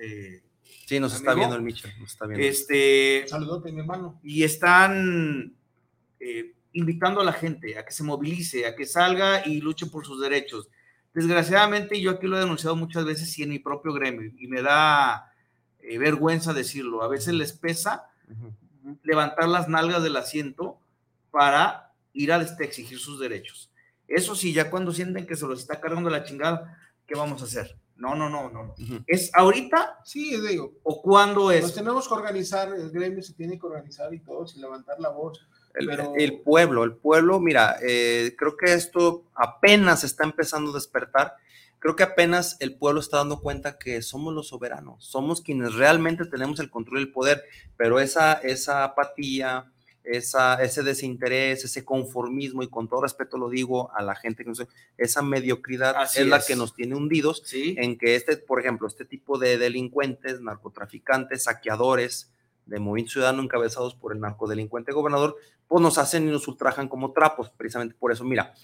Sí, 0.87 1.01
nos 1.01 1.15
está 1.15 1.35
viendo 1.35 1.57
el 1.57 1.63
Michel. 1.63 1.93
Nos 1.99 2.13
está 2.13 2.27
viendo. 2.27 2.47
Este, 2.47 3.25
Saludote, 3.29 3.73
mi 3.73 3.81
hermano. 3.81 4.21
Y 4.23 4.43
están 4.43 5.55
invitando 6.77 7.23
a 7.23 7.25
la 7.25 7.33
gente 7.33 7.79
a 7.79 7.85
que 7.85 7.93
se 7.93 8.03
movilice, 8.03 8.67
a 8.67 8.77
que 8.77 8.85
salga 8.85 9.47
y 9.47 9.61
luche 9.61 9.87
por 9.87 10.05
sus 10.05 10.21
derechos. 10.21 10.69
Desgraciadamente, 11.15 11.99
yo 11.99 12.11
aquí 12.11 12.27
lo 12.27 12.37
he 12.37 12.41
denunciado 12.41 12.77
muchas 12.77 13.07
veces 13.07 13.39
y 13.39 13.43
en 13.43 13.49
mi 13.49 13.59
propio 13.59 13.95
gremio, 13.95 14.31
y 14.37 14.47
me 14.47 14.61
da 14.61 15.33
eh, 15.81 15.97
vergüenza 15.97 16.53
decirlo. 16.53 17.03
A 17.03 17.09
veces 17.09 17.33
les 17.33 17.55
pesa 17.55 18.11
levantar 19.03 19.49
las 19.49 19.69
nalgas 19.69 20.03
del 20.03 20.17
asiento 20.17 20.79
para 21.31 21.95
ir 22.13 22.31
a 22.33 22.43
este, 22.43 22.65
exigir 22.65 22.99
sus 22.99 23.19
derechos. 23.19 23.71
Eso 24.07 24.35
sí, 24.35 24.53
ya 24.53 24.71
cuando 24.71 24.93
sienten 24.93 25.27
que 25.27 25.37
se 25.37 25.47
los 25.47 25.61
está 25.61 25.81
cargando 25.81 26.11
la 26.11 26.25
chingada, 26.25 26.79
¿qué 27.07 27.15
vamos 27.15 27.41
a 27.41 27.47
hacer? 27.47 27.75
No, 27.97 28.15
no, 28.15 28.29
no, 28.29 28.51
no. 28.51 28.75
¿Es 29.07 29.31
ahorita? 29.35 30.01
Sí, 30.05 30.39
digo. 30.41 30.75
¿O 30.83 31.01
cuándo 31.01 31.51
es? 31.51 31.63
Nos 31.63 31.75
tenemos 31.75 32.07
que 32.07 32.15
organizar, 32.15 32.69
el 32.69 32.91
gremio 32.91 33.23
se 33.23 33.33
tiene 33.33 33.59
que 33.59 33.67
organizar 33.67 34.13
y 34.13 34.21
todo, 34.21 34.45
y 34.55 34.61
levantar 34.61 35.01
la 35.01 35.09
voz. 35.09 35.41
El, 35.75 36.41
pueblo, 36.41 36.85
el 36.85 36.95
pueblo, 36.95 37.39
mira, 37.39 37.77
eh, 37.83 38.35
creo 38.39 38.57
que 38.57 38.73
esto 38.73 39.25
apenas 39.35 40.05
está 40.05 40.25
empezando 40.25 40.71
a 40.71 40.75
despertar. 40.75 41.37
Creo 41.79 41.95
que 41.95 42.03
apenas 42.03 42.57
el 42.61 42.75
pueblo 42.75 43.01
está 43.01 43.19
dando 43.19 43.41
cuenta 43.41 43.79
que 43.79 44.01
somos 44.01 44.33
los 44.33 44.49
soberanos, 44.49 45.05
somos 45.05 45.43
quienes 45.43 45.75
realmente 45.75 46.25
tenemos 46.25 46.59
el 46.61 46.71
control 46.71 47.01
del 47.01 47.13
poder, 47.13 47.45
pero 47.77 48.01
esa, 48.01 48.33
esa 48.33 48.85
apatía, 48.85 49.71
esa, 50.07 50.63
ese 50.63 50.83
desinterés, 50.83 51.65
ese 51.65 51.85
conformismo, 51.85 52.63
y 52.63 52.69
con 52.69 52.89
todo 52.89 53.03
respeto 53.03 53.39
lo 53.39 53.49
digo 53.49 53.93
a 53.95 54.03
la 54.03 54.15
gente 54.15 54.45
que 54.45 54.51
no 54.51 54.55
sé, 54.55 54.69
esa 54.97 55.23
mediocridad 55.23 55.97
es, 56.05 56.27
la 56.27 56.41
que 56.41 56.57
nos 56.57 56.75
tiene 56.75 56.95
hundidos 56.95 57.43
en 57.53 57.99
que 57.99 58.15
este, 58.15 58.37
por 58.37 58.61
ejemplo, 58.61 58.87
este 58.87 59.05
tipo 59.05 59.39
de 59.39 59.59
delincuentes, 59.59 60.41
narcotraficantes, 60.41 61.45
saqueadores, 61.45 62.33
de 62.67 62.81
Movimiento 62.81 63.13
Ciudadano 63.13 63.43
encabezados 63.43 63.95
por 63.95 64.13
el 64.13 64.21
narcodelincuente 64.21 64.93
gobernador, 64.93 65.37
pues 65.69 65.81
nos 65.81 65.99
hacen 65.99 66.29
y 66.29 66.31
nos 66.33 66.47
ultrajan 66.49 66.89
como 66.89 67.13
trapos, 67.13 67.51
precisamente 67.57 67.95
por 67.99 68.13
eso. 68.13 68.25
Mira, 68.25 68.55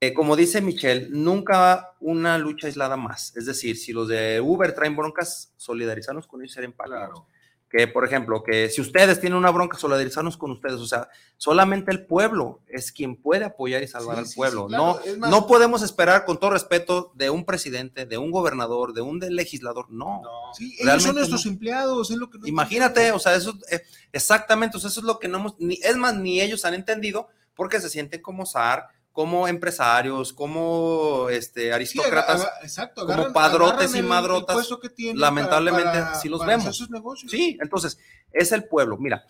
eh, 0.00 0.14
como 0.14 0.36
dice 0.36 0.60
Michelle, 0.60 1.08
nunca 1.10 1.94
una 2.00 2.38
lucha 2.38 2.68
aislada 2.68 2.96
más. 2.96 3.36
Es 3.36 3.46
decir, 3.46 3.76
si 3.76 3.92
los 3.92 4.08
de 4.08 4.40
Uber 4.40 4.72
traen 4.74 4.96
broncas, 4.96 5.52
solidarizarnos 5.56 6.26
con 6.26 6.40
ellos 6.40 6.52
sería 6.52 6.66
empáticos. 6.66 7.24
Que, 7.68 7.88
por 7.88 8.04
ejemplo, 8.04 8.44
que 8.44 8.70
si 8.70 8.80
ustedes 8.80 9.20
tienen 9.20 9.36
una 9.36 9.50
bronca, 9.50 9.76
solidarizarnos 9.76 10.36
con 10.36 10.52
ustedes. 10.52 10.76
O 10.76 10.86
sea, 10.86 11.08
solamente 11.36 11.90
el 11.90 12.06
pueblo 12.06 12.60
es 12.68 12.92
quien 12.92 13.16
puede 13.16 13.44
apoyar 13.44 13.82
y 13.82 13.88
salvar 13.88 14.18
al 14.18 14.26
pueblo. 14.34 14.68
no, 14.68 14.98
no 15.18 15.46
podemos 15.46 15.82
esperar, 15.82 16.24
con 16.24 16.38
todo 16.38 16.50
respeto, 16.50 17.12
de 17.14 17.28
un 17.28 17.44
presidente, 17.44 18.06
de 18.06 18.18
un 18.18 18.30
gobernador, 18.30 18.92
de 18.92 19.00
un 19.00 19.18
legislador. 19.18 19.90
No. 19.90 20.22
Sí, 20.54 20.76
ellos 20.78 21.02
son 21.02 21.16
nuestros 21.16 21.44
empleados. 21.46 22.10
Es 22.10 22.16
lo 22.16 22.30
que 22.30 22.38
Imagínate, 22.44 23.10
o 23.10 23.18
sea, 23.18 23.34
eso, 23.34 23.58
eh, 23.70 23.82
exactamente, 24.12 24.76
o 24.76 24.80
sea, 24.80 24.88
eso 24.88 25.00
es 25.00 25.06
lo 25.06 25.18
que 25.18 25.28
no 25.28 25.38
hemos, 25.38 25.54
ni, 25.58 25.80
es 25.82 25.96
más, 25.96 26.14
ni 26.14 26.40
ellos 26.40 26.64
han 26.64 26.74
entendido 26.74 27.28
porque 27.56 27.80
se 27.80 27.88
sienten 27.88 28.22
como 28.22 28.46
zar, 28.46 28.88
como 29.16 29.48
empresarios, 29.48 30.30
como 30.34 31.30
este, 31.30 31.72
aristócratas, 31.72 32.46
como 32.94 33.32
padrotes 33.32 33.94
y 33.94 34.02
madrotas, 34.02 34.68
lamentablemente 35.14 36.00
sí 36.20 36.28
los 36.28 36.44
vemos. 36.44 36.86
Sí, 37.26 37.56
entonces 37.62 37.98
es 38.30 38.52
el 38.52 38.64
pueblo. 38.64 38.98
Mira, 38.98 39.24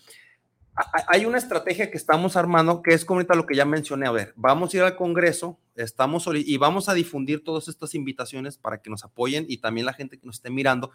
hay 1.06 1.24
una 1.24 1.38
estrategia 1.38 1.88
que 1.88 1.98
estamos 1.98 2.36
armando 2.36 2.82
que 2.82 2.94
es 2.94 3.04
como 3.04 3.20
ahorita 3.20 3.36
lo 3.36 3.46
que 3.46 3.54
ya 3.54 3.64
mencioné. 3.64 4.08
A 4.08 4.10
ver, 4.10 4.32
vamos 4.34 4.74
a 4.74 4.76
ir 4.76 4.82
al 4.82 4.96
Congreso, 4.96 5.60
estamos 5.76 6.26
y 6.34 6.56
vamos 6.56 6.88
a 6.88 6.94
difundir 6.94 7.44
todas 7.44 7.68
estas 7.68 7.94
invitaciones 7.94 8.58
para 8.58 8.82
que 8.82 8.90
nos 8.90 9.04
apoyen 9.04 9.46
y 9.48 9.58
también 9.58 9.86
la 9.86 9.92
gente 9.92 10.18
que 10.18 10.26
nos 10.26 10.38
esté 10.38 10.50
mirando. 10.50 10.90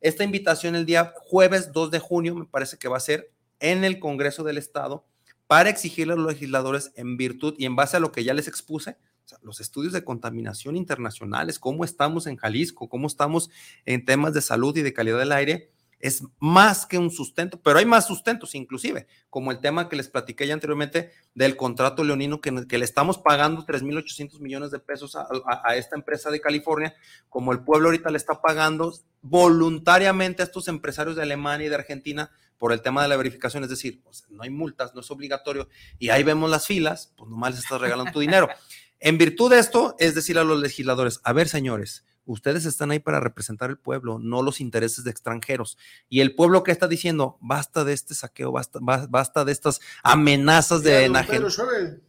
Esta 0.00 0.24
invitación 0.24 0.76
el 0.76 0.86
día 0.86 1.12
jueves 1.14 1.72
2 1.72 1.90
de 1.90 1.98
junio 1.98 2.34
me 2.34 2.46
parece 2.46 2.78
que 2.78 2.88
va 2.88 2.96
a 2.96 3.00
ser 3.00 3.34
en 3.58 3.84
el 3.84 4.00
Congreso 4.00 4.44
del 4.44 4.56
Estado 4.56 5.04
para 5.50 5.68
exigirle 5.68 6.12
a 6.12 6.16
los 6.16 6.28
legisladores 6.28 6.92
en 6.94 7.16
virtud 7.16 7.56
y 7.58 7.66
en 7.66 7.74
base 7.74 7.96
a 7.96 8.00
lo 8.00 8.12
que 8.12 8.22
ya 8.22 8.34
les 8.34 8.46
expuse, 8.46 8.96
los 9.42 9.58
estudios 9.58 9.92
de 9.92 10.04
contaminación 10.04 10.76
internacionales, 10.76 11.58
cómo 11.58 11.84
estamos 11.84 12.28
en 12.28 12.36
Jalisco, 12.36 12.88
cómo 12.88 13.08
estamos 13.08 13.50
en 13.84 14.04
temas 14.04 14.32
de 14.32 14.42
salud 14.42 14.76
y 14.76 14.82
de 14.82 14.92
calidad 14.92 15.18
del 15.18 15.32
aire, 15.32 15.72
es 15.98 16.22
más 16.38 16.86
que 16.86 16.98
un 16.98 17.10
sustento, 17.10 17.60
pero 17.60 17.80
hay 17.80 17.84
más 17.84 18.06
sustentos 18.06 18.54
inclusive, 18.54 19.08
como 19.28 19.50
el 19.50 19.58
tema 19.58 19.88
que 19.88 19.96
les 19.96 20.08
platiqué 20.08 20.46
ya 20.46 20.54
anteriormente 20.54 21.10
del 21.34 21.56
contrato 21.56 22.04
leonino 22.04 22.40
que, 22.40 22.68
que 22.68 22.78
le 22.78 22.84
estamos 22.84 23.18
pagando 23.18 23.66
3.800 23.66 24.38
millones 24.38 24.70
de 24.70 24.78
pesos 24.78 25.16
a, 25.16 25.26
a, 25.64 25.74
esta 25.74 25.96
empresa 25.96 26.30
de 26.30 26.40
California, 26.40 26.94
como 27.28 27.50
el 27.50 27.64
pueblo 27.64 27.88
ahorita 27.88 28.08
le 28.10 28.18
está 28.18 28.40
pagando 28.40 28.94
voluntariamente 29.22 30.42
a 30.42 30.46
estos 30.46 30.68
empresarios 30.68 31.16
de 31.16 31.22
Alemania 31.22 31.66
y 31.66 31.70
de 31.70 31.74
Argentina 31.74 32.30
por 32.58 32.72
el 32.72 32.82
tema 32.82 33.02
de 33.02 33.08
la 33.08 33.16
verificación, 33.16 33.64
es 33.64 33.70
decir, 33.70 34.02
pues, 34.02 34.24
no 34.28 34.42
hay 34.42 34.50
multas, 34.50 34.94
no 34.94 35.00
es 35.00 35.10
obligatorio, 35.10 35.68
y 35.98 36.10
ahí 36.10 36.22
vemos 36.22 36.50
las 36.50 36.66
filas, 36.66 37.12
pues 37.16 37.30
nomás 37.30 37.52
les 37.52 37.64
estás 37.64 37.80
regalando 37.80 38.12
tu 38.12 38.20
dinero. 38.20 38.48
En 39.02 39.16
virtud 39.16 39.50
de 39.50 39.58
esto, 39.58 39.96
es 39.98 40.14
decir 40.14 40.38
a 40.38 40.44
los 40.44 40.60
legisladores, 40.60 41.20
a 41.24 41.32
ver 41.32 41.48
señores, 41.48 42.04
ustedes 42.26 42.66
están 42.66 42.90
ahí 42.90 42.98
para 42.98 43.18
representar 43.18 43.70
el 43.70 43.78
pueblo, 43.78 44.18
no 44.18 44.42
los 44.42 44.60
intereses 44.60 45.04
de 45.04 45.10
extranjeros. 45.10 45.78
Y 46.10 46.20
el 46.20 46.34
pueblo 46.34 46.62
que 46.62 46.70
está 46.70 46.86
diciendo, 46.86 47.38
basta 47.40 47.84
de 47.84 47.94
este 47.94 48.14
saqueo, 48.14 48.52
basta, 48.52 48.78
basta 48.82 49.46
de 49.46 49.52
estas 49.52 49.80
amenazas 50.02 50.82
de 50.82 51.06
enajenación. 51.06 52.02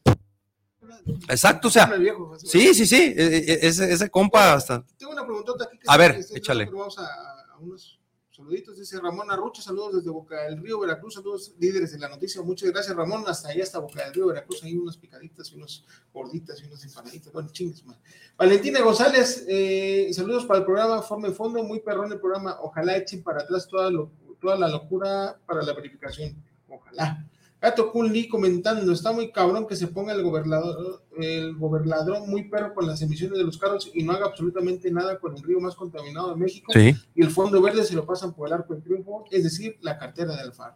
Exacto, 1.29 1.67
o 1.67 1.71
sea, 1.71 1.91
sí, 2.37 2.73
sí, 2.73 2.85
sí, 2.85 3.13
e, 3.15 3.37
e, 3.37 3.67
ese, 3.67 3.91
ese 3.93 4.09
compa 4.09 4.53
hasta. 4.53 4.83
Tengo 4.97 5.13
una 5.13 5.25
preguntota 5.25 5.65
aquí. 5.65 5.77
a 5.87 5.97
ver, 5.97 6.19
échale. 6.33 6.65
Vamos 6.65 6.97
a, 6.97 7.05
a 7.05 7.57
unos 7.59 8.01
Saluditos, 8.41 8.75
dice 8.75 8.99
Ramón 8.99 9.29
Arrucha, 9.29 9.61
saludos 9.61 9.97
desde 9.97 10.09
Boca 10.09 10.41
del 10.45 10.57
Río, 10.57 10.79
Veracruz, 10.79 11.13
saludos 11.13 11.53
líderes 11.59 11.91
de 11.91 11.99
la 11.99 12.09
noticia, 12.09 12.41
muchas 12.41 12.71
gracias 12.71 12.95
Ramón, 12.95 13.23
hasta 13.27 13.49
allá 13.49 13.61
hasta 13.61 13.77
Boca 13.77 14.03
del 14.03 14.15
Río, 14.15 14.27
Veracruz, 14.27 14.63
hay 14.63 14.75
unas 14.75 14.97
picaditas 14.97 15.51
y 15.51 15.55
unos 15.57 15.85
gorditas 16.11 16.59
y 16.59 16.65
unas 16.65 16.83
empanaditas, 16.83 17.31
bueno, 17.31 17.49
chingues, 17.51 17.85
man. 17.85 17.99
Valentina 18.35 18.81
González, 18.81 19.45
eh, 19.47 20.09
saludos 20.11 20.45
para 20.45 20.61
el 20.61 20.65
programa 20.65 21.03
Forma 21.03 21.27
y 21.27 21.33
Fondo, 21.33 21.63
muy 21.63 21.81
perrón 21.81 22.11
el 22.11 22.19
programa, 22.19 22.57
ojalá 22.61 22.97
echen 22.97 23.21
para 23.21 23.41
atrás 23.41 23.67
toda, 23.67 23.91
toda 24.39 24.57
la 24.57 24.69
locura 24.69 25.37
para 25.45 25.61
la 25.61 25.73
verificación, 25.73 26.43
ojalá. 26.67 27.23
Gato 27.61 27.91
Kun 27.91 28.11
Lee 28.11 28.27
comentando, 28.27 28.91
está 28.91 29.11
muy 29.11 29.31
cabrón 29.31 29.67
que 29.67 29.75
se 29.75 29.85
ponga 29.87 30.13
el 30.13 30.23
gobernador, 30.23 31.03
el 31.19 31.55
gobernador 31.55 32.27
muy 32.27 32.49
perro 32.49 32.73
con 32.73 32.87
las 32.87 33.03
emisiones 33.03 33.37
de 33.37 33.43
los 33.43 33.59
carros 33.59 33.91
y 33.93 34.01
no 34.01 34.13
haga 34.13 34.25
absolutamente 34.25 34.89
nada 34.89 35.19
con 35.19 35.37
el 35.37 35.43
río 35.43 35.59
más 35.59 35.75
contaminado 35.75 36.31
de 36.31 36.37
México. 36.37 36.71
Y 36.75 37.21
el 37.21 37.29
fondo 37.29 37.61
verde 37.61 37.83
se 37.83 37.93
lo 37.93 38.05
pasan 38.05 38.33
por 38.33 38.47
el 38.47 38.53
arco 38.53 38.73
del 38.73 38.81
triunfo, 38.81 39.25
es 39.29 39.43
decir, 39.43 39.77
la 39.81 39.99
cartera 39.99 40.35
de 40.35 40.41
Alfaro. 40.41 40.75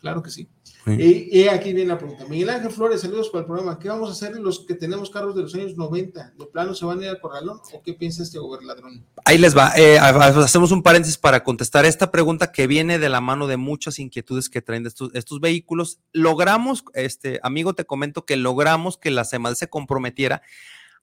Claro 0.00 0.22
que 0.22 0.30
sí. 0.30 0.48
Y, 0.86 1.48
aquí 1.48 1.72
viene 1.72 1.88
la 1.88 1.98
pregunta. 1.98 2.24
Miguel 2.28 2.50
Ángel 2.50 2.70
Flores, 2.70 3.00
saludos 3.00 3.30
para 3.30 3.40
el 3.40 3.46
programa. 3.46 3.78
¿Qué 3.78 3.88
vamos 3.88 4.10
a 4.10 4.12
hacer 4.12 4.38
los 4.38 4.60
que 4.60 4.74
tenemos 4.74 5.08
carros 5.08 5.34
de 5.34 5.42
los 5.42 5.54
años 5.54 5.76
90? 5.76 6.34
¿De 6.36 6.46
plano 6.46 6.74
se 6.74 6.84
van 6.84 6.98
a 7.00 7.02
ir 7.04 7.08
al 7.08 7.20
corralón 7.20 7.58
o 7.72 7.82
qué 7.82 7.94
piensa 7.94 8.22
este 8.22 8.38
gobernador? 8.38 8.84
Ahí 9.24 9.38
les 9.38 9.56
va. 9.56 9.72
Eh, 9.76 9.98
hacemos 9.98 10.72
un 10.72 10.82
paréntesis 10.82 11.16
para 11.16 11.42
contestar 11.42 11.86
esta 11.86 12.10
pregunta 12.10 12.52
que 12.52 12.66
viene 12.66 12.98
de 12.98 13.08
la 13.08 13.20
mano 13.20 13.46
de 13.46 13.56
muchas 13.56 13.98
inquietudes 13.98 14.50
que 14.50 14.60
traen 14.60 14.82
de 14.82 14.90
estos, 14.90 15.10
estos 15.14 15.40
vehículos. 15.40 16.00
Logramos, 16.12 16.84
este 16.92 17.40
amigo, 17.42 17.74
te 17.74 17.86
comento 17.86 18.26
que 18.26 18.36
logramos 18.36 18.98
que 18.98 19.10
la 19.10 19.24
SEMAD 19.24 19.54
se 19.54 19.68
comprometiera 19.68 20.42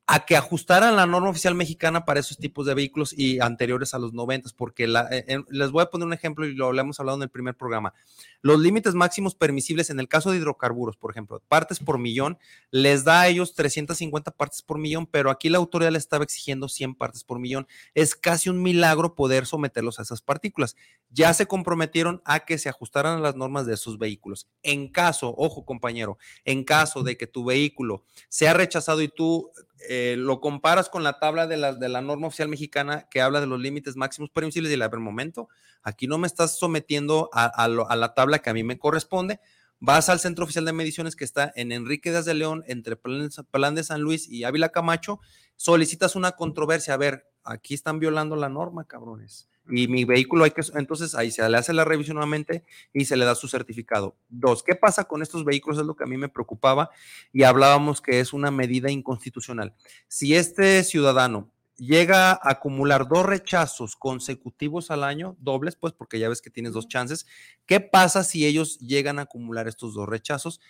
a 0.08 0.26
que 0.26 0.36
ajustaran 0.36 0.96
la 0.96 1.06
norma 1.06 1.30
oficial 1.30 1.56
mexicana 1.56 2.04
para 2.04 2.20
esos 2.20 2.38
tipos 2.38 2.66
de 2.66 2.74
vehículos 2.74 3.14
y 3.18 3.40
anteriores 3.40 3.94
a 3.94 4.00
los 4.00 4.14
90, 4.14 4.50
porque 4.58 4.84
eh, 5.12 5.40
les 5.50 5.72
voy 5.72 5.84
a 5.84 5.86
poner 5.86 6.06
un 6.06 6.14
ejemplo 6.14 6.46
y 6.46 6.54
lo 6.54 6.78
hemos 6.78 7.00
hablado 7.00 7.18
en 7.18 7.24
el 7.24 7.30
primer 7.30 7.56
programa. 7.56 7.94
Los 8.42 8.60
límites 8.60 8.94
máximos 8.94 9.36
permisibles 9.36 9.90
en 9.90 10.00
el 10.00 10.08
caso 10.08 10.32
de 10.32 10.38
hidrocarburos, 10.38 10.98
por 10.98 11.12
ejemplo, 11.12 11.42
partes 11.48 11.80
por 11.80 11.98
millón, 11.98 12.38
les 12.72 13.04
da 13.04 13.22
a 13.22 13.28
ellos 13.28 13.54
350 13.54 14.32
partes 14.32 14.62
por 14.64 14.80
millón, 14.80 15.06
pero 15.06 15.30
aquí 15.30 15.50
la 15.50 15.60
autoridad 15.60 15.92
le 15.92 16.00
estaba 16.00 16.24
exigiendo 16.24 16.68
100 16.68 16.96
partes 16.96 17.24
por 17.24 17.40
millón. 17.40 17.68
Es 17.94 18.16
casi 18.16 18.50
un 18.50 18.62
milagro 18.62 19.16
poder 19.16 19.46
someterlos 19.46 20.00
a 20.00 20.02
esas 20.02 20.22
partículas. 20.22 20.76
Ya 21.12 21.34
se 21.34 21.46
comprometieron 21.46 22.22
a 22.26 22.42
que 22.42 22.58
se 22.58 22.70
ajustaran 22.70 23.18
a 23.18 23.22
las 23.22 23.36
normas 23.36 23.66
de 23.66 23.74
esos 23.74 23.98
vehículos. 23.98 24.48
En 24.64 24.88
caso, 24.88 25.34
ojo 25.38 25.66
compañero, 25.66 26.18
en 26.46 26.64
caso 26.64 27.04
de 27.04 27.18
que 27.18 27.28
tu 27.28 27.44
vehículo 27.44 28.04
sea 28.30 28.54
rechazado 28.54 29.02
y 29.02 29.10
tú 29.10 29.52
eh, 29.90 30.16
lo 30.18 30.40
comparas 30.40 30.90
con 30.90 31.04
la 31.04 31.20
tabla 31.20 31.48
de 31.48 31.58
la, 31.58 31.74
de 31.74 31.90
la 31.90 32.02
norma 32.02 32.28
oficial 32.28 32.50
mexicana 32.50 33.08
que 33.10 33.22
habla 33.22 33.42
de 33.42 33.48
los 33.48 33.60
límites 33.60 33.96
máximos 33.96 34.30
permisibles 34.30 34.72
y 34.72 34.76
el 34.76 35.00
momento, 35.00 35.50
aquí 35.82 36.08
no 36.08 36.18
me 36.18 36.28
estás 36.28 36.58
sometiendo 36.58 37.30
a, 37.34 37.46
a, 37.46 37.68
la 37.96 38.14
tabla 38.14 38.40
que 38.40 38.50
a 38.50 38.54
mí 38.54 38.64
me 38.64 38.78
corresponde, 38.78 39.40
vas 39.80 40.10
al 40.10 40.20
centro 40.20 40.46
oficial 40.46 40.66
de 40.66 40.74
mediciones 40.74 41.16
que 41.16 41.24
está 41.24 41.52
en 41.56 41.72
Enrique 41.72 42.12
Díaz 42.12 42.26
de 42.26 42.36
León, 42.36 42.64
entre 42.68 42.96
Plan 42.96 43.76
de 43.76 43.84
San 43.84 44.02
Luis 44.02 44.30
y 44.30 44.44
Ávila 44.44 44.70
Camacho, 44.70 45.20
solicitas 45.56 46.16
una 46.16 46.34
controversia. 46.34 46.94
A 46.94 46.98
ver, 46.98 47.28
aquí 47.44 47.74
están 47.74 48.00
violando 48.00 48.36
la 48.36 48.50
norma, 48.50 48.86
cabrones. 48.86 49.51
Y 49.70 49.88
mi 49.88 50.06
vehículo 50.06 50.44
hay 50.44 50.52
que, 50.52 50.62
entonces 50.76 51.16
ahí 51.16 51.32
se 51.32 51.48
le 51.48 51.58
hace 51.58 51.74
la 51.74 51.86
revisión 51.86 52.16
nuevamente 52.16 52.64
y 52.94 53.06
se 53.06 53.16
le 53.16 53.26
da 53.26 53.36
su 53.36 53.48
certificado. 53.48 54.16
Dos, 54.30 54.64
¿qué 54.64 54.76
pasa 54.76 55.06
con 55.06 55.22
estos 55.22 55.46
vehículos? 55.46 55.80
Es 55.80 55.86
lo 55.86 55.96
que 55.96 56.04
a 56.04 56.08
mí 56.08 56.18
me 56.18 56.30
preocupaba 56.30 56.90
y 57.32 57.44
hablábamos 57.44 58.02
que 58.02 58.20
es 58.20 58.34
una 58.34 58.52
medida 58.52 58.90
inconstitucional. 58.90 59.74
Si 60.08 60.36
este 60.36 60.84
ciudadano 60.84 61.52
llega 61.82 62.32
a 62.32 62.40
acumular 62.44 63.08
dos 63.08 63.26
rechazos 63.26 63.96
consecutivos 63.96 64.92
al 64.92 65.04
año, 65.04 65.36
dobles, 65.40 65.76
pues 65.76 65.94
porque 65.94 66.20
ya 66.20 66.30
ves 66.30 66.42
que 66.42 66.52
tienes 66.52 66.74
dos 66.74 66.88
chances. 66.88 67.26
¿Qué 67.66 67.80
pasa 67.80 68.24
si 68.24 68.46
ellos 68.46 68.78
llegan 68.80 69.18
a 69.18 69.24
acumular 69.24 69.68
estos 69.68 69.96
dos 69.96 70.08
rechazos? 70.08 70.62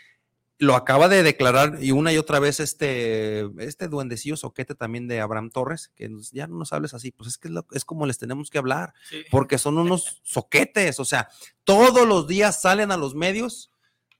Lo 0.61 0.75
acaba 0.75 1.09
de 1.09 1.23
declarar 1.23 1.79
y 1.81 1.89
una 1.89 2.13
y 2.13 2.19
otra 2.19 2.37
vez 2.37 2.59
este, 2.59 3.49
este 3.57 3.87
duendecillo 3.87 4.37
soquete 4.37 4.75
también 4.75 5.07
de 5.07 5.19
Abraham 5.19 5.49
Torres, 5.49 5.91
que 5.95 6.07
ya 6.31 6.45
no 6.45 6.57
nos 6.59 6.71
hables 6.71 6.93
así, 6.93 7.11
pues 7.11 7.29
es 7.29 7.39
que 7.39 7.49
es, 7.71 7.83
como 7.83 8.05
les 8.05 8.19
tenemos 8.19 8.51
que 8.51 8.59
hablar, 8.59 8.93
porque 9.31 9.57
son 9.57 9.79
unos 9.79 10.21
soquetes, 10.23 10.99
o 10.99 11.05
sea, 11.05 11.29
todos 11.63 12.07
los 12.07 12.27
días 12.27 12.61
salen 12.61 12.91
a 12.91 12.97
los 12.97 13.15
medios 13.15 13.71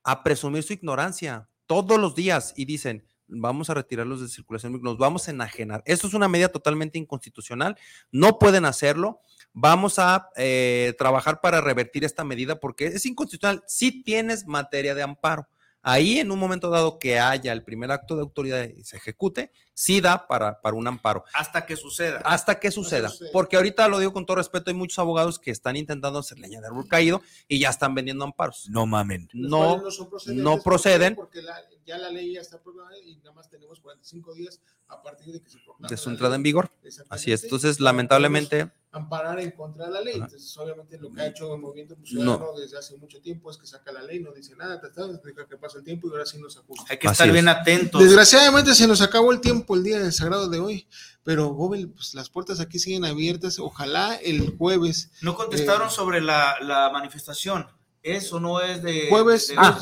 a 0.04 0.24
presumir 0.24 0.64
su 0.64 0.74
ignorancia, 0.74 1.48
todos 1.68 2.00
los 2.00 2.16
días 2.16 2.56
y 2.58 2.66
dicen, 2.66 3.06
vamos 3.28 3.70
a 3.70 3.76
retirarlos 3.76 4.20
de 4.20 4.28
circulación, 4.28 4.82
nos 4.82 4.98
vamos 4.98 5.28
a 5.28 5.32
enajenar. 5.32 5.84
Esto 5.86 6.08
es 6.08 6.16
una 6.16 6.28
medida 6.28 6.50
totalmente 6.50 6.98
inconstitucional, 6.98 7.78
no 8.12 8.40
pueden 8.40 8.66
hacerlo. 8.66 9.20
Vamos 9.54 10.00
a 10.00 10.30
eh, 10.38 10.96
trabajar 10.98 11.40
para 11.40 11.62
revertir 11.62 12.04
esta 12.04 12.24
medida 12.24 12.60
porque 12.60 12.88
es 12.88 13.06
inconstitucional. 13.06 13.64
Si 13.68 14.02
tienes 14.02 14.48
materia 14.48 14.96
de 14.96 15.04
amparo, 15.04 15.48
ahí 15.82 16.20
en 16.20 16.32
un 16.32 16.40
momento 16.40 16.70
dado 16.70 17.00
que 17.00 17.20
haya 17.20 17.52
el 17.54 17.64
primer 17.64 17.92
acto 17.92 18.16
de 18.16 18.22
autoridad 18.22 18.68
y 18.70 18.84
se 18.84 18.98
ejecute, 18.98 19.52
sí 19.74 20.02
da 20.02 20.28
para, 20.28 20.62
para 20.62 20.76
un 20.76 20.88
amparo. 20.88 21.24
Hasta 21.34 21.66
que 21.66 21.76
suceda. 21.76 22.22
Hasta 22.24 22.60
que 22.60 22.72
suceda. 22.72 23.12
Porque 23.34 23.56
ahorita 23.56 23.88
lo 23.88 24.00
digo 24.00 24.14
con 24.14 24.26
todo 24.26 24.38
respeto, 24.38 24.70
hay 24.70 24.76
muchos 24.76 25.00
abogados 25.00 25.40
que 25.40 25.52
están 25.52 25.76
intentando 25.76 26.20
hacer 26.20 26.40
leña 26.40 26.62
de 26.62 26.68
árbol 26.68 26.88
caído 26.88 27.22
y 27.48 27.60
ya 27.60 27.70
están 27.70 27.96
vendiendo 27.96 28.24
amparos. 28.24 28.70
No 28.70 28.86
mamen. 28.86 29.30
No, 29.34 29.82
no, 30.28 30.62
proceden. 30.62 31.16
Porque 31.16 31.42
ya 31.86 31.98
la 31.98 32.10
ley 32.10 32.34
ya 32.34 32.42
está 32.42 32.58
aprobada 32.58 32.98
y 33.00 33.18
nada 33.18 33.34
más 33.34 33.50
tenemos 33.50 33.80
45 33.80 34.34
días 34.36 34.60
a 34.88 35.02
partir 35.02 35.34
de 35.34 35.42
que 35.42 35.50
se 35.50 35.58
proclame. 35.60 35.90
De 35.90 35.98
su 35.98 36.10
entrada 36.10 36.36
en 36.36 36.44
vigor. 36.44 36.72
Así 37.10 37.32
es. 37.32 37.44
Entonces, 37.44 37.80
lamentablemente. 37.80 38.72
Amparar 38.94 39.40
en 39.40 39.52
contra 39.52 39.86
de 39.86 39.92
la 39.92 40.02
ley. 40.02 40.16
Entonces, 40.16 40.58
obviamente, 40.58 40.98
lo 40.98 41.12
que 41.12 41.22
ha 41.22 41.28
hecho 41.28 41.54
el 41.56 41.62
movimiento 41.62 41.96
ciudadano 42.04 42.54
desde 42.60 42.78
hace 42.78 42.98
mucho 42.98 43.22
tiempo 43.22 43.50
es 43.50 43.58
que 43.58 43.66
saca 43.66 43.92
la 43.92 44.02
ley, 44.02 44.20
no 44.20 44.34
dice 44.34 44.54
nada, 44.56 44.82
deja 44.82 45.48
que 45.48 45.58
pase 45.58 45.78
el 45.78 45.84
tiempo 45.84 46.08
y 46.08 46.12
ahora 46.12 46.26
sí 46.26 46.38
nos 46.40 46.58
acusa. 46.58 46.84
Hay 46.90 46.98
que 46.98 47.08
estar 47.08 47.32
bien 47.32 47.48
atentos. 47.48 48.02
Desgraciadamente, 48.02 48.76
se 48.76 48.88
nos 48.88 49.02
acabó 49.02 49.32
el 49.32 49.40
tiempo 49.40 49.76
el 49.76 49.84
día 49.84 50.00
del 50.00 50.12
sagrado 50.12 50.50
de 50.50 50.60
hoy, 50.60 50.88
pero 51.24 51.50
Gobel, 51.54 51.90
pues 51.90 52.14
las 52.16 52.30
puertas 52.30 52.60
aquí 52.60 52.80
siguen 52.80 53.06
abiertas. 53.06 53.60
Ojalá 53.60 54.16
el 54.16 54.58
jueves. 54.58 55.12
No 55.22 55.36
contestaron 55.36 55.88
eh, 55.88 55.92
sobre 55.92 56.20
la, 56.20 56.56
la 56.62 56.90
manifestación. 56.90 57.68
¿Eso 58.04 58.40
no 58.40 58.62
es 58.62 58.82
de, 58.82 59.08
jueves 59.10 59.54
ah, 59.58 59.78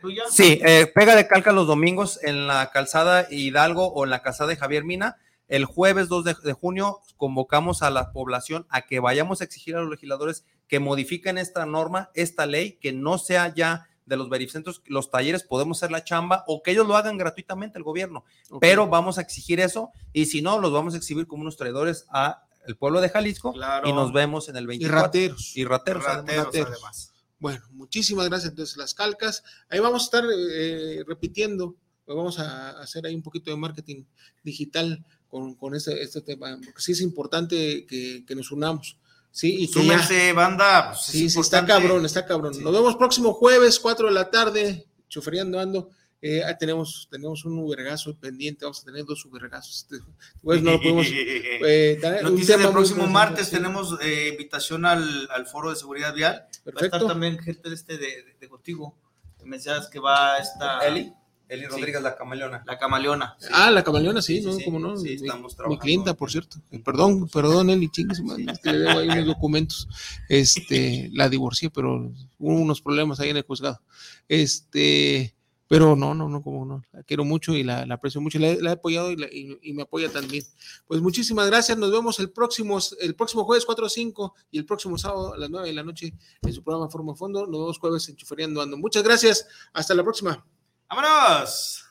tuya? 0.00 0.24
Sí, 0.30 0.60
eh, 0.62 0.90
pega 0.94 1.16
de 1.16 1.26
calca 1.26 1.50
los 1.50 1.66
domingos 1.66 2.20
en 2.22 2.46
la 2.46 2.70
calzada 2.70 3.26
Hidalgo 3.30 3.86
o 3.86 4.04
en 4.04 4.10
la 4.10 4.20
calzada 4.20 4.50
de 4.50 4.56
Javier 4.56 4.84
Mina. 4.84 5.16
El 5.48 5.64
jueves 5.64 6.08
2 6.08 6.24
de, 6.24 6.52
junio 6.52 7.00
convocamos 7.16 7.82
a 7.82 7.90
la 7.90 8.12
población 8.12 8.66
a 8.70 8.82
que 8.82 9.00
vayamos 9.00 9.40
a 9.40 9.44
exigir 9.44 9.76
a 9.76 9.80
los 9.80 9.90
legisladores 9.90 10.44
que 10.68 10.80
modifiquen 10.80 11.38
esta 11.38 11.66
norma, 11.66 12.10
esta 12.14 12.46
ley, 12.46 12.78
que 12.80 12.92
no 12.92 13.18
sea 13.18 13.54
ya 13.54 13.88
de 14.06 14.16
los 14.16 14.28
verificentros, 14.28 14.82
los 14.86 15.10
talleres 15.10 15.44
podemos 15.44 15.78
hacer 15.78 15.90
la 15.90 16.04
chamba 16.04 16.44
o 16.46 16.62
que 16.62 16.72
ellos 16.72 16.86
lo 16.86 16.96
hagan 16.96 17.16
gratuitamente 17.16 17.78
el 17.78 17.84
gobierno, 17.84 18.24
pero 18.60 18.86
vamos 18.86 19.16
a 19.16 19.22
exigir 19.22 19.60
eso 19.60 19.92
y 20.12 20.26
si 20.26 20.42
no, 20.42 20.58
los 20.58 20.72
vamos 20.72 20.94
a 20.94 20.98
exhibir 20.98 21.26
como 21.26 21.42
unos 21.42 21.56
traidores 21.56 22.04
a 22.10 22.44
el 22.66 22.76
pueblo 22.76 23.00
de 23.00 23.08
Jalisco 23.08 23.54
y 23.84 23.92
nos 23.92 24.12
vemos 24.12 24.48
en 24.48 24.56
el 24.56 24.66
24. 24.66 24.98
Y 24.98 25.02
rateros. 25.02 25.56
Y 25.56 25.64
rateros, 25.64 26.04
además. 26.06 27.12
Bueno, 27.38 27.62
muchísimas 27.72 28.28
gracias. 28.28 28.50
Entonces, 28.50 28.76
las 28.76 28.94
calcas, 28.94 29.42
ahí 29.68 29.78
vamos 29.78 30.02
a 30.02 30.04
estar 30.06 30.24
eh, 30.24 31.04
repitiendo, 31.06 31.76
vamos 32.06 32.38
a 32.38 32.70
hacer 32.80 33.06
ahí 33.06 33.14
un 33.14 33.22
poquito 33.22 33.50
de 33.50 33.56
marketing 33.56 34.04
digital 34.42 35.04
con, 35.34 35.56
con 35.56 35.74
este, 35.74 36.00
este, 36.00 36.20
tema, 36.20 36.56
porque 36.64 36.80
sí 36.80 36.92
es 36.92 37.00
importante 37.00 37.84
que, 37.86 38.34
nos 38.36 38.52
unamos. 38.52 38.96
Sí, 39.32 39.64
y 39.64 39.68
que 39.68 40.32
banda. 40.32 40.90
Pues, 40.90 41.06
sí, 41.06 41.28
sí, 41.28 41.40
está 41.40 41.66
cabrón, 41.66 42.06
está 42.06 42.24
cabrón. 42.24 42.52
Nos 42.62 42.72
vemos 42.72 42.94
próximo 42.94 43.32
jueves, 43.32 43.80
4 43.80 44.06
de 44.06 44.14
la 44.14 44.30
tarde, 44.30 44.86
choferiando 45.08 45.58
ando. 45.58 45.90
Eh, 46.22 46.40
tenemos, 46.56 47.08
tenemos 47.10 47.44
un 47.44 47.58
ubergazo 47.58 48.16
pendiente, 48.16 48.64
vamos 48.64 48.80
a 48.82 48.84
tener 48.84 49.04
dos 49.04 49.24
ubergazos. 49.24 49.88
Este, 49.90 50.06
pues 50.40 50.62
no 50.62 50.70
lo 50.70 50.80
podemos. 50.80 51.08
Eh, 51.66 51.98
Noticias 52.22 52.60
del 52.60 52.70
próximo 52.70 53.08
martes 53.08 53.50
tenemos 53.50 53.98
eh, 54.02 54.28
invitación 54.30 54.86
al, 54.86 55.28
al, 55.32 55.46
foro 55.46 55.70
de 55.70 55.76
seguridad 55.76 56.14
vial. 56.14 56.46
Perfecto. 56.62 56.74
Va 56.74 56.80
a 56.80 56.86
estar 56.86 57.06
también 57.08 57.38
gente 57.40 57.68
de 57.68 57.74
este 57.74 57.98
de, 57.98 58.36
de, 58.38 58.48
contigo. 58.48 58.96
Me 59.42 59.56
decías 59.56 59.88
que 59.88 59.98
va 59.98 60.38
esta. 60.38 60.86
Eli. 60.86 61.12
Eli 61.48 61.66
Rodríguez, 61.66 62.02
la 62.02 62.16
camaleona. 62.16 62.62
La 62.66 62.78
camaleona. 62.78 63.36
Ah, 63.52 63.70
la 63.70 63.84
camaleona, 63.84 64.22
sí, 64.22 64.40
¿no? 64.40 64.56
¿Cómo 64.64 64.78
no? 64.78 64.96
Sí, 64.96 65.14
estamos 65.14 65.56
mi, 65.58 65.68
mi 65.68 65.78
clienta, 65.78 66.14
por 66.14 66.30
cierto. 66.30 66.56
Perdón, 66.84 67.28
perdón, 67.28 67.70
Eli, 67.70 67.88
chingues, 67.90 68.20
es 68.20 68.58
que 68.60 68.72
le 68.72 68.78
debo 68.78 68.98
ahí 69.00 69.08
unos 69.08 69.26
documentos. 69.26 69.88
Este, 70.28 71.10
la 71.12 71.28
divorcié, 71.28 71.70
pero 71.70 72.12
hubo 72.38 72.60
unos 72.60 72.80
problemas 72.80 73.20
ahí 73.20 73.30
en 73.30 73.36
el 73.36 73.42
juzgado. 73.42 73.80
Este, 74.28 75.34
pero 75.68 75.96
no, 75.96 76.14
no, 76.14 76.28
no, 76.28 76.42
como 76.42 76.64
no. 76.64 76.82
La 76.92 77.02
quiero 77.02 77.24
mucho 77.24 77.54
y 77.54 77.62
la, 77.62 77.82
aprecio 77.90 78.20
mucho. 78.20 78.38
La, 78.38 78.52
he 78.52 78.70
apoyado 78.70 79.10
y, 79.12 79.72
me 79.72 79.82
apoya 79.82 80.10
también. 80.10 80.44
Pues 80.86 81.00
muchísimas 81.00 81.46
gracias. 81.46 81.76
Nos 81.78 81.90
vemos 81.90 82.18
el 82.20 82.30
próximo, 82.30 82.78
el 83.00 83.14
próximo 83.14 83.44
jueves 83.44 83.64
4 83.64 83.86
o 83.86 83.88
5 83.88 84.34
y 84.50 84.58
el 84.58 84.66
próximo 84.66 84.98
sábado 84.98 85.34
a 85.34 85.38
las 85.38 85.50
9 85.50 85.68
de 85.68 85.74
la 85.74 85.82
noche 85.82 86.14
en 86.42 86.52
su 86.52 86.62
programa 86.62 86.90
Forma 86.90 87.14
Fondo. 87.14 87.46
Nos 87.46 87.60
vemos 87.60 87.78
jueves 87.78 88.08
en 88.08 88.16
Chuferiando 88.16 88.60
Ando. 88.60 88.76
Muchas 88.76 89.02
gracias. 89.02 89.46
Hasta 89.72 89.94
la 89.94 90.02
próxima. 90.02 90.44
¡Vámonos! 90.88 91.83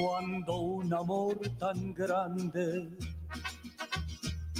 Cuando 0.00 0.56
un 0.56 0.94
amor 0.94 1.38
tan 1.58 1.92
grande 1.92 2.88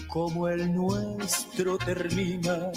como 0.06 0.48
el 0.48 0.74
nuestro 0.74 1.78
termina 1.78 2.70